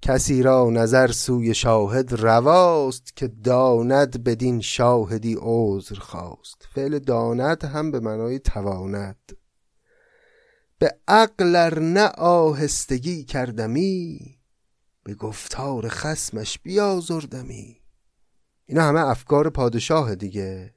کسی 0.06 0.42
را 0.42 0.70
نظر 0.70 1.12
سوی 1.12 1.54
شاهد 1.54 2.12
رواست 2.12 3.16
که 3.16 3.28
داند 3.28 4.24
بدین 4.24 4.60
شاهدی 4.60 5.36
عذر 5.40 5.94
خواست. 5.94 6.68
فعل 6.74 6.98
داند 6.98 7.64
هم 7.64 7.90
به 7.90 8.00
معنای 8.00 8.38
تواند. 8.38 9.32
به 10.78 10.98
عقل 11.08 11.56
نه 11.80 12.08
آهستگی 12.18 13.24
کردمی 13.24 14.20
به 15.04 15.14
گفتار 15.14 15.88
خسمش 15.88 16.58
بیازردمی. 16.58 17.80
اینا 18.66 18.82
همه 18.82 19.00
افکار 19.00 19.50
پادشاه 19.50 20.14
دیگه. 20.14 20.74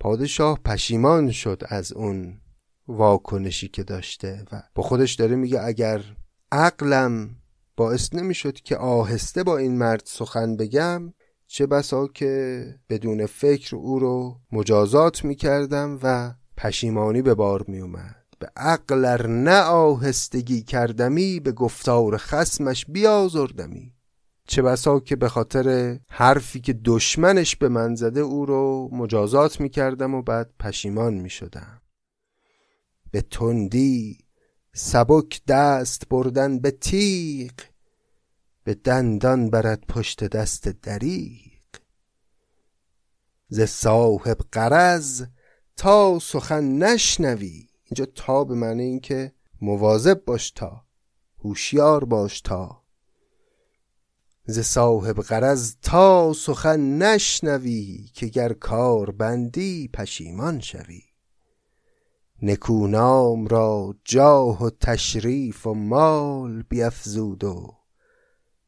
پادشاه 0.00 0.58
پشیمان 0.64 1.30
شد 1.30 1.62
از 1.68 1.92
اون 1.92 2.40
واکنشی 2.88 3.68
که 3.68 3.82
داشته 3.82 4.44
و 4.52 4.62
با 4.74 4.82
خودش 4.82 5.14
داره 5.14 5.36
میگه 5.36 5.62
اگر 5.62 6.04
عقلم 6.52 7.36
باعث 7.78 8.14
نمی‌شد 8.14 8.54
که 8.54 8.76
آهسته 8.76 9.42
با 9.42 9.58
این 9.58 9.78
مرد 9.78 10.02
سخن 10.04 10.56
بگم 10.56 11.14
چه 11.46 11.66
بسا 11.66 12.06
که 12.06 12.64
بدون 12.88 13.26
فکر 13.26 13.76
او 13.76 13.98
رو 13.98 14.40
مجازات 14.52 15.24
می‌کردم 15.24 15.98
و 16.02 16.34
پشیمانی 16.56 17.22
به 17.22 17.34
بار 17.34 17.64
میومد 17.68 18.24
به 18.38 18.50
عقلر 18.56 19.26
نه 19.26 19.60
آهستگی 19.60 20.62
کردمی 20.62 21.40
به 21.40 21.52
گفتار 21.52 22.16
خسمش 22.16 22.86
بیازردمی. 22.88 23.94
چه 24.46 24.62
بسا 24.62 25.00
که 25.00 25.16
به 25.16 25.28
خاطر 25.28 25.98
حرفی 26.08 26.60
که 26.60 26.72
دشمنش 26.84 27.56
به 27.56 27.68
من 27.68 27.94
زده 27.94 28.20
او 28.20 28.46
رو 28.46 28.88
مجازات 28.92 29.60
می‌کردم 29.60 30.14
و 30.14 30.22
بعد 30.22 30.50
پشیمان 30.60 31.14
می‌شدم. 31.14 31.82
به 33.10 33.20
تندی 33.20 34.18
سبک 34.80 35.44
دست 35.46 36.08
بردن 36.08 36.58
به 36.58 36.70
تیغ 36.70 37.52
به 38.64 38.74
دندان 38.74 39.50
برد 39.50 39.84
پشت 39.86 40.24
دست 40.24 40.68
دریق 40.68 41.52
ز 43.48 43.62
صاحب 43.62 44.38
قرض 44.52 45.26
تا 45.76 46.18
سخن 46.18 46.64
نشنوی 46.64 47.68
اینجا 47.84 48.06
تا 48.14 48.44
به 48.44 48.54
معنی 48.54 48.82
این 48.82 49.00
که 49.00 49.32
مواظب 49.60 50.24
باش 50.24 50.50
تا 50.50 50.84
هوشیار 51.44 52.04
باش 52.04 52.40
تا. 52.40 52.82
ز 54.46 54.60
صاحب 54.60 55.16
غرض 55.20 55.74
تا 55.82 56.32
سخن 56.32 57.02
نشنوی 57.02 58.10
که 58.14 58.26
گر 58.26 58.52
کار 58.52 59.10
بندی 59.10 59.88
پشیمان 59.92 60.60
شوی. 60.60 61.07
نکونام 62.42 63.46
را 63.46 63.94
جاه 64.04 64.64
و 64.64 64.70
تشریف 64.70 65.66
و 65.66 65.74
مال 65.74 66.62
بیفزود 66.62 67.44
و 67.44 67.76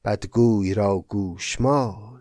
بدگوی 0.04 0.74
را 0.74 0.98
گوشمال. 0.98 2.20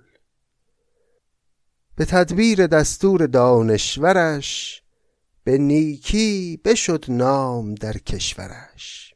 به 1.95 2.05
تدبیر 2.05 2.67
دستور 2.67 3.25
دانشورش 3.25 4.83
به 5.43 5.57
نیکی 5.57 6.61
بشد 6.65 7.05
نام 7.07 7.75
در 7.75 7.97
کشورش. 7.97 9.13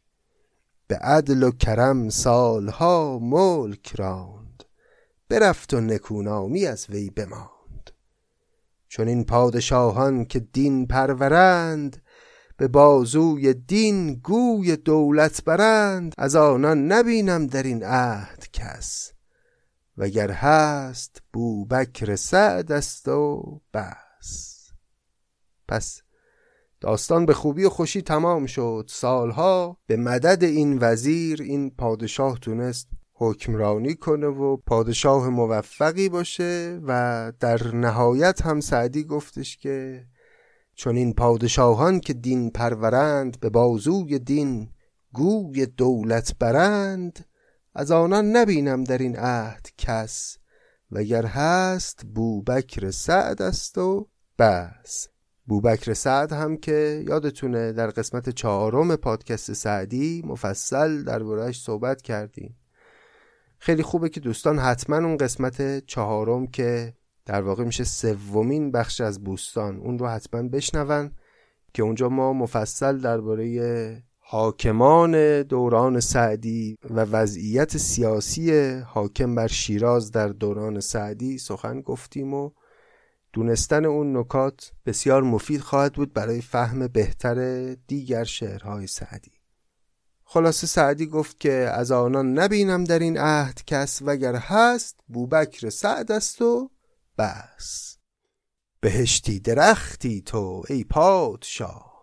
به 0.88 0.96
عدل 0.96 1.44
و 1.44 1.52
کرم 1.52 2.10
سالها 2.10 3.20
ملک 3.20 3.96
راند 3.96 4.64
برفت 5.30 5.74
و 5.74 5.82
نکونامی 5.82 6.66
از 6.66 6.90
وی 6.90 7.10
بماند. 7.10 7.92
چون 8.88 9.08
این 9.08 9.24
پادشاهان 9.24 10.26
که 10.26 10.40
دین 10.40 10.88
پرورند 10.88 12.03
به 12.64 12.68
بازوی 12.68 13.54
دین 13.54 14.14
گوی 14.14 14.76
دولت 14.76 15.44
برند 15.44 16.14
از 16.18 16.36
آنان 16.36 16.92
نبینم 16.92 17.48
در 17.48 17.64
این 17.64 17.84
عهد 17.84 18.48
کس. 18.54 19.12
وگر 19.98 20.32
هست 20.32 21.22
بوبکر 21.34 22.16
سعد 22.16 22.72
است 22.72 23.08
و 23.08 23.62
بس. 23.74 24.70
پس 25.68 26.02
داستان 26.82 27.26
به 27.26 27.34
خوبی 27.34 27.64
و 27.64 27.70
خوشی 27.70 28.02
تمام 28.02 28.46
شد. 28.46 28.86
سالها 28.90 29.78
به 29.88 29.98
مدد 29.98 30.44
این 30.44 30.78
وزیر 30.82 31.42
این 31.42 31.70
پادشاه 31.70 32.40
تونست 32.40 32.88
حکمرانی 33.14 33.96
کنه 33.96 34.28
و 34.28 34.58
پادشاه 34.58 35.30
موفقی 35.30 36.10
باشه 36.10 36.80
و 36.88 37.32
در 37.40 37.76
نهایت 37.76 38.42
هم 38.42 38.60
سعدی 38.60 39.04
گفتش 39.04 39.58
که 39.58 40.06
چون 40.84 40.96
این 40.96 41.14
پادشاهان 41.14 42.00
که 42.00 42.14
دین 42.14 42.50
پرورند 42.50 43.40
به 43.40 43.50
بازوی 43.50 44.20
دین 44.20 44.70
گوی 45.14 45.66
دولت 45.66 46.36
برند 46.40 47.26
از 47.74 47.92
آنان 47.92 48.26
نبینم 48.26 48.84
در 48.84 48.98
این 48.98 49.16
عهد 49.16 49.68
کس 49.78 50.38
وگر 50.92 51.26
هست 51.26 52.06
بوبکر 52.16 52.92
سعد 52.92 53.42
است 53.42 53.78
و 53.78 54.08
بس. 54.40 55.08
بوبکر 55.46 55.94
سعد 55.94 56.32
هم 56.32 56.58
که 56.58 57.04
یادتونه 57.08 57.72
در 57.72 57.88
قسمت 57.88 58.30
چهارم 58.30 58.96
پادکست 58.96 59.54
سعدی 59.54 60.22
مفصل 60.26 61.04
دربارهش 61.04 61.62
صحبت 61.62 62.02
کردیم. 62.02 62.58
خیلی 63.58 63.84
خوبه 63.84 64.10
که 64.10 64.20
دوستان 64.20 64.60
حتما 64.60 64.98
اون 64.98 65.18
قسمت 65.18 65.86
چهارم 65.86 66.48
که 66.48 66.94
در 67.26 67.42
واقع 67.42 67.64
میشه 67.64 67.84
سومین 67.84 68.72
بخش 68.72 69.02
از 69.02 69.24
بوستان. 69.24 69.78
اون 69.78 70.00
رو 70.00 70.08
حتما 70.08 70.42
بشنون 70.42 71.12
که 71.74 71.84
اونجا 71.84 72.10
ما 72.10 72.34
مفصل 72.34 72.98
درباره 72.98 74.04
حاکمان 74.20 75.42
دوران 75.42 76.00
سعدی 76.00 76.78
و 76.90 77.00
وضعیت 77.00 77.78
سیاسی 77.78 78.70
حاکم 78.80 79.36
بر 79.36 79.48
شیراز 79.48 80.12
در 80.12 80.28
دوران 80.28 80.80
سعدی 80.80 81.38
سخن 81.38 81.82
گفتیم 81.82 82.34
و 82.34 82.52
دونستن 83.34 83.86
اون 83.86 84.18
نکات 84.18 84.72
بسیار 84.86 85.24
مفید 85.24 85.62
خواهد 85.62 85.94
بود 85.94 86.14
برای 86.14 86.42
فهم 86.42 86.88
بهتر 86.88 87.68
دیگر 87.74 88.24
شعرهای 88.24 88.88
سعدی. 88.88 89.32
خلاصه 90.24 90.68
سعدی 90.68 91.06
گفت 91.06 91.40
که 91.40 91.52
از 91.52 91.92
آنان 91.92 92.40
نبینم 92.40 92.84
در 92.84 93.00
این 93.00 93.18
عهد 93.18 93.66
کس 93.66 94.02
وگر 94.02 94.36
هست 94.36 95.00
بوبکر 95.08 95.70
سعد 95.70 96.12
است 96.12 96.42
و 96.42 96.70
بس. 97.18 97.98
بهشتی 98.80 99.40
درختی 99.40 100.22
تو 100.22 100.64
ای 100.70 100.84
پادشاه 100.84 101.94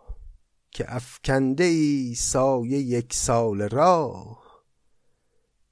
که 0.71 0.95
افکنده 0.95 1.65
ای 1.65 2.15
سایه 2.15 2.79
یک 2.79 3.15
سال 3.15 3.63
راه. 3.63 4.41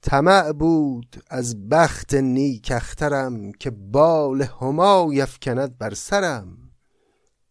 طمع 0.03 0.53
بود 0.53 1.23
از 1.31 1.69
بخت 1.69 2.15
نیکخترم 2.15 3.53
که 3.53 3.71
بال 3.71 4.43
همای 4.43 5.21
افکند 5.21 5.79
بر 5.79 5.95
سرم. 5.95 6.57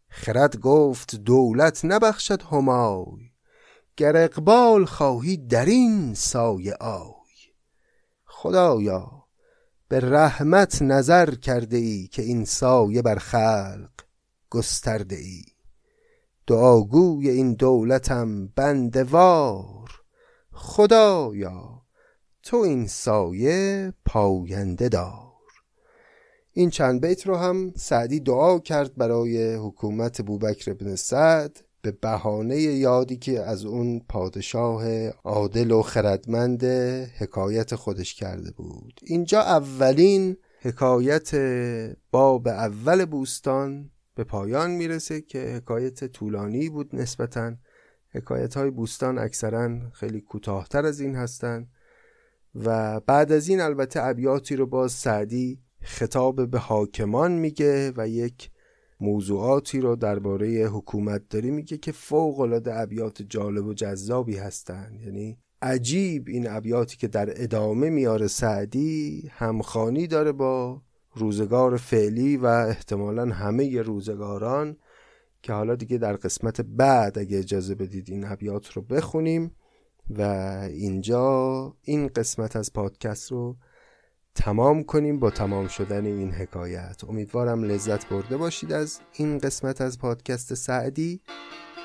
خرد 0.10 0.60
گفت 0.60 1.16
دولت 1.16 1.86
نبخشد 1.86 2.42
همای 2.42 3.32
گر 3.98 4.18
اقبال 4.18 4.86
خواهی 4.86 5.38
در 5.38 5.66
این 5.66 6.14
سایه 6.14 6.74
آی. 6.74 7.14
خدایا 8.26 9.17
به 9.90 10.00
رحمت 10.00 10.82
نظر 10.82 11.36
کرده 11.36 11.78
ای 11.78 12.08
که 12.08 12.22
این 12.22 12.46
سایه 12.46 13.02
بر 13.02 13.16
خلق 13.16 13.90
گسترده 14.50 15.16
ای. 15.16 15.44
دعاگوی 16.48 17.30
این 17.30 17.54
دولتم 17.54 18.48
بندوار 18.48 19.92
خدایا 20.52 21.82
تو 22.44 22.58
این 22.58 22.88
سایه 22.88 23.94
پاینده 24.06 24.90
دار. 24.90 25.28
این 26.54 26.70
چند 26.70 27.02
بیت 27.02 27.28
رو 27.28 27.36
هم 27.36 27.74
سعدی 27.76 28.20
دعا 28.20 28.60
کرد 28.60 28.96
برای 28.96 29.56
حکومت 29.56 30.22
بوبکر 30.22 30.74
بن 30.74 30.96
سعد. 30.96 31.67
به 31.92 31.98
بهانه 32.02 32.58
یادی 32.62 33.18
که 33.18 33.40
از 33.40 33.66
اون 33.66 34.00
پادشاه 34.10 35.08
عادل 35.10 35.72
و 35.72 35.82
خردمند 35.82 36.64
حکایت 37.18 37.76
خودش 37.76 38.16
کرده 38.16 38.52
بود. 38.52 39.00
اینجا 39.04 39.42
اولین 39.42 40.38
حکایت 40.62 41.36
باب 42.12 42.48
اول 42.48 43.06
بوستان 43.06 43.90
به 44.16 44.24
پایان 44.24 44.72
می‌رسه 44.72 45.22
که 45.22 45.40
حکایت 45.40 46.04
طولانی 46.04 46.70
بود 46.70 46.96
نسبتا. 46.96 47.54
حکایت 48.10 48.58
های 48.58 48.70
بوستان 48.70 49.18
اکثرا 49.18 49.92
خیلی 49.94 50.22
کوتاهتر 50.22 50.86
از 50.86 51.00
این 51.00 51.16
هستند 51.16 51.68
و 52.56 53.00
بعد 53.00 53.32
از 53.32 53.48
این 53.48 53.62
البته 53.62 54.04
ابیاتی 54.04 54.56
رو 54.56 54.66
باز 54.66 54.92
سعدی 54.92 55.60
خطاب 55.82 56.52
به 56.52 56.60
حاکمان 56.60 57.32
میگه 57.32 57.94
و 57.98 58.08
یک 58.08 58.50
موضوعاتی 59.00 59.80
رو 59.80 59.96
درباره 59.96 60.48
حکومت 60.48 61.30
داری 61.30 61.52
میگه 61.52 61.78
که 61.78 61.92
فوق 61.92 62.40
العاده 62.40 62.80
ابیات 62.80 63.22
جالب 63.22 63.66
و 63.66 63.74
جذابی 63.74 64.38
هستند 64.38 65.02
یعنی 65.02 65.38
عجیب 65.62 66.28
این 66.28 66.50
ابیاتی 66.50 66.98
که 66.98 67.08
در 67.08 67.44
ادامه 67.44 67.90
میاره 67.90 68.28
سعدی 68.28 69.24
همخانی 69.32 70.08
داره 70.08 70.32
با 70.32 70.82
روزگار 71.16 71.78
فعلی 71.78 72.38
و 72.38 72.46
احتمالا 72.46 73.26
همه 73.26 73.82
روزگاران 73.82 74.78
که 75.42 75.54
حالا 75.54 75.76
دیگه 75.76 75.98
در 75.98 76.16
قسمت 76.16 76.62
بعد 76.62 77.20
اگه 77.20 77.38
اجازه 77.38 77.76
بدید 77.76 78.10
این 78.10 78.26
ابیات 78.26 78.72
رو 78.72 78.82
بخونیم. 78.82 79.52
و 80.10 80.22
اینجا 80.72 81.76
این 81.82 82.08
قسمت 82.08 82.56
از 82.56 82.74
پادکست 82.74 83.32
رو 83.32 83.58
تمام 84.38 84.84
کنیم 84.84 85.20
با 85.20 85.30
تمام 85.30 85.68
شدن 85.68 86.06
این 86.06 86.32
حکایت. 86.32 87.04
امیدوارم 87.10 87.64
لذت 87.64 88.10
برده 88.10 88.38
باشید 88.38 88.74
از 88.74 89.00
این 89.14 89.38
قسمت 89.38 89.82
از 89.82 90.00
پادکست 90.00 90.54
سعدی. 90.54 91.22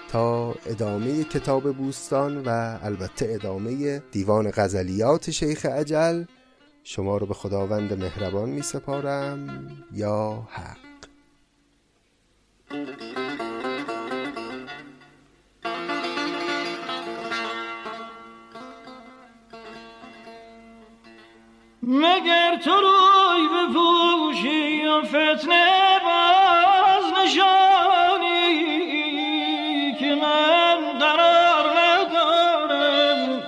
تا 0.09 0.55
ادامه 0.66 1.24
کتاب 1.24 1.76
بوستان 1.76 2.42
و 2.44 2.78
البته 2.82 3.26
ادامه 3.30 3.98
دیوان 3.98 4.50
غزلیات 4.50 5.30
شیخ 5.30 5.66
عجل 5.66 6.24
شما 6.84 7.16
رو 7.16 7.26
به 7.26 7.34
خداوند 7.34 7.92
مهربان 7.92 8.48
می 8.48 8.62
سپارم 8.62 9.68
یا 9.92 10.48
حق. 10.50 10.92
مگر 21.83 22.57
تو 22.64 22.70
روی 22.70 23.49
بپوشی 23.49 24.87
و 24.87 25.03
فتنه 25.03 25.99
باز 26.05 27.12
نشانی 27.24 28.53
که 29.99 30.14
من 30.14 30.99
قرار 30.99 31.64
ندارم 31.78 33.43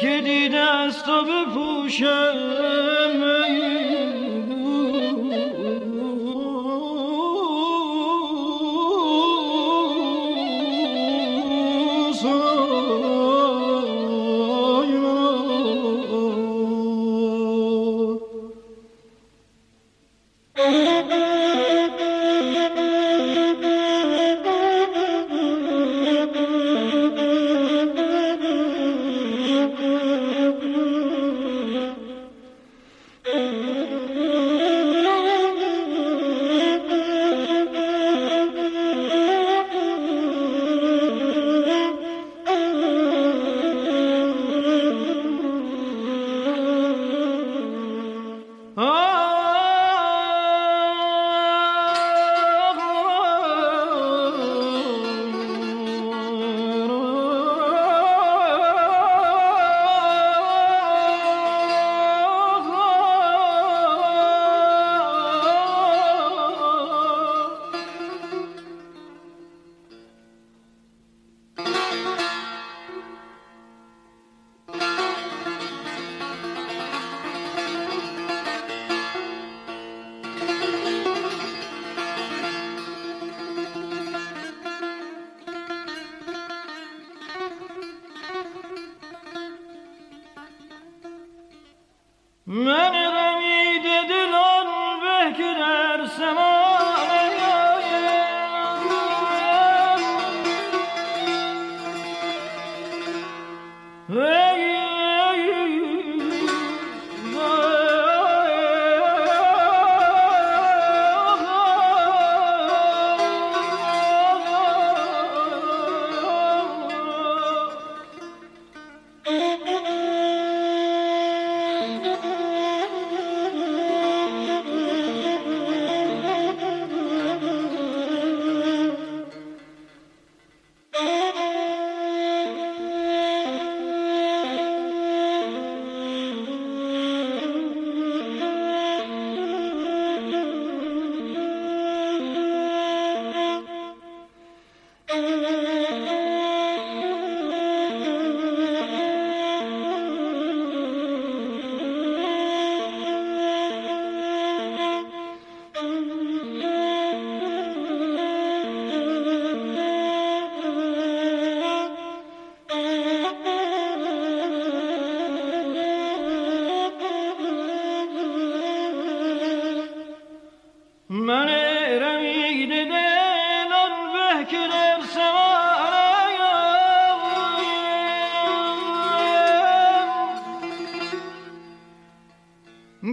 که 0.00 0.20
دیده 0.24 0.60
است 0.60 1.08
و 1.08 1.22
بپوشم؟ 1.22 3.39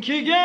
که 0.07 0.21
گرز 0.21 0.36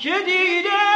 که 0.00 0.22
دیده 0.26 0.89